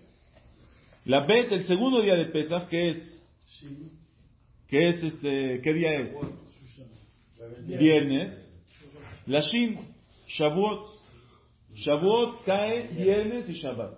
La 1.05 1.25
Bet, 1.25 1.51
el 1.51 1.67
segundo 1.67 2.01
día 2.01 2.13
de 2.15 2.25
Pesach, 2.25 2.69
que 2.69 2.89
es, 2.91 2.97
que 4.67 4.89
es 4.89 5.03
este, 5.03 5.61
¿qué 5.61 5.73
día 5.73 5.99
es? 5.99 6.15
Viernes. 7.67 8.42
La 9.27 9.39
Shin, 9.41 9.79
Shavuot. 10.37 10.93
Shavuot 11.75 12.43
cae 12.45 12.87
viernes 12.87 13.49
y 13.49 13.53
Shabbat. 13.53 13.93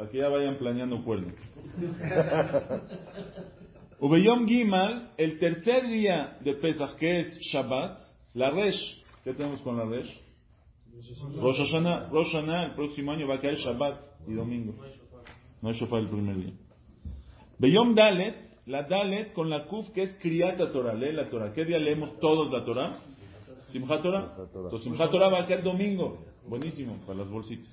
Aquí 0.00 0.18
ya 0.18 0.28
vayan 0.28 0.56
planeando 0.58 1.02
cuernos. 1.04 1.34
Ubeyom 4.00 4.46
Gimal, 4.48 5.12
el 5.16 5.38
tercer 5.38 5.86
día 5.88 6.38
de 6.40 6.54
Pesach, 6.54 6.96
que 6.96 7.20
es 7.20 7.38
Shabbat, 7.52 8.00
la 8.34 8.50
Resh, 8.50 8.80
¿qué 9.22 9.34
tenemos 9.34 9.60
con 9.60 9.76
la 9.76 9.84
Resh? 9.84 10.10
Rosh 11.40 11.58
Hashanah, 11.58 12.08
Rosh 12.10 12.32
Hashanah, 12.32 12.66
el 12.66 12.74
próximo 12.74 13.12
año 13.12 13.28
va 13.28 13.36
a 13.36 13.40
caer 13.40 13.56
Shabbat 13.56 14.00
y 14.26 14.34
domingo. 14.34 14.74
No 15.60 15.68
hay 15.68 15.76
shofar 15.76 16.00
el 16.00 16.08
primer 16.08 16.36
día. 16.36 16.52
Beyom 17.58 17.94
Dalet, 17.94 18.34
la 18.66 18.82
Dalet 18.84 19.32
con 19.34 19.48
la 19.48 19.66
Kuf, 19.66 19.90
que 19.90 20.02
es 20.02 20.14
Kriyata 20.20 20.72
Torah, 20.72 20.94
lee 20.94 21.12
la 21.12 21.30
Torah. 21.30 21.52
¿Qué 21.52 21.64
día 21.64 21.78
leemos 21.78 22.18
todos 22.18 22.52
la 22.52 22.64
Torah? 22.64 22.98
Simchat 23.72 24.02
Torah. 24.02 24.34
Entonces 24.38 24.84
Simchat 24.84 25.10
Torah 25.10 25.28
va 25.28 25.42
a 25.42 25.46
caer 25.46 25.62
domingo. 25.62 26.18
Buenísimo, 26.46 26.98
para 27.06 27.20
las 27.20 27.30
bolsitas. 27.30 27.68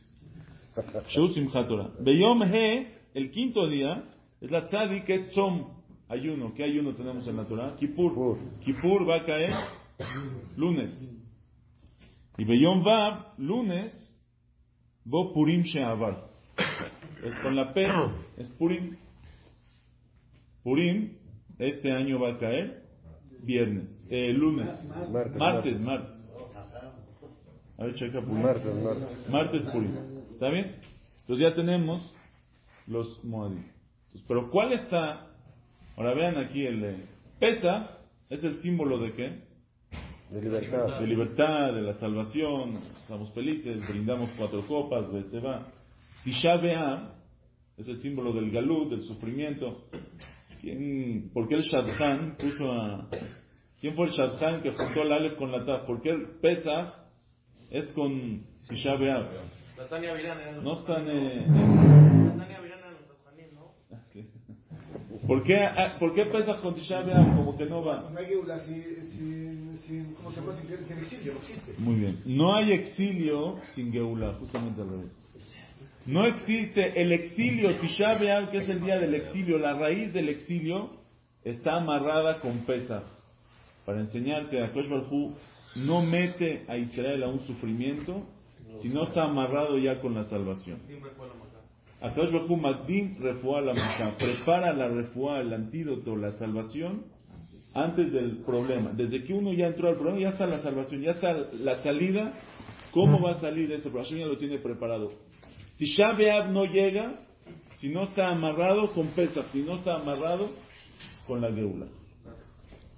Shu 1.09 1.29
Simchat 1.33 1.67
Torah. 1.67 1.91
Beyom 1.99 2.43
He, 2.43 2.87
el 3.13 3.31
quinto 3.31 3.67
día, 3.67 4.03
es 4.41 4.49
la 4.49 4.67
Tzadi, 4.67 5.03
que 5.03 5.29
ayuno. 6.07 6.53
¿Qué 6.55 6.63
ayuno 6.63 6.93
tenemos 6.95 7.27
en 7.27 7.37
la 7.37 7.45
Torah? 7.45 7.75
Kippur. 7.77 8.37
Kippur 8.63 9.07
va 9.07 9.17
a 9.17 9.25
caer 9.25 9.51
lunes. 10.55 10.91
Y 12.37 12.45
Beyom 12.45 12.83
Vav, 12.83 13.33
lunes, 13.37 13.93
Bo 15.03 15.33
Purim 15.33 15.63
She'avar. 15.63 16.29
Es 17.23 17.37
con 17.39 17.55
la 17.55 17.73
P, 17.73 17.85
es 18.37 18.49
Purim. 18.57 18.95
Purim, 20.63 21.17
este 21.57 21.91
año 21.91 22.19
va 22.19 22.35
a 22.35 22.37
caer 22.37 22.88
viernes, 23.43 24.07
eh, 24.09 24.33
lunes, 24.33 24.67
Martes, 25.11 25.35
martes, 25.37 25.79
martes. 25.79 26.19
A 27.77 27.85
ver, 27.85 27.95
checa 27.95 28.21
Purim. 28.21 28.41
Martes, 28.41 28.75
martes. 28.75 29.29
Martes 29.29 29.63
Purim. 29.65 29.95
¿Está 30.33 30.49
bien? 30.49 30.75
Entonces 31.21 31.47
ya 31.49 31.55
tenemos 31.55 32.13
los 32.87 33.23
Moadim. 33.23 33.63
Entonces, 34.07 34.25
Pero 34.27 34.49
¿cuál 34.51 34.73
está? 34.73 35.27
Ahora 35.95 36.13
vean 36.13 36.37
aquí 36.37 36.65
el 36.65 36.83
eh, 36.83 37.05
Pesa, 37.39 37.99
es 38.29 38.43
el 38.43 38.61
símbolo 38.61 38.97
de 38.99 39.13
qué? 39.13 39.49
De 40.29 40.41
libertad. 40.41 40.99
de 40.99 41.07
libertad, 41.07 41.73
de 41.73 41.81
la 41.81 41.93
salvación, 41.95 42.79
estamos 43.01 43.31
felices, 43.33 43.87
brindamos 43.87 44.29
cuatro 44.37 44.65
copas, 44.67 45.05
se 45.31 45.39
va. 45.39 45.67
Tisha 46.23 46.55
es 47.77 47.87
el 47.87 48.01
símbolo 48.01 48.33
del 48.33 48.51
galut, 48.51 48.89
del 48.89 49.03
sufrimiento. 49.03 49.85
¿Quién, 50.61 51.29
¿Por 51.33 51.47
qué 51.47 51.55
el 51.55 51.61
Shadchan 51.61 52.35
puso 52.37 52.71
a... 52.71 53.07
¿Quién 53.79 53.95
fue 53.95 54.07
el 54.07 54.11
Shadchan 54.11 54.61
que 54.61 54.71
juntó 54.71 55.01
el 55.03 55.11
Aleph 55.13 55.37
con 55.37 55.51
la 55.51 55.65
Taf? 55.65 55.85
¿Por 55.85 56.01
qué 56.01 56.09
el 56.09 56.39
Pesach 56.41 56.93
es 57.69 57.91
con 57.93 58.43
Tisha 58.67 58.95
B'Av? 58.95 59.29
La 59.77 59.87
Tania 59.87 60.13
Virán 60.13 60.39
era 60.41 60.51
No 60.61 60.79
están... 60.79 61.07
eh, 61.09 61.45
La 61.47 62.35
Tania 62.35 62.59
Virán 62.59 62.79
era 62.79 62.91
nuestro 62.91 63.15
Janín, 63.23 63.55
¿no? 63.55 65.27
¿Por 65.27 65.43
qué, 65.43 65.57
ah, 65.63 65.95
¿Por 65.97 66.13
qué 66.13 66.25
Pesach 66.25 66.61
con 66.61 66.75
Tisha 66.75 67.01
B'Av? 67.03 67.35
Como 67.37 67.57
que 67.57 67.65
no 67.65 67.85
va. 67.85 68.09
No 68.09 68.19
hay 68.19 68.25
sin, 68.65 69.77
sin, 69.79 70.13
¿cómo 70.15 70.31
se 70.31 70.41
llama? 70.41 70.53
Sin, 70.55 70.67
sin 70.85 70.97
exilio, 70.97 71.33
no 71.33 71.39
existe. 71.39 71.73
Muy 71.77 71.95
bien. 71.95 72.21
No 72.25 72.53
hay 72.55 72.73
exilio 72.73 73.59
sin 73.75 73.93
Geula, 73.93 74.33
justamente 74.33 74.81
al 74.81 74.89
revés. 74.89 75.18
No 76.05 76.25
existe 76.25 77.01
el 77.01 77.11
exilio, 77.11 77.77
Tisha 77.79 78.17
que 78.51 78.57
es 78.57 78.69
el 78.69 78.81
día 78.81 78.97
del 78.97 79.15
exilio, 79.15 79.57
la 79.57 79.73
raíz 79.73 80.13
del 80.13 80.29
exilio 80.29 80.91
está 81.43 81.75
amarrada 81.75 82.39
con 82.41 82.65
Pesach. 82.65 83.03
Para 83.85 83.99
enseñarte 83.99 84.63
a 84.63 84.71
Kosh 84.71 84.87
Baruj 84.87 85.11
Hu, 85.11 85.35
no 85.75 86.01
mete 86.01 86.65
a 86.67 86.77
Israel 86.77 87.23
a 87.23 87.27
un 87.27 87.41
sufrimiento 87.41 88.23
si 88.81 88.89
no 88.89 89.07
está 89.07 89.23
amarrado 89.23 89.77
ya 89.77 89.99
con 89.99 90.15
la 90.15 90.25
salvación. 90.25 90.79
Siempre 90.87 91.11
fue 91.11 91.27
la 91.27 91.33
macá. 91.33 91.59
Akadosh 92.01 92.31
Baruj 92.31 92.51
Hu 92.51 92.57
Magdim 92.57 93.17
refuá 93.19 93.61
la 93.61 93.73
Masha. 93.73 94.17
Prepara 94.17 94.73
la 94.73 94.87
refuá, 94.87 95.41
el 95.41 95.53
antídoto, 95.53 96.15
la 96.15 96.31
salvación 96.33 97.03
antes 97.73 98.11
del 98.11 98.37
problema. 98.37 98.91
Desde 98.93 99.23
que 99.23 99.33
uno 99.33 99.53
ya 99.53 99.67
entró 99.67 99.89
al 99.89 99.95
problema, 99.95 100.19
ya 100.19 100.29
está 100.29 100.47
la 100.47 100.59
salvación, 100.59 101.01
ya 101.01 101.11
está 101.11 101.33
la 101.33 101.83
salida. 101.83 102.33
¿Cómo 102.91 103.21
va 103.21 103.33
a 103.33 103.41
salir 103.41 103.67
de 103.69 103.75
este 103.75 103.89
problema? 103.89 104.17
Ya 104.17 104.25
lo 104.25 104.37
tiene 104.37 104.57
preparado. 104.57 105.11
Tisha 105.79 106.11
B'Av 106.11 106.51
no 106.51 106.65
llega 106.65 107.21
si 107.79 107.87
no 107.87 108.03
está 108.03 108.29
amarrado 108.29 108.91
con 108.91 109.07
Pesach, 109.07 109.45
si 109.53 109.61
no 109.61 109.77
está 109.77 109.95
amarrado 109.95 110.51
con 111.25 111.39
la 111.39 111.49
Geula. 111.53 111.87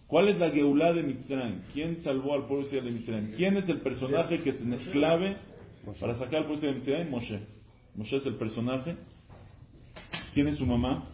¿Cuál 0.08 0.30
es 0.30 0.40
la 0.40 0.50
Geulá 0.50 0.92
de 0.92 1.04
Mitzrayim? 1.04 1.62
¿Quién 1.74 2.02
salvó 2.02 2.34
al 2.34 2.48
pueblo 2.48 2.68
de 2.68 2.82
Mitzrayim? 2.82 3.36
¿Quién 3.36 3.56
es 3.58 3.70
el 3.70 3.82
personaje 3.82 4.42
que 4.42 4.50
es 4.50 4.58
clave 4.92 5.38
para 6.00 6.16
sacar 6.16 6.42
al 6.42 6.48
pueblo 6.48 6.68
de 6.68 6.74
Mitzrayim? 6.74 7.10
Moshe. 7.12 7.40
Moshe 7.96 8.18
es 8.18 8.26
el 8.26 8.36
personaje. 8.36 8.96
¿Quién 10.34 10.48
es 10.48 10.58
su 10.58 10.66
mamá? 10.66 11.08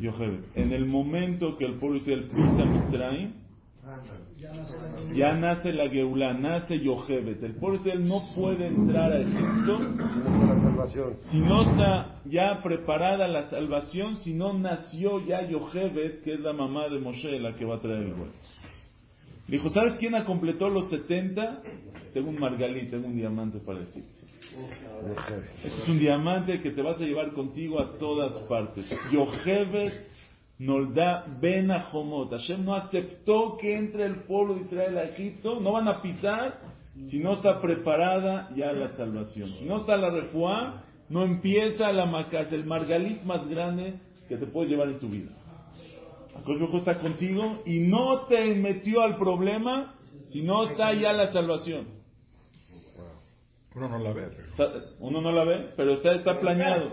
Yochebed. 0.00 0.40
En 0.56 0.72
el 0.72 0.86
momento 0.86 1.56
que 1.56 1.66
el 1.66 1.74
pueblo 1.74 1.98
Israel 1.98 2.24
pisa 2.24 2.64
Mitzrayim, 2.64 3.32
ya 5.14 5.34
nace 5.34 5.72
la 5.72 5.88
Geulá, 5.88 6.34
nace 6.34 6.78
Yochebed. 6.78 7.42
El 7.42 7.54
pueblo 7.56 7.78
de 7.78 7.90
Israel 7.90 8.08
no 8.08 8.32
puede 8.34 8.66
entrar 8.68 9.12
a 9.12 9.20
Egipto 9.20 9.78
si 11.30 11.38
no 11.38 11.62
está 11.62 12.20
ya 12.24 12.60
preparada 12.62 13.26
la 13.26 13.50
salvación, 13.50 14.18
si 14.18 14.34
no 14.34 14.52
nació 14.52 15.24
ya 15.26 15.48
Yochebed, 15.48 16.22
que 16.22 16.34
es 16.34 16.40
la 16.40 16.52
mamá 16.52 16.88
de 16.88 16.98
Moshe, 17.00 17.38
la 17.40 17.54
que 17.56 17.64
va 17.64 17.76
a 17.76 17.80
traer 17.80 18.04
el 18.04 18.12
huevo. 18.12 18.32
Le 19.48 19.56
dijo, 19.56 19.68
¿sabes 19.70 19.98
quién 19.98 20.14
ha 20.14 20.24
completado 20.24 20.70
los 20.70 20.88
70? 20.88 21.62
Tengo 22.14 22.30
un 22.30 22.38
margalí, 22.38 22.88
tengo 22.88 23.08
un 23.08 23.16
diamante 23.16 23.58
para 23.58 23.80
decirte. 23.80 24.22
Este 25.64 25.82
es 25.82 25.88
un 25.88 25.98
diamante 25.98 26.60
que 26.60 26.70
te 26.70 26.82
vas 26.82 26.96
a 26.96 27.04
llevar 27.04 27.32
contigo 27.32 27.80
a 27.80 27.98
todas 27.98 28.32
partes. 28.48 28.88
Yochebed 29.10 29.92
Nolda 30.66 31.24
Ben 31.40 31.70
Ahomot. 31.70 32.30
Hashem 32.30 32.64
no 32.64 32.74
aceptó 32.74 33.56
que 33.60 33.76
entre 33.76 34.04
el 34.06 34.16
pueblo 34.24 34.54
de 34.54 34.60
Israel 34.62 34.96
a 34.98 35.04
Egipto. 35.04 35.60
No 35.60 35.72
van 35.72 35.88
a 35.88 36.00
pisar 36.02 36.60
si 37.10 37.18
no 37.18 37.32
está 37.34 37.60
preparada 37.60 38.50
ya 38.54 38.72
la 38.72 38.96
salvación. 38.96 39.48
Si 39.54 39.64
no 39.64 39.78
está 39.78 39.96
la 39.96 40.10
refuá, 40.10 40.84
no 41.08 41.24
empieza 41.24 41.90
la 41.92 42.06
macas, 42.06 42.52
el 42.52 42.64
margaliz 42.64 43.24
más 43.24 43.48
grande 43.48 43.94
que 44.28 44.36
te 44.36 44.46
puedes 44.46 44.70
llevar 44.70 44.88
en 44.88 44.98
tu 45.00 45.08
vida. 45.08 45.30
Hu 46.46 46.76
está 46.76 46.98
contigo 46.98 47.62
y 47.66 47.80
no 47.80 48.22
te 48.26 48.54
metió 48.54 49.02
al 49.02 49.16
problema 49.18 49.94
si 50.30 50.42
no 50.42 50.64
está 50.64 50.92
ya 50.94 51.12
la 51.12 51.32
salvación. 51.32 51.86
Uno 53.74 53.88
no 53.88 53.98
la 53.98 54.12
ve, 54.12 54.28
pero... 54.36 54.48
Está- 54.50 54.86
uno 55.00 55.20
no 55.20 55.32
la 55.32 55.44
ve, 55.44 55.70
pero 55.76 55.92
está, 55.94 56.14
está 56.14 56.38
planeado. 56.40 56.92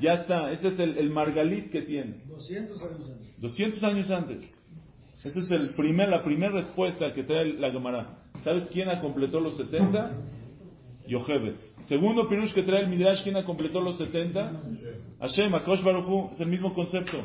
Ya 0.00 0.14
está. 0.14 0.52
Ese 0.52 0.68
es 0.68 0.78
el, 0.78 0.98
el 0.98 1.10
margalit 1.10 1.70
que 1.70 1.82
tiene. 1.82 2.22
200 2.26 2.82
años 2.82 3.10
antes. 3.10 3.40
200 3.40 3.84
años 3.84 4.10
antes. 4.10 4.54
Esa 5.24 5.38
es 5.40 5.50
el 5.50 5.74
primer, 5.74 6.08
la 6.08 6.22
primera 6.22 6.52
respuesta 6.52 7.12
que 7.12 7.24
trae 7.24 7.54
la 7.54 7.70
Gemara. 7.72 8.18
¿Sabes 8.44 8.68
quién 8.72 8.88
ha 8.88 9.00
completado 9.00 9.40
los 9.40 9.56
70? 9.56 10.12
Yochebed. 11.08 11.54
Segundo 11.88 12.28
pirush 12.28 12.52
que 12.52 12.62
trae 12.62 12.82
el 12.82 12.88
Midrash, 12.88 13.22
¿quién 13.22 13.36
ha 13.36 13.44
completado 13.44 13.80
los 13.80 13.96
70? 13.98 14.62
Hashem, 15.20 15.54
Akosh 15.54 15.82
Baruj 15.82 16.06
Hu, 16.06 16.30
es 16.32 16.40
el 16.40 16.48
mismo 16.48 16.74
concepto. 16.74 17.16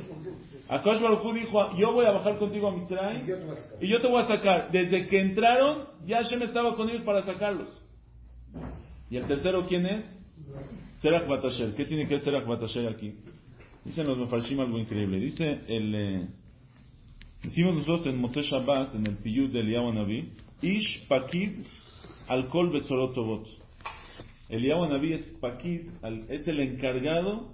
Akosh 0.69 1.01
Baruj 1.01 1.23
Hu 1.23 1.33
dijo, 1.33 1.77
yo 1.77 1.91
voy 1.91 2.05
a 2.05 2.11
bajar 2.11 2.37
contigo 2.39 2.69
a 2.69 2.75
Mitzrayim 2.75 3.27
y 3.81 3.87
yo 3.87 4.01
te 4.01 4.07
voy 4.07 4.23
a 4.23 4.27
sacar. 4.27 4.71
Desde 4.71 5.07
que 5.07 5.19
entraron, 5.19 5.89
ya 6.05 6.23
Hashem 6.23 6.41
estaba 6.43 6.75
con 6.75 6.89
ellos 6.89 7.03
para 7.03 7.25
sacarlos. 7.25 7.67
¿Y 9.09 9.17
el 9.17 9.27
tercero 9.27 9.67
quién 9.67 9.85
es? 9.85 10.05
Serach 11.03 11.27
Batasher. 11.27 11.75
¿Qué 11.75 11.83
tiene 11.85 12.07
que 12.07 12.15
ver 12.15 12.23
Serach 12.23 12.47
Batasher 12.47 12.87
aquí? 12.87 13.13
Dicen 13.83 14.07
los 14.07 14.17
Mefarshim 14.17 14.61
algo 14.61 14.79
increíble. 14.79 15.19
Dice 15.19 15.59
el... 15.67 15.93
eh, 15.93 16.27
Hicimos 17.43 17.75
nosotros 17.75 18.07
en 18.07 18.21
Moshe 18.21 18.41
Shabbat, 18.41 18.95
en 18.95 19.05
el 19.05 19.17
Piyut 19.17 19.51
de 19.51 19.59
Eliyahu 19.59 19.91
Naví, 19.91 20.29
Ish 20.61 21.05
Pakid 21.09 21.65
Alcohol 22.29 22.71
Besorotobot. 22.71 23.45
Eliyahu 24.47 24.87
Naví 24.87 25.11
es 25.11 25.23
Pakid, 25.41 25.89
es 26.29 26.47
el 26.47 26.61
encargado 26.61 27.49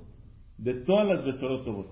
de 0.60 0.76
todas 0.86 1.08
las 1.08 1.26
Besorotobot. 1.26 1.88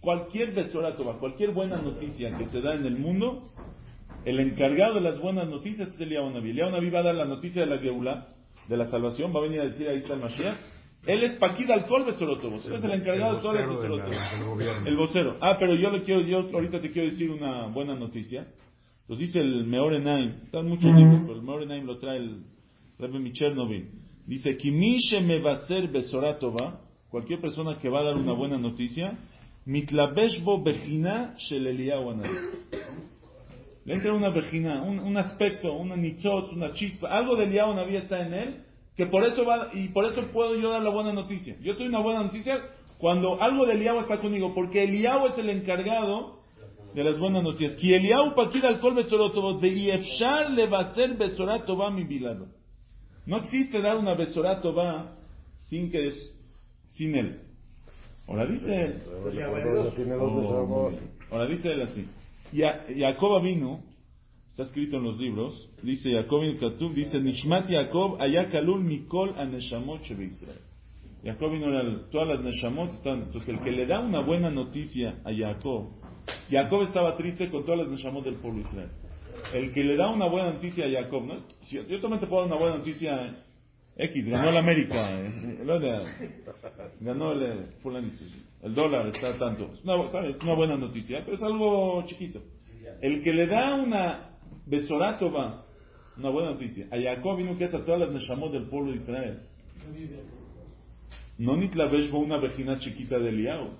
Cualquier 0.00 0.54
Besorotobot, 0.54 1.18
cualquier 1.18 1.50
buena 1.50 1.82
noticia 1.82 2.38
que 2.38 2.44
se 2.50 2.60
da 2.60 2.76
en 2.76 2.86
el 2.86 2.98
mundo, 2.98 3.42
el 4.24 4.38
encargado 4.38 4.94
de 4.94 5.00
las 5.00 5.20
buenas 5.20 5.48
noticias 5.48 5.88
es 5.88 6.00
Eliyahu 6.00 6.30
Naví. 6.30 6.50
Eliyahu 6.50 6.70
Naví 6.70 6.90
va 6.90 7.00
a 7.00 7.04
dar 7.04 7.16
la 7.16 7.24
noticia 7.24 7.62
de 7.62 7.66
la 7.66 7.78
Geula, 7.78 8.28
de 8.68 8.76
la 8.76 8.86
salvación, 8.86 9.34
va 9.34 9.40
a 9.40 9.42
venir 9.42 9.60
a 9.60 9.64
decir 9.64 9.88
ahí 9.88 9.98
está 9.98 10.14
el 10.14 10.20
Mashiach, 10.20 10.56
Él 11.06 11.22
es 11.22 11.32
Paquid 11.38 11.70
Alcohol 11.70 12.04
Besorotobos. 12.06 12.66
Él 12.66 12.74
es 12.74 12.84
el 12.84 12.92
encargado 12.92 13.36
de 13.36 13.42
todas 13.42 13.60
las 13.60 13.76
Besorotobos. 13.76 14.86
El 14.86 14.96
vocero. 14.96 15.36
Ah, 15.40 15.56
pero 15.58 15.74
yo 15.74 15.90
le 15.90 16.02
quiero, 16.02 16.22
yo 16.22 16.38
ahorita 16.52 16.80
te 16.80 16.90
quiero 16.90 17.10
decir 17.10 17.30
una 17.30 17.66
buena 17.66 17.94
noticia. 17.94 18.46
Los 19.08 19.18
dice 19.18 19.38
el 19.38 19.64
Meor 19.66 19.94
Enaim. 19.94 20.44
Están 20.44 20.66
muchos 20.66 20.94
libros, 20.94 21.22
pero 21.26 21.34
el 21.34 21.42
Meor 21.42 21.62
Enaim 21.62 21.84
lo 21.84 21.98
trae 21.98 22.18
el 22.18 22.44
Rebbe 22.98 23.18
Michernovin. 23.18 23.90
Dice, 24.26 24.56
Kimishe 24.56 25.20
me 25.20 25.40
va 25.40 25.52
a 25.52 25.66
ser 25.66 25.88
Besoratova, 25.88 26.80
cualquier 27.10 27.40
persona 27.40 27.78
que 27.78 27.90
va 27.90 28.00
a 28.00 28.04
dar 28.04 28.16
una 28.16 28.32
buena 28.32 28.56
noticia, 28.56 29.18
Mitlabeshbo 29.66 30.62
Bejina 30.62 31.34
Sheleliyahu 31.36 32.22
Le 33.84 33.94
entra 33.94 34.14
una 34.14 34.30
vejina, 34.30 34.82
un, 34.82 34.98
un, 34.98 35.16
aspecto, 35.18 35.74
una 35.74 35.96
nichot, 35.96 36.52
una 36.52 36.72
chispa, 36.72 37.08
algo 37.08 37.36
de 37.36 37.44
Eliyahu 37.44 37.74
Naví 37.74 37.96
está 37.96 38.26
en 38.26 38.32
él, 38.32 38.63
que 38.96 39.06
por 39.06 39.24
eso 39.24 39.44
va, 39.44 39.70
y 39.72 39.88
por 39.88 40.04
eso 40.04 40.22
puedo 40.32 40.54
yo 40.56 40.70
dar 40.70 40.82
la 40.82 40.90
buena 40.90 41.12
noticia. 41.12 41.56
Yo 41.60 41.74
soy 41.74 41.86
una 41.86 42.00
buena 42.00 42.22
noticia 42.22 42.60
cuando 42.98 43.42
algo 43.42 43.66
de 43.66 43.74
Eliyahu 43.74 44.00
está 44.00 44.18
conmigo, 44.18 44.54
porque 44.54 44.84
Eliyahu 44.84 45.26
es 45.28 45.38
el 45.38 45.50
encargado 45.50 46.40
de 46.94 47.04
las 47.04 47.18
buenas 47.18 47.42
noticias. 47.42 47.74
Ki 47.76 47.94
Eliyahu 47.94 48.34
Pakir 48.34 48.64
Alcohol 48.64 48.94
Besorotova, 48.94 49.60
de 49.60 49.70
Yefshar 49.70 50.50
le 50.50 50.68
va 50.68 50.80
a 50.80 50.94
ser 50.94 51.14
Besoratova 51.14 51.90
mi 51.90 52.04
bilado. 52.04 52.46
No 53.26 53.38
existe 53.38 53.80
dar 53.80 53.96
una 53.96 54.14
besorato 54.14 54.74
va 54.74 55.16
sin 55.68 55.90
que 55.90 56.10
sin 56.96 57.14
él. 57.14 57.40
Ahora 58.28 58.46
dice 58.46 58.82
él. 58.82 59.02
Oh, 60.20 60.92
ahora 61.30 61.46
dice 61.46 61.72
él 61.72 61.82
así. 61.82 62.06
Jacob 62.52 63.42
vino, 63.42 63.80
está 64.54 64.62
escrito 64.62 64.98
en 64.98 65.02
los 65.02 65.18
libros, 65.18 65.68
dice 65.82 66.12
Jacob 66.12 66.42
Katub, 66.60 66.94
dice 66.94 67.18
Nishmat 67.18 67.68
Jacob 67.68 68.20
ayakalul 68.20 68.84
mikol 68.84 69.34
aneshamot 69.36 70.02
Israel. 70.02 70.60
Jacob 71.24 71.50
vino, 71.50 71.66
todas 72.12 72.28
las 72.28 72.40
neshamot 72.40 72.92
están, 72.94 73.22
entonces 73.22 73.48
el 73.48 73.60
que 73.64 73.72
le 73.72 73.86
da 73.86 73.98
una 73.98 74.20
buena 74.20 74.50
noticia 74.50 75.20
a 75.24 75.32
Jacob, 75.34 75.88
Jacob 76.48 76.82
estaba 76.82 77.16
triste 77.16 77.50
con 77.50 77.64
todas 77.64 77.80
las 77.80 77.88
neshamot 77.88 78.24
del 78.24 78.36
pueblo 78.36 78.60
Israel 78.60 78.90
el 79.52 79.72
que 79.72 79.84
le 79.84 79.96
da 79.96 80.08
una 80.08 80.26
buena 80.26 80.52
noticia 80.52 80.86
a 80.86 80.90
Jacob, 80.90 81.24
¿no? 81.24 81.34
Yo 81.70 82.00
también 82.00 82.20
te 82.20 82.26
puedo 82.26 82.42
dar 82.42 82.52
una 82.52 82.56
buena 82.56 82.78
noticia 82.78 83.36
X, 83.96 84.26
ganó 84.26 84.48
el 84.48 84.56
América, 84.56 85.20
eh, 85.20 85.32
ganó 87.00 87.32
el, 87.32 87.42
eh, 87.42 87.66
el 88.62 88.74
dólar 88.74 89.08
está 89.08 89.38
tanto. 89.38 89.70
Es 89.72 89.84
una, 89.84 90.54
buena 90.54 90.76
noticia, 90.76 91.22
pero 91.24 91.36
es 91.36 91.42
algo 91.42 92.04
chiquito. 92.06 92.40
El 93.00 93.22
que 93.22 93.32
le 93.32 93.46
da 93.46 93.74
una 93.74 94.33
besoratova, 94.66 95.64
una 96.16 96.30
buena 96.30 96.50
noticia, 96.50 96.86
a 96.90 97.00
Jacob 97.00 97.36
vino 97.36 97.56
que 97.58 97.64
es 97.64 97.74
a 97.74 97.84
todas 97.84 98.00
las 98.00 98.10
neshamot 98.10 98.52
del 98.52 98.68
pueblo 98.68 98.92
de 98.92 98.96
Israel. 98.96 99.40
No 101.38 101.56
ni 101.56 101.68
la 101.68 101.86
ves 101.86 102.12
una 102.12 102.38
vejina 102.38 102.78
chiquita 102.78 103.18
de 103.18 103.28
Eliao. 103.28 103.70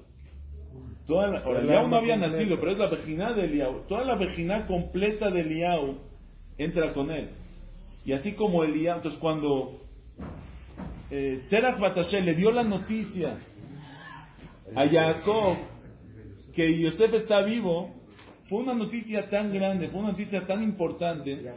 Toda 1.07 1.29
la, 1.29 1.39
ahora, 1.41 1.61
Eliau 1.61 1.89
no 1.89 1.97
había 1.97 2.17
nacido, 2.17 2.59
pero 2.59 2.73
es 2.73 2.79
la 2.79 2.89
vejina 2.89 3.33
de 3.33 3.45
Eliau. 3.45 3.87
Toda 3.87 4.05
la 4.05 4.17
vejina 4.17 4.67
completa 4.67 5.31
de 5.31 5.41
Eliau 5.41 5.99
entra 6.59 6.93
con 6.93 7.11
él. 7.11 7.31
Y 8.05 8.13
así 8.13 8.33
como 8.33 8.65
Eliau, 8.65 8.97
entonces 8.97 9.21
cuando 9.21 9.81
eh, 11.11 11.43
Serach 11.49 11.79
Batashe 11.79 12.21
le 12.21 12.35
dio 12.35 12.51
la 12.51 12.65
noticia 12.65 13.39
a 14.75 14.89
Jacob 14.89 15.57
que 16.55 16.81
Yosef 16.81 17.15
está 17.15 17.43
vivo, 17.43 17.94
fue 18.49 18.59
una 18.59 18.75
noticia 18.75 19.29
tan 19.31 19.53
grande, 19.53 19.89
fue 19.89 20.01
una 20.01 20.11
noticia 20.11 20.47
tan 20.47 20.63
importante, 20.63 21.53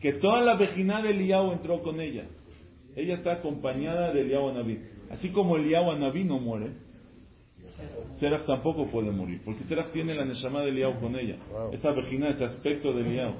que 0.00 0.12
toda 0.14 0.40
la 0.42 0.56
vejina 0.56 1.02
de 1.02 1.10
Eliau 1.10 1.52
entró 1.52 1.82
con 1.82 2.00
ella. 2.00 2.26
Ella 2.94 3.14
está 3.14 3.32
acompañada 3.32 4.12
de 4.12 4.20
Eliau 4.22 4.48
Anabí. 4.48 4.78
Así 5.10 5.30
como 5.30 5.56
Eliau 5.56 5.90
Anabí 5.90 6.24
no 6.24 6.38
muere, 6.38 6.72
Serach 8.20 8.46
tampoco 8.46 8.86
puede 8.86 9.10
morir, 9.10 9.40
porque 9.44 9.64
Serach 9.64 9.90
tiene 9.92 10.14
la 10.14 10.24
Neshama 10.24 10.62
de 10.62 10.70
Eliau 10.70 10.98
con 11.00 11.16
ella. 11.16 11.36
Esa 11.72 11.90
vagina, 11.92 12.30
ese 12.30 12.44
aspecto 12.44 12.92
de 12.92 13.02
Eliau. 13.02 13.34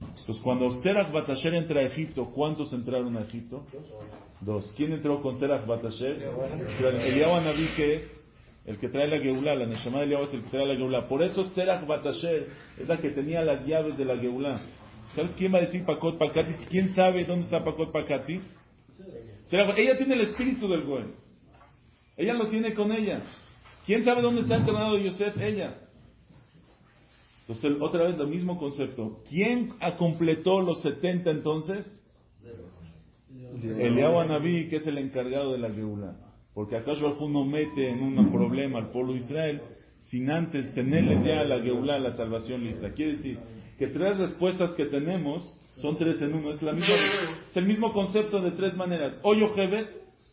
Entonces, 0.00 0.42
cuando 0.42 0.70
Serach 0.82 1.12
Batasher 1.12 1.54
entra 1.54 1.80
a 1.80 1.84
Egipto, 1.84 2.30
¿cuántos 2.32 2.72
entraron 2.72 3.16
a 3.16 3.22
Egipto? 3.22 3.64
Dos. 4.40 4.72
¿Quién 4.76 4.92
entró 4.92 5.22
con 5.22 5.38
Serach 5.38 5.66
Batasher? 5.66 6.30
Eliau 6.80 7.34
Anabí, 7.34 7.68
que 7.76 7.94
es 7.94 8.25
el 8.66 8.78
que 8.78 8.88
trae 8.88 9.06
la 9.06 9.18
Geulá, 9.18 9.54
la 9.54 9.66
Neshama 9.66 10.00
de 10.00 10.14
es 10.22 10.34
el 10.34 10.42
que 10.42 10.50
trae 10.50 10.66
la 10.66 10.74
Geulá. 10.74 11.08
Por 11.08 11.22
eso 11.22 11.44
Serach 11.54 11.86
Batasher 11.86 12.48
es 12.78 12.88
la 12.88 12.96
que 12.98 13.10
tenía 13.10 13.42
las 13.42 13.64
llaves 13.64 13.96
de 13.96 14.04
la 14.04 14.16
Geulá. 14.16 14.60
¿Sabes 15.14 15.30
quién 15.38 15.54
va 15.54 15.58
a 15.58 15.62
decir 15.62 15.84
Pakot 15.84 16.18
Pakati? 16.18 16.52
¿Quién 16.68 16.94
sabe 16.94 17.24
dónde 17.24 17.44
está 17.44 17.64
Pakot 17.64 17.92
Pakati? 17.92 18.40
Ella 19.50 19.96
tiene 19.96 20.14
el 20.14 20.20
espíritu 20.22 20.68
del 20.68 20.82
Goen. 20.82 21.14
Ella 22.16 22.34
lo 22.34 22.48
tiene 22.48 22.74
con 22.74 22.90
ella. 22.90 23.22
¿Quién 23.86 24.04
sabe 24.04 24.20
dónde 24.20 24.40
está 24.40 24.56
entrenado 24.56 24.98
Yosef? 24.98 25.40
Ella. 25.40 25.78
Entonces, 27.42 27.76
otra 27.80 28.02
vez, 28.04 28.18
el 28.18 28.26
mismo 28.26 28.58
concepto. 28.58 29.22
¿Quién 29.30 29.74
completó 29.98 30.60
los 30.60 30.82
70 30.82 31.30
entonces? 31.30 31.86
Eliyahu 33.62 34.18
Anabí, 34.18 34.68
que 34.68 34.76
es 34.76 34.86
el 34.86 34.98
encargado 34.98 35.52
de 35.52 35.58
la 35.58 35.70
Geula. 35.70 36.25
Porque 36.56 36.74
acaso 36.74 37.14
no 37.28 37.44
mete 37.44 37.90
en 37.90 38.02
un 38.02 38.32
problema 38.32 38.78
al 38.78 38.90
pueblo 38.90 39.12
de 39.12 39.18
Israel 39.18 39.60
sin 40.04 40.30
antes 40.30 40.72
tenerle 40.72 41.22
ya 41.22 41.44
la 41.44 41.62
Geula, 41.62 41.98
la 41.98 42.16
salvación 42.16 42.64
lista. 42.64 42.94
Quiere 42.94 43.18
decir 43.18 43.38
que 43.78 43.88
tres 43.88 44.16
respuestas 44.16 44.70
que 44.70 44.86
tenemos 44.86 45.44
son 45.82 45.98
tres 45.98 46.18
en 46.22 46.32
uno. 46.32 46.52
Es, 46.52 46.62
la 46.62 46.72
misma, 46.72 46.94
es 47.50 47.56
el 47.58 47.66
mismo 47.66 47.92
concepto 47.92 48.40
de 48.40 48.52
tres 48.52 48.74
maneras. 48.74 49.20
O 49.22 49.34
Yochebet, 49.34 49.86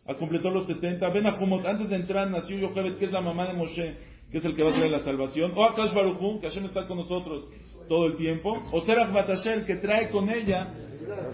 a 0.08 0.16
completó 0.16 0.50
los 0.50 0.66
70. 0.66 1.10
Ben 1.10 1.28
Ahumot, 1.28 1.66
antes 1.66 1.90
de 1.90 1.98
entrar 1.98 2.32
nació 2.32 2.58
Yochebet, 2.58 3.00
que 3.00 3.06
es 3.08 3.12
la 3.12 3.20
mamá 3.20 3.46
de 3.48 3.56
Moshe, 3.56 3.98
que 4.32 4.38
es 4.38 4.46
el 4.46 4.56
que 4.56 4.64
va 4.64 4.70
a 4.70 4.74
traer 4.74 4.92
la 4.92 5.04
salvación. 5.04 5.52
O 5.58 5.66
Akash 5.66 5.94
Baruchum, 5.94 6.40
que 6.40 6.48
Hashem 6.48 6.68
está 6.68 6.88
con 6.88 7.00
nosotros 7.00 7.50
todo 7.90 8.06
el 8.06 8.16
tiempo. 8.16 8.64
O 8.72 8.80
Serach 8.86 9.12
Batasher, 9.12 9.66
que 9.66 9.76
trae 9.76 10.10
con 10.10 10.30
ella 10.30 10.74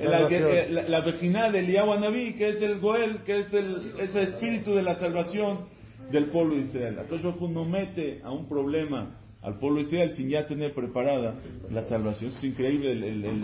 la, 0.01 0.29
la, 0.29 0.89
la 0.89 1.01
vecina 1.01 1.49
de 1.51 1.59
Eliyahu 1.59 1.99
Naví, 1.99 2.33
que 2.35 2.49
es 2.49 2.61
el 2.61 2.79
Goel, 2.79 3.23
que 3.25 3.39
es 3.41 3.53
el 3.53 3.93
ese 3.99 4.23
espíritu 4.23 4.73
de 4.73 4.83
la 4.83 4.95
salvación 4.99 5.67
del 6.11 6.25
pueblo 6.27 6.55
de 6.55 6.61
Israel. 6.61 6.99
Akash 6.99 7.23
no 7.23 7.65
mete 7.65 8.21
a 8.23 8.31
un 8.31 8.47
problema 8.47 9.17
al 9.41 9.59
pueblo 9.59 9.77
de 9.77 9.83
Israel 9.83 10.09
sin 10.15 10.29
ya 10.29 10.47
tener 10.47 10.73
preparada 10.73 11.35
la 11.69 11.83
salvación. 11.83 12.31
Es 12.37 12.43
increíble 12.43 12.91
el, 12.91 13.03
el, 13.03 13.25
el, 13.25 13.41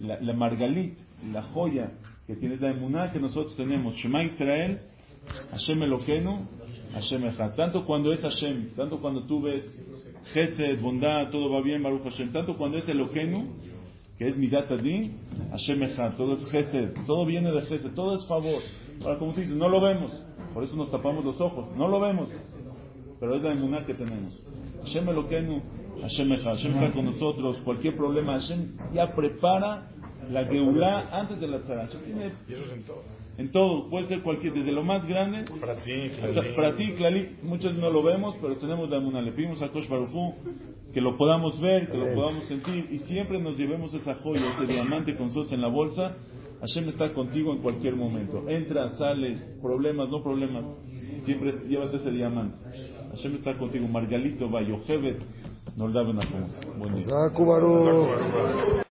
la, 0.00 0.20
la 0.20 0.32
margalit, 0.32 0.98
la 1.32 1.42
joya 1.42 1.92
que 2.26 2.36
tienes 2.36 2.60
la 2.60 2.70
emuná 2.70 3.12
que 3.12 3.18
nosotros 3.18 3.56
tenemos. 3.56 3.94
Shema 3.96 4.24
Israel, 4.24 4.80
Hashem 5.50 5.82
Eloqueno, 5.82 6.48
Hashem 6.94 7.24
Echad. 7.26 7.54
Tanto 7.54 7.84
cuando 7.84 8.12
es 8.12 8.20
Hashem, 8.20 8.74
tanto 8.76 9.00
cuando 9.00 9.26
tú 9.26 9.42
ves 9.42 9.64
Gesed, 10.32 10.80
bondad, 10.80 11.30
todo 11.30 11.50
va 11.50 11.60
bien, 11.62 11.82
Baruch 11.82 12.04
Hashem. 12.04 12.32
Tanto 12.32 12.56
cuando 12.56 12.78
es 12.78 12.88
Eloqueno, 12.88 13.48
que 14.22 14.28
es 14.28 14.36
Midat 14.36 14.70
Adin, 14.70 15.18
Hashem 15.50 15.82
Echad. 15.82 16.14
Todo 16.16 16.34
es 16.34 16.44
Gesed, 16.46 16.94
todo 17.06 17.26
viene 17.26 17.50
de 17.50 17.62
Gesed, 17.62 17.92
todo 17.94 18.14
es 18.14 18.24
favor. 18.28 18.62
Ahora, 19.02 19.18
como 19.18 19.32
dices, 19.32 19.56
no 19.56 19.68
lo 19.68 19.80
vemos, 19.80 20.12
por 20.54 20.62
eso 20.62 20.76
nos 20.76 20.92
tapamos 20.92 21.24
los 21.24 21.40
ojos, 21.40 21.66
no 21.76 21.88
lo 21.88 21.98
vemos, 21.98 22.28
pero 23.18 23.34
es 23.34 23.42
la 23.42 23.52
emuná 23.52 23.84
que 23.84 23.94
tenemos. 23.94 24.40
Hashem 24.84 25.08
Eloqueno, 25.08 25.60
Hashem 26.02 26.32
Echad. 26.34 26.54
Hashem 26.54 26.72
está 26.72 26.92
con 26.92 27.04
nosotros, 27.06 27.60
cualquier 27.64 27.96
problema, 27.96 28.34
Hashem 28.34 28.76
ya 28.94 29.12
prepara 29.12 29.90
la 30.30 30.44
Geulá 30.44 31.08
antes 31.10 31.40
de 31.40 31.48
la 31.48 31.58
Tzara. 31.62 31.88
Tiene 31.88 32.30
en 33.38 33.50
todo. 33.50 33.88
puede 33.88 34.04
ser 34.06 34.22
cualquier, 34.22 34.52
desde 34.52 34.70
lo 34.70 34.84
más 34.84 35.04
grande 35.04 35.44
para 35.58 35.74
ti, 35.76 36.12
hasta 36.22 36.54
para 36.54 36.76
ti, 36.76 36.92
Clali. 36.92 37.38
Muchos 37.42 37.74
no 37.76 37.90
lo 37.90 38.02
vemos, 38.04 38.36
pero 38.40 38.56
tenemos 38.58 38.88
la 38.88 39.00
Muna. 39.00 39.20
Le 39.20 39.32
pedimos 39.32 39.60
a 39.62 39.68
Kosh 39.70 39.88
Barufu 39.88 40.34
que 40.92 41.00
lo 41.00 41.16
podamos 41.16 41.58
ver, 41.60 41.90
que 41.90 41.96
lo 41.96 42.14
podamos 42.14 42.46
sentir 42.48 42.88
y 42.90 42.98
siempre 43.10 43.40
nos 43.40 43.56
llevemos 43.56 43.94
esa 43.94 44.14
joya, 44.16 44.52
ese 44.54 44.66
diamante 44.72 45.16
con 45.16 45.28
nosotros 45.28 45.52
en 45.52 45.62
la 45.62 45.68
bolsa. 45.68 46.16
Hashem 46.60 46.90
está 46.90 47.12
contigo 47.12 47.52
en 47.52 47.58
cualquier 47.58 47.96
momento. 47.96 48.48
Entra, 48.48 48.96
sales, 48.96 49.40
problemas, 49.60 50.08
no 50.10 50.22
problemas. 50.22 50.64
Siempre 51.24 51.54
llévate 51.68 51.96
ese 51.96 52.10
diamante. 52.10 52.56
Hashem 53.10 53.34
está 53.36 53.56
contigo. 53.58 53.88
Margalito, 53.88 54.48
Bayo, 54.48 54.80
Hevet, 54.86 55.20
Noldaben 55.76 56.18
Buen 56.78 56.94
día. 56.94 57.06